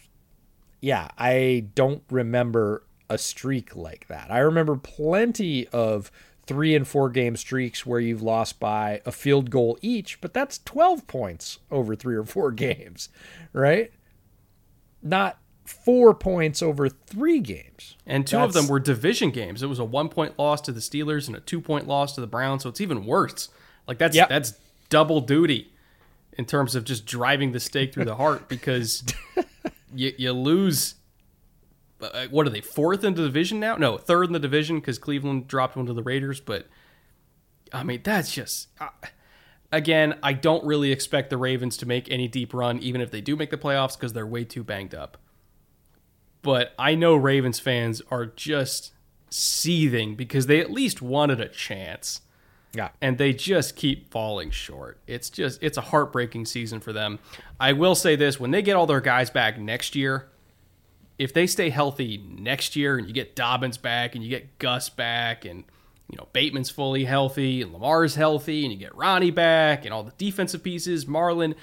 [0.80, 4.30] yeah, I don't remember a streak like that.
[4.30, 6.10] I remember plenty of
[6.46, 10.58] three and four game streaks where you've lost by a field goal each, but that's
[10.58, 13.08] 12 points over three or four games,
[13.52, 13.92] right?
[15.02, 17.96] Not four points over three games.
[18.06, 18.48] And two That's...
[18.48, 19.62] of them were division games.
[19.62, 22.20] It was a one point loss to the Steelers and a two point loss to
[22.20, 22.62] the Browns.
[22.62, 23.48] So it's even worse.
[23.86, 24.28] Like that's yep.
[24.28, 24.54] that's
[24.88, 25.73] double duty
[26.36, 29.04] in terms of just driving the stake through the heart because
[29.94, 30.96] you, you lose.
[32.00, 32.60] Uh, what are they?
[32.60, 33.76] Fourth in the division now?
[33.76, 36.40] No, third in the division because Cleveland dropped one to the Raiders.
[36.40, 36.66] But
[37.72, 38.68] I mean, that's just.
[38.80, 38.88] Uh,
[39.72, 43.20] again, I don't really expect the Ravens to make any deep run, even if they
[43.20, 45.18] do make the playoffs, because they're way too banged up
[46.44, 48.92] but I know Ravens fans are just
[49.30, 52.20] seething because they at least wanted a chance.
[52.74, 52.90] Yeah.
[53.00, 54.98] And they just keep falling short.
[55.06, 57.18] It's just it's a heartbreaking season for them.
[57.60, 60.28] I will say this, when they get all their guys back next year,
[61.18, 64.88] if they stay healthy next year and you get Dobbins back and you get Gus
[64.88, 65.64] back and
[66.10, 70.02] you know Bateman's fully healthy and Lamar's healthy and you get Ronnie back and all
[70.02, 71.54] the defensive pieces, Marlon,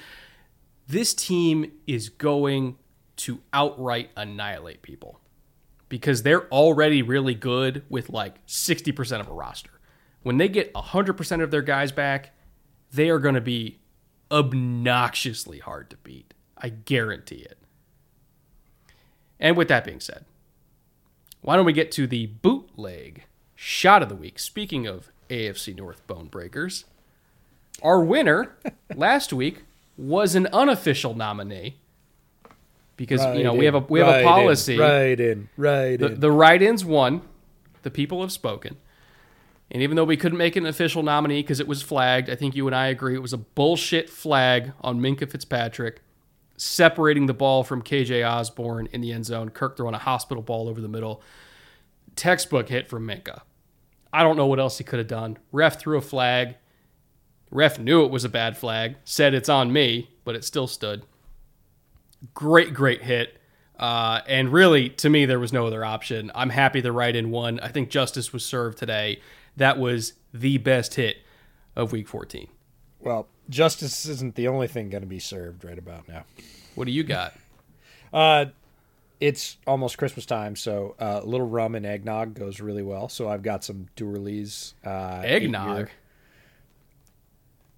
[0.88, 2.78] this team is going
[3.18, 5.20] to outright annihilate people
[5.90, 9.72] because they're already really good with like 60% of a roster.
[10.24, 12.32] When they get 100% of their guys back,
[12.92, 13.80] they are going to be
[14.30, 16.34] obnoxiously hard to beat.
[16.58, 17.58] I guarantee it.
[19.40, 20.26] And with that being said,
[21.42, 23.24] why don't we get to the bootleg
[23.56, 24.38] shot of the week?
[24.38, 26.86] Speaking of AFC North bone breakers,
[27.82, 28.56] our winner
[28.96, 29.64] last week
[29.98, 31.78] was an unofficial nominee
[32.96, 34.76] because right you know in, we have a we have right a policy.
[34.76, 36.20] In, right in, right the, in.
[36.20, 37.22] The write-ins won.
[37.82, 38.78] The people have spoken.
[39.72, 42.56] And even though we couldn't make an official nominee because it was flagged, I think
[42.56, 46.02] you and I agree it was a bullshit flag on Minkah Fitzpatrick
[46.58, 49.50] separating the ball from KJ Osborn in the end zone.
[49.50, 51.24] Kirk throwing a hospital ball over the middle.
[52.18, 53.42] Textbook hit from Minkah.
[54.14, 55.38] I don't know what else he could have done.
[55.54, 56.58] Ref threw a flag.
[57.50, 61.04] Ref knew it was a bad flag, said it's on me, but it still stood.
[62.34, 63.38] Great, great hit.
[63.80, 66.30] Uh, and really, to me, there was no other option.
[66.36, 67.60] I'm happy the right in won.
[67.62, 69.22] I think justice was served today.
[69.62, 71.18] That was the best hit
[71.76, 72.48] of week 14.
[73.00, 76.24] Well, justice isn't the only thing going to be served right about now.
[76.74, 77.36] What do you got?
[78.12, 78.46] Uh,
[79.20, 83.08] it's almost Christmas time, so uh, a little rum and eggnog goes really well.
[83.08, 85.90] So I've got some Doorly's uh, Eggnog?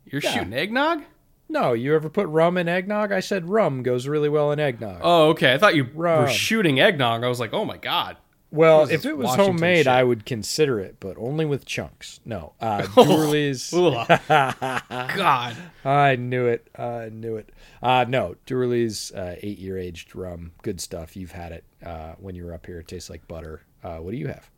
[0.05, 0.31] You're Yeah.
[0.31, 1.03] shooting eggnog?
[1.49, 3.11] No, you ever put rum in eggnog?
[3.11, 5.01] I said rum goes really well in eggnog.
[5.03, 5.53] Oh, okay.
[5.53, 7.25] I thought you were shooting eggnog.
[7.25, 8.15] I was like, oh my God.
[8.53, 9.87] Well, if it was Washington homemade, shit.
[9.87, 12.19] I would consider it, but only with chunks.
[12.23, 13.73] No, uh, Doorly's.
[13.73, 14.07] Ugh.
[14.29, 15.55] God.
[15.83, 16.67] I knew it.
[16.77, 17.49] I knew it.
[17.81, 20.51] Uh, no, Doorly's uh, eight-year aged rum.
[20.61, 21.15] Good stuff.
[21.15, 22.79] You've had it uh, when you were up here.
[22.79, 23.63] It tastes like butter.
[23.83, 24.51] Uh, what do you have?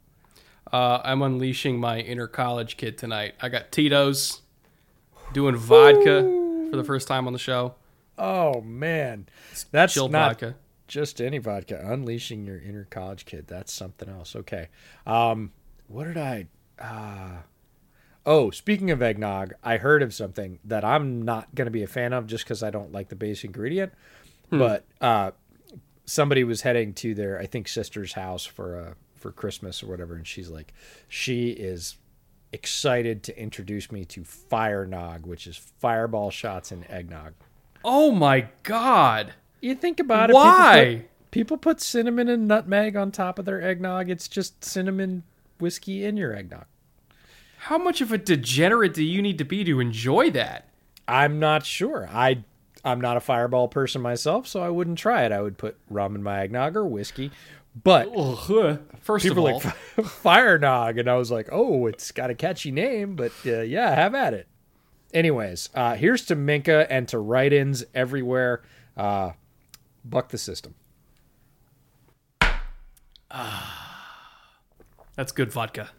[0.74, 3.36] Uh, I'm unleashing my inner college kid tonight.
[3.42, 4.42] I got Tito's
[5.32, 6.22] doing vodka
[6.70, 7.76] for the first time on the show.
[8.18, 9.28] Oh man,
[9.72, 10.56] that's Chilled not vodka.
[10.88, 11.82] Just any vodka.
[11.84, 13.48] Unleashing your inner college kid.
[13.48, 14.36] That's something else.
[14.36, 14.68] Okay.
[15.06, 15.52] Um,
[15.88, 16.48] what did I?
[16.80, 17.42] Uh,
[18.26, 21.88] oh, speaking of eggnog, I heard of something that I'm not going to be a
[21.88, 23.94] fan of just because I don't like the base ingredient.
[24.52, 25.32] But uh,
[26.06, 30.16] somebody was heading to their, I think, sister's house for uh, for Christmas or whatever,
[30.16, 30.74] and she's like,
[31.08, 31.98] she is
[32.54, 37.34] excited to introduce me to Fire Nog, which is fireball shots in eggnog.
[37.84, 39.34] Oh my God.
[39.66, 40.34] You think about it.
[40.34, 40.84] Why?
[40.84, 44.12] People put, people put cinnamon and nutmeg on top of their eggnog.
[44.12, 45.24] It's just cinnamon
[45.60, 46.66] whiskey in your eggnog.
[47.58, 50.70] How much of a degenerate do you need to be to enjoy that?
[51.08, 52.08] I'm not sure.
[52.12, 52.44] I
[52.84, 55.32] I'm not a fireball person myself, so I wouldn't try it.
[55.32, 57.32] I would put rum in my eggnog or whiskey.
[57.84, 58.80] But Ugh.
[59.02, 62.36] First people of all, like fire nog, and I was like, oh, it's got a
[62.36, 64.48] catchy name, but uh, yeah, have at it.
[65.12, 68.62] Anyways, uh, here's to Minkah and to write-ins everywhere.
[68.96, 69.32] Uh,
[70.06, 70.76] buck the system.
[73.32, 74.52] Ah,
[75.16, 75.90] that's good vodka.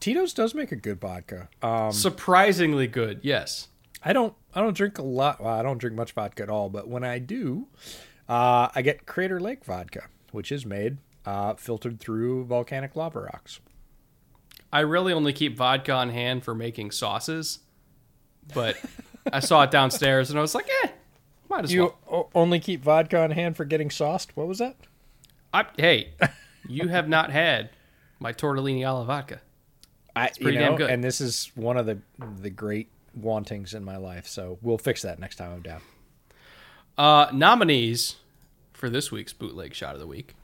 [0.00, 1.48] Tito's does make a good vodka.
[1.62, 3.68] Um, Surprisingly good, yes.
[4.02, 5.40] I don't I don't drink a lot.
[5.40, 6.68] Well, I don't drink much vodka at all.
[6.68, 7.68] But when I do,
[8.28, 13.60] uh, I get Crater Lake vodka, which is made uh, filtered through volcanic lava rocks.
[14.72, 17.60] I really only keep vodka on hand for making sauces,
[18.54, 18.76] but
[19.32, 20.88] I saw it downstairs and I was like, eh,
[21.52, 22.30] might as You well.
[22.34, 24.36] only keep vodka on hand for getting sauced.
[24.36, 24.76] What was that?
[25.54, 26.14] I, hey,
[26.68, 27.70] you have not had
[28.18, 29.40] my tortellini alla vodka.
[30.16, 30.90] I, pretty you damn know, good.
[30.90, 31.98] and this is one of the
[32.40, 34.26] the great wantings in my life.
[34.26, 35.80] So we'll fix that next time I'm down.
[36.98, 38.16] Uh, nominees
[38.72, 40.34] for this week's bootleg shot of the week.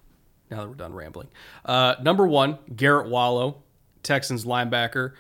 [0.51, 1.29] Now that we're done rambling,
[1.67, 3.63] uh, number one, Garret Wallow,
[4.03, 5.13] Texans linebacker,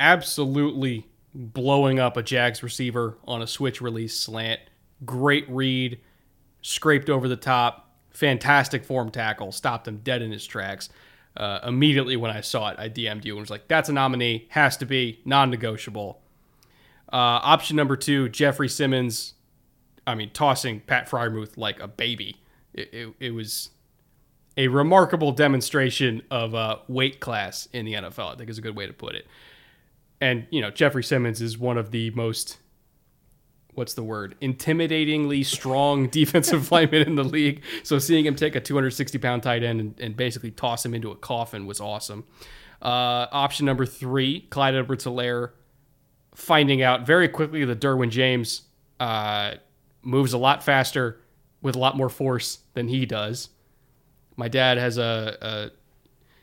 [0.00, 4.60] absolutely blowing up a Jags receiver on a switch release slant.
[5.04, 6.00] Great read,
[6.62, 10.88] scraped over the top, fantastic form tackle, stopped him dead in his tracks.
[11.36, 14.46] Uh, immediately when I saw it, I DM'd you and was like, "That's a nominee,
[14.50, 16.20] has to be non-negotiable."
[17.12, 19.34] Uh, option number two, Jeffrey Simmons,
[20.06, 22.40] I mean, tossing Pat Freiermuth like a baby.
[22.72, 23.70] It, it, it was
[24.56, 28.32] a remarkable demonstration of uh, weight class in the NFL.
[28.32, 29.26] I think is a good way to put it.
[30.20, 32.58] And you know, Jeffrey Simmons is one of the most
[33.76, 37.62] what's the word intimidatingly strong defensive linemen in the league.
[37.82, 41.10] So seeing him take a 260 pound tight end and, and basically toss him into
[41.10, 42.24] a coffin was awesome.
[42.80, 45.50] Uh, option number three, Clyde Edwards-Helaire
[46.34, 48.62] finding out very quickly that Derwin James
[49.00, 49.54] uh,
[50.02, 51.20] moves a lot faster
[51.62, 53.48] with a lot more force than he does.
[54.36, 55.70] My dad has a, a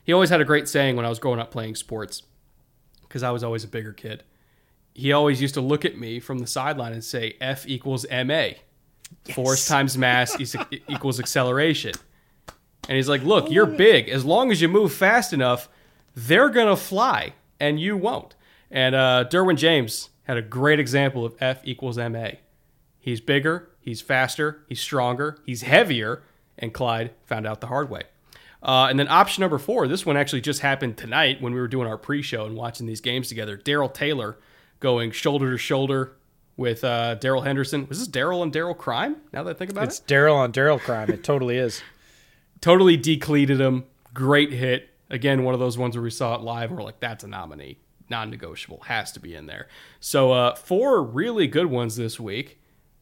[0.04, 2.24] he always had a great saying when I was growing up playing sports
[3.04, 4.24] because I was always a bigger kid.
[4.94, 8.50] He always used to look at me from the sideline and say F equals ma.
[9.34, 10.36] Force times mass
[10.88, 11.94] equals acceleration.
[12.88, 14.10] And he's like, "Look, you're big.
[14.10, 15.70] As long as you move fast enough,
[16.16, 18.36] they're gonna fly, and you won't."
[18.70, 22.30] And uh, Derwin James had a great example of F equals ma.
[23.00, 26.24] He's bigger, he's faster, he's stronger, he's heavier,
[26.58, 28.04] and Clyde found out the hard way.
[28.62, 31.68] Uh, and then option number four, this one actually just happened tonight when we were
[31.68, 33.58] doing our pre-show and watching these games together.
[33.58, 34.38] Darrell Taylor
[34.84, 36.18] going shoulder to shoulder
[36.56, 37.88] with uh, Darrell Henderson.
[37.88, 39.16] Was this Daryl and Daryl crime?
[39.32, 41.10] Now that I think about It's it, it's Daryl on Daryl crime.
[41.10, 41.82] It totally is.
[42.62, 43.86] totally decleated him.
[44.14, 44.90] Great hit.
[45.10, 46.72] Again, one of those ones where we saw it live.
[46.72, 47.80] We're like, that's a nominee,
[48.10, 49.68] non-negotiable, has to be in there.
[50.00, 52.60] So uh, four really good ones this week,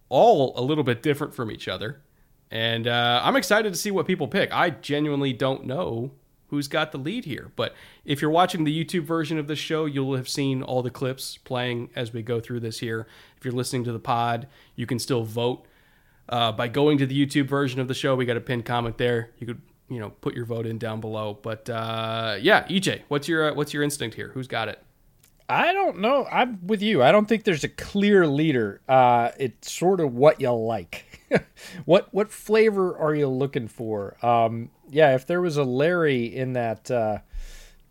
[0.10, 2.02] all a little bit different from each other.
[2.50, 4.52] And uh, I'm excited to see what people pick.
[4.52, 6.12] I genuinely don't know
[6.52, 7.52] who's got the lead here.
[7.56, 7.74] But
[8.06, 11.38] if you're watching the YouTube version of the show, you'll have seen all the clips
[11.38, 13.08] playing as we go through this here.
[13.38, 15.66] If you're listening to the pod, you can still vote
[16.30, 18.16] uh, by going to the YouTube version of the show.
[18.16, 19.32] We got a pinned comment there.
[19.40, 21.40] You could you know put your vote in down below.
[21.42, 24.30] But uh, yeah, EJ, what's your uh, what's your instinct here?
[24.34, 24.84] Who's got it?
[25.50, 26.26] I don't know.
[26.32, 27.04] I'm with you.
[27.04, 28.80] I don't think there's a clear leader.
[28.88, 31.22] Uh, it's sort of what you like.
[31.86, 34.16] what what flavor are you looking for?
[34.26, 37.20] Um, yeah, if there was a Larry in that uh,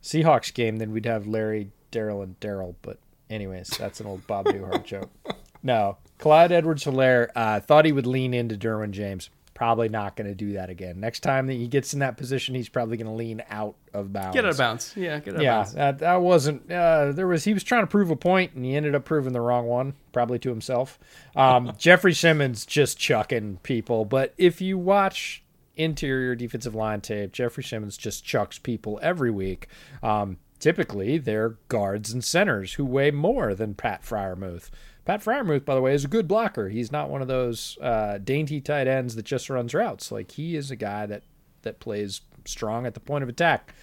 [0.02, 2.74] Seahawks game, then we'd have Larry, Daryl, and Daryl.
[2.82, 2.98] But
[3.28, 5.10] anyways, that's an old Bob Newhart joke.
[5.62, 9.28] No, Clyde Edwards-Helaire uh, thought he would lean into Derwin James
[9.60, 10.98] probably not going to do that again.
[11.00, 14.10] Next time that he gets in that position, he's probably going to lean out of
[14.10, 14.34] bounds.
[14.34, 14.94] Get out of bounds.
[14.96, 15.74] Yeah, get out yeah, of bounds.
[15.74, 16.72] that, that wasn't.
[16.72, 19.34] Uh, there was he was trying to prove a point, and he ended up proving
[19.34, 20.98] the wrong one, probably to himself.
[21.36, 25.42] Um, Jeffrey Simmons just chucking people, but if you watch
[25.76, 29.68] interior defensive line tape, Jeffrey Simmons just chucks people every week.
[30.02, 34.70] Um, typically, they're guards and centers who weigh more than Pat Freiermuth.
[35.04, 36.68] Pat Freiermuth, by the way, is a good blocker.
[36.68, 40.12] He's not one of those uh, dainty tight ends that just runs routes.
[40.12, 41.22] Like he is a guy that
[41.62, 43.74] that plays strong at the point of attack.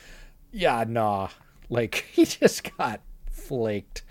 [0.52, 1.30] Yeah, nah.
[1.70, 4.04] Like he just got flaked.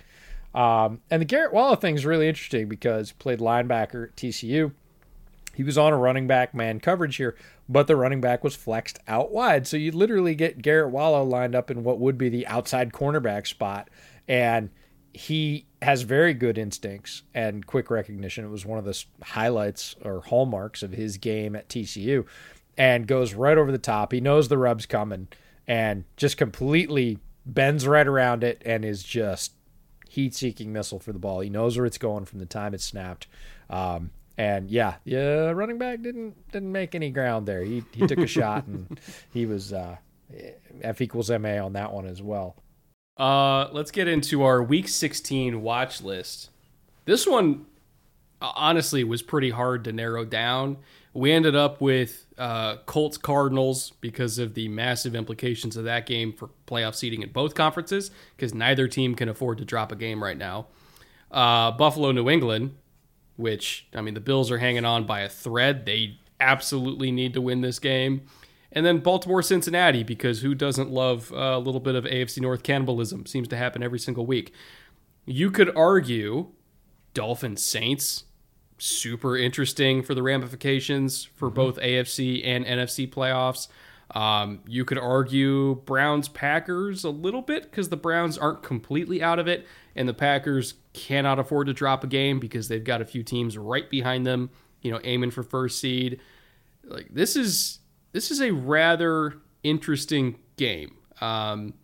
[0.55, 4.73] Um, and the Garret Wallow thing is really interesting because he played linebacker at TCU.
[5.57, 7.35] He was on a running back man coverage here,
[7.66, 9.66] but the running back was flexed out wide.
[9.66, 13.47] So you literally get Garret Wallow lined up in what would be the outside cornerback
[13.47, 13.89] spot.
[14.28, 14.69] And
[15.15, 18.45] he has very good instincts and quick recognition.
[18.45, 22.27] It was one of the highlights or hallmarks of his game at TCU
[22.77, 24.12] and goes right over the top.
[24.12, 25.28] He knows the rub's coming
[25.66, 29.53] and just completely bends right around it and is just
[30.09, 31.41] heat seeking missile for the ball.
[31.41, 33.27] He knows where it's going from the time it's snapped.
[33.70, 37.63] Um, and yeah, yeah, running back didn't didn't make any ground there.
[37.63, 39.01] He he took a shot and
[39.33, 39.97] he was uh,
[40.83, 42.57] F equals MA on that one as well.
[43.17, 46.51] Uh, let's get into our Week 16 watch list.
[47.07, 47.67] This one,
[48.43, 50.79] uh, honestly, was pretty hard to narrow down.
[51.15, 56.35] We ended up with uh, Colts Cardinals because of the massive implications of that game
[56.35, 60.23] for playoff seeding in both conferences, because neither team can afford to drop a game
[60.23, 60.67] right now.
[61.31, 62.77] Uh, Buffalo New England,
[63.37, 65.87] which, I mean, the Bills are hanging on by a thread.
[65.87, 68.23] They absolutely need to win this game.
[68.73, 73.25] And then Baltimore Cincinnati, because who doesn't love a little bit of AFC North cannibalism?
[73.25, 74.53] Seems to happen every single week.
[75.25, 76.49] You could argue
[77.15, 78.25] Dolphins Saints,
[78.79, 81.57] super interesting for the ramifications for mm-hmm.
[81.57, 83.69] both AFC and NFC playoffs.
[84.15, 89.39] Um, you could argue Browns Packers a little bit because the Browns aren't completely out
[89.39, 89.66] of it,
[89.97, 93.59] and the Packers cannot afford to drop a game because they've got a few teams
[93.59, 94.51] right behind them,
[94.81, 96.20] you know, aiming for first seed.
[96.85, 97.81] Like this is
[98.12, 100.97] this is a rather interesting game.
[101.20, 101.74] Um,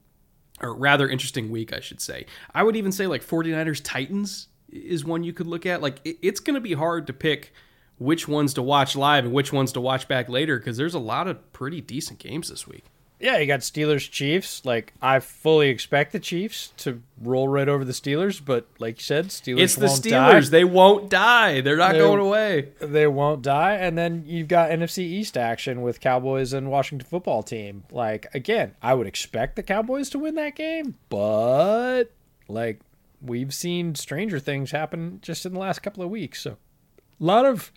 [0.63, 2.27] or rather interesting week, I should say.
[2.55, 5.83] I would even say like 49ers Titans is one you could look at.
[5.83, 7.53] Like it's going to be hard to pick
[7.99, 10.99] which ones to watch live and which ones to watch back later because there's a
[10.99, 12.85] lot of pretty decent games this week.
[13.21, 14.65] Yeah, you got Steelers Chiefs.
[14.65, 19.05] Like I fully expect the Chiefs to roll right over the Steelers, but like you
[19.05, 19.61] said, Steelers.
[19.61, 20.47] It's the Steelers.
[20.47, 20.51] Die.
[20.51, 21.61] They won't die.
[21.61, 22.71] They're not they, going away.
[22.81, 23.75] They won't die.
[23.75, 27.85] And then you've got NFC East action with Cowboys and Washington Football Team.
[27.93, 32.07] Like again, I would expect the Cowboys to win that game, but
[32.49, 32.81] like
[33.21, 36.43] we've seen stranger things happen just in the last couple of weeks.
[36.43, 36.57] So
[37.21, 37.71] a lot of,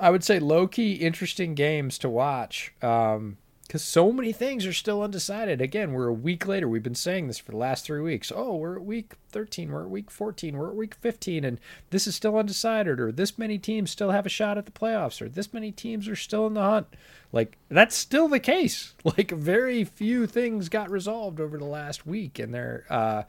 [0.00, 2.72] I would say, low key interesting games to watch.
[2.82, 3.36] Um,
[3.72, 5.62] because so many things are still undecided.
[5.62, 6.68] Again, we're a week later.
[6.68, 8.30] We've been saying this for the last three weeks.
[8.34, 11.58] Oh, we're at week 13, we're at week 14, we're at week 15, and
[11.88, 15.22] this is still undecided, or this many teams still have a shot at the playoffs,
[15.22, 16.86] or this many teams are still in the hunt.
[17.32, 18.92] Like, that's still the case.
[19.04, 23.22] Like, very few things got resolved over the last week, and they're, uh,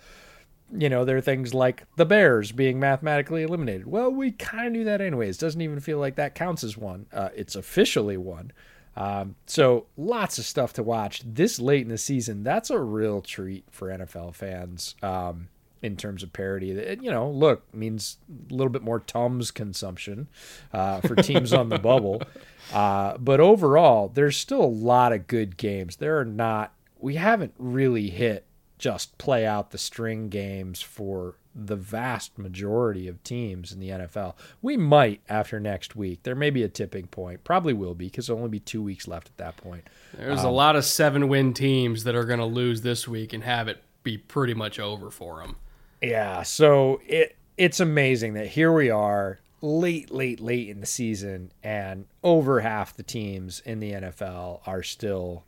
[0.72, 3.88] you know, there are things like the Bears being mathematically eliminated.
[3.88, 5.38] Well, we kind of knew that anyways.
[5.38, 7.06] Doesn't even feel like that counts as one.
[7.14, 8.52] Uh, it's officially one.
[8.96, 12.44] Um, so lots of stuff to watch this late in the season.
[12.44, 15.50] That's a real treat for NFL fans um,
[15.82, 16.72] in terms of parity.
[16.72, 18.18] It, you know, look means
[18.50, 20.28] a little bit more Tums consumption
[20.72, 22.22] uh, for teams on the bubble,
[22.74, 25.96] uh, but overall, there's still a lot of good games.
[25.96, 26.74] There are not.
[27.00, 28.46] We haven't really hit
[28.84, 34.36] just play out the string games for the vast majority of teams in the NFL.
[34.62, 36.24] We might after next week.
[36.24, 37.46] There may be a tipping point.
[37.46, 39.86] Probably will be because there'll only be two weeks left at that point.
[40.18, 43.32] There's um, a lot of seven win teams that are going to lose this week
[43.32, 45.56] and have it be pretty much over for them.
[46.02, 46.44] Yeah.
[46.44, 52.06] So it it's amazing that here we are late, late, late in the season, and
[52.22, 55.46] over half the teams in the NFL are still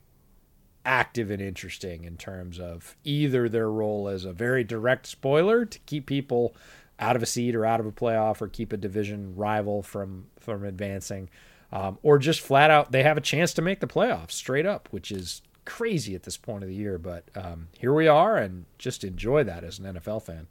[0.86, 5.80] active and interesting in terms of either their role as a very direct spoiler to
[5.80, 6.56] keep people
[7.00, 10.28] out of a seat or out of a playoff or keep a division rival from
[10.40, 11.30] from advancing,
[11.72, 14.88] um, or just flat out they have a chance to make the playoffs straight up,
[14.92, 16.98] which is crazy at this point of the year.
[16.98, 20.48] But um, here we are, and just enjoy that as an NFL fan.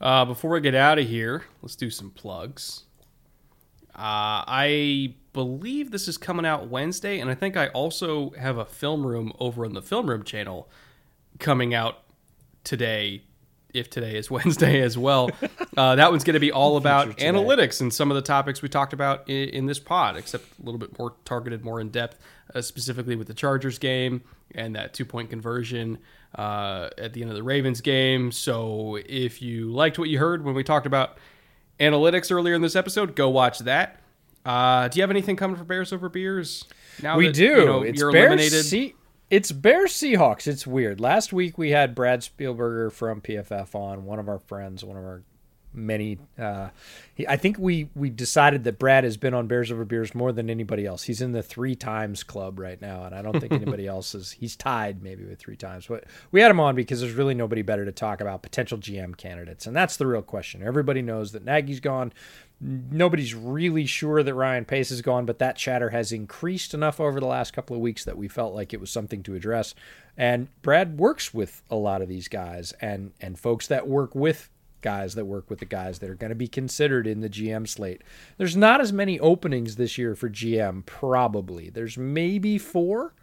[0.00, 2.84] Uh, before we get out of here, let's do some plugs.
[3.94, 8.64] Uh, I believe this is coming out Wednesday, and I think I also have a
[8.64, 10.68] film room over on the film room channel
[11.38, 11.98] coming out
[12.64, 13.22] today.
[13.74, 15.30] If today is Wednesday as well,
[15.76, 18.68] uh, that one's going to be all about analytics and some of the topics we
[18.68, 22.18] talked about in, in, this pod, except a little bit more targeted, more in depth,
[22.54, 24.22] uh, specifically with the Chargers game
[24.54, 25.98] and that two point conversion
[26.34, 28.32] uh, at the end of the Ravens game.
[28.32, 31.18] So if you liked what you heard when we talked about
[31.82, 34.00] analytics earlier in this episode, go watch that.
[34.44, 36.64] Uh, do you have anything coming for Bears over Beers?
[37.02, 37.44] Now we that, do.
[37.44, 38.64] You know, it's you're Bears eliminated.
[38.64, 38.94] Se-
[39.30, 40.46] it's Bears Seahawks.
[40.46, 41.00] It's weird.
[41.00, 45.04] Last week we had Brad Spielberger from PFF on, one of our friends, one of
[45.04, 45.22] our
[45.74, 46.18] many.
[46.38, 46.68] Uh,
[47.14, 50.32] he, I think we we decided that Brad has been on Bears over Beers more
[50.32, 51.04] than anybody else.
[51.04, 54.32] He's in the three times club right now, and I don't think anybody else is.
[54.32, 55.86] He's tied maybe with three times.
[55.86, 59.16] But we had him on because there's really nobody better to talk about potential GM
[59.16, 60.62] candidates, and that's the real question.
[60.62, 62.12] Everybody knows that Nagy's gone.
[62.60, 67.18] Nobody's really sure that Ryan Pace is gone, but that chatter has increased enough over
[67.18, 69.74] the last couple of weeks that we felt like it was something to address.
[70.16, 74.48] And Brad works with a lot of these guys and and folks that work with
[74.82, 77.68] guys that work with the guys that are going to be considered in the GM
[77.68, 78.02] slate.
[78.36, 81.70] There's not as many openings this year for GM, probably.
[81.70, 83.14] There's maybe four,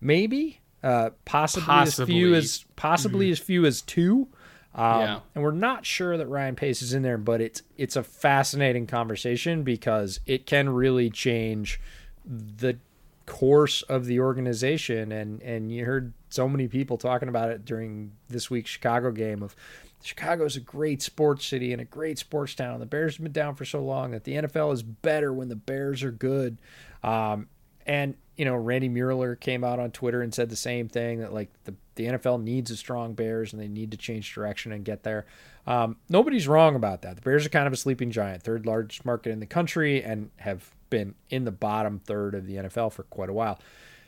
[0.00, 3.32] maybe, uh, possibly, possibly, as few as possibly mm-hmm.
[3.32, 4.28] as few as two.
[4.74, 5.20] Um, yeah.
[5.34, 8.86] And we're not sure that Ryan Pace is in there, but it's it's a fascinating
[8.86, 11.80] conversation because it can really change
[12.24, 12.78] the
[13.26, 15.10] course of the organization.
[15.10, 19.42] And and you heard so many people talking about it during this week's Chicago game
[19.42, 19.56] of
[20.02, 22.80] Chicago is a great sports city and a great sports town.
[22.80, 25.56] The Bears have been down for so long that the NFL is better when the
[25.56, 26.58] Bears are good.
[27.02, 27.48] Um,
[27.86, 31.32] and you know, Randy Mueller came out on Twitter and said the same thing that
[31.34, 34.84] like the the NFL needs a strong Bears and they need to change direction and
[34.84, 35.26] get there.
[35.66, 37.16] Um, nobody's wrong about that.
[37.16, 40.30] The Bears are kind of a sleeping giant, third largest market in the country, and
[40.36, 43.58] have been in the bottom third of the NFL for quite a while.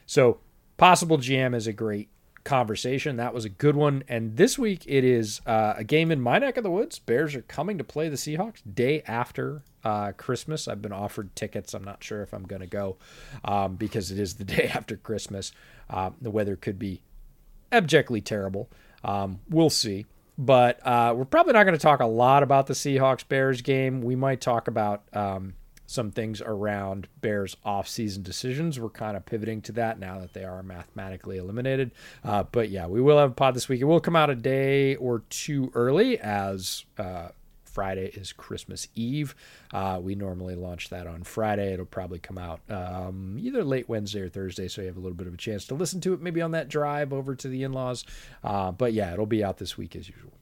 [0.07, 0.39] So,
[0.77, 2.09] possible GM is a great
[2.51, 3.15] conversation.
[3.15, 4.03] That was a good one.
[4.09, 6.99] And this week it is uh, a game in my neck of the woods.
[6.99, 10.67] Bears are coming to play the Seahawks day after uh, Christmas.
[10.67, 11.75] I've been offered tickets.
[11.75, 12.97] I'm not sure if I'm going to go
[13.45, 15.53] um, because it is the day after Christmas.
[15.89, 17.03] Uh, the weather could be
[17.71, 18.69] abjectly terrible.
[19.05, 20.07] Um, we'll see.
[20.37, 24.01] But uh, we're probably not going to talk a lot about the Seahawks Bears game.
[24.03, 25.55] We might talk about um,
[25.91, 28.79] some things around Bears off-season decisions.
[28.79, 31.91] We're kind of pivoting to that now that they are mathematically eliminated.
[32.23, 33.81] Uh, but yeah, we will have a pod this week.
[33.81, 37.31] It will come out a day or two early as uh,
[37.65, 39.35] Friday is Christmas Eve.
[39.73, 41.73] Uh, we normally launch that on Friday.
[41.73, 45.17] It'll probably come out um, either late Wednesday or Thursday, so you have a little
[45.17, 47.65] bit of a chance to listen to it maybe on that drive over to the
[47.65, 48.05] in-laws.
[48.45, 50.33] Uh, but yeah, it'll be out this week as usual.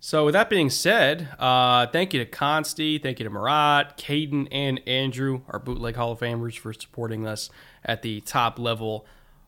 [0.00, 4.46] So, with that being said, uh, thank you to Consti, thank you to Marat, Caden,
[4.52, 7.50] and Andrew, our Bootleg Hall of Famers, for supporting us
[7.84, 9.06] at the top level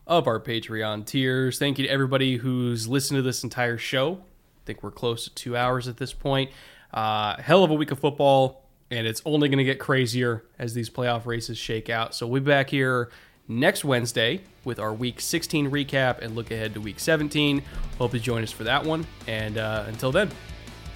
[0.09, 1.60] of our Patreon tiers.
[1.60, 4.14] Thank you to everybody who's listened to this entire show.
[4.14, 6.51] I think we're close to two hours at this point.
[6.93, 10.74] Uh, hell of a week of football, and it's only going to get crazier as
[10.74, 12.12] these playoff races shake out.
[12.12, 13.10] So, we'll be back here
[13.51, 17.62] next Wednesday with our Week 16 recap and look ahead to Week 17.
[17.98, 19.06] Hope you join us for that one.
[19.27, 20.31] And uh, until then,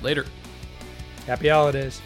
[0.03, 0.25] later.
[1.27, 2.01] Happy holidays.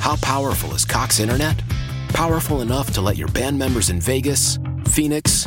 [0.00, 1.62] How powerful is Cox Internet?
[2.08, 5.46] Powerful enough to let your band members in Vegas, Phoenix,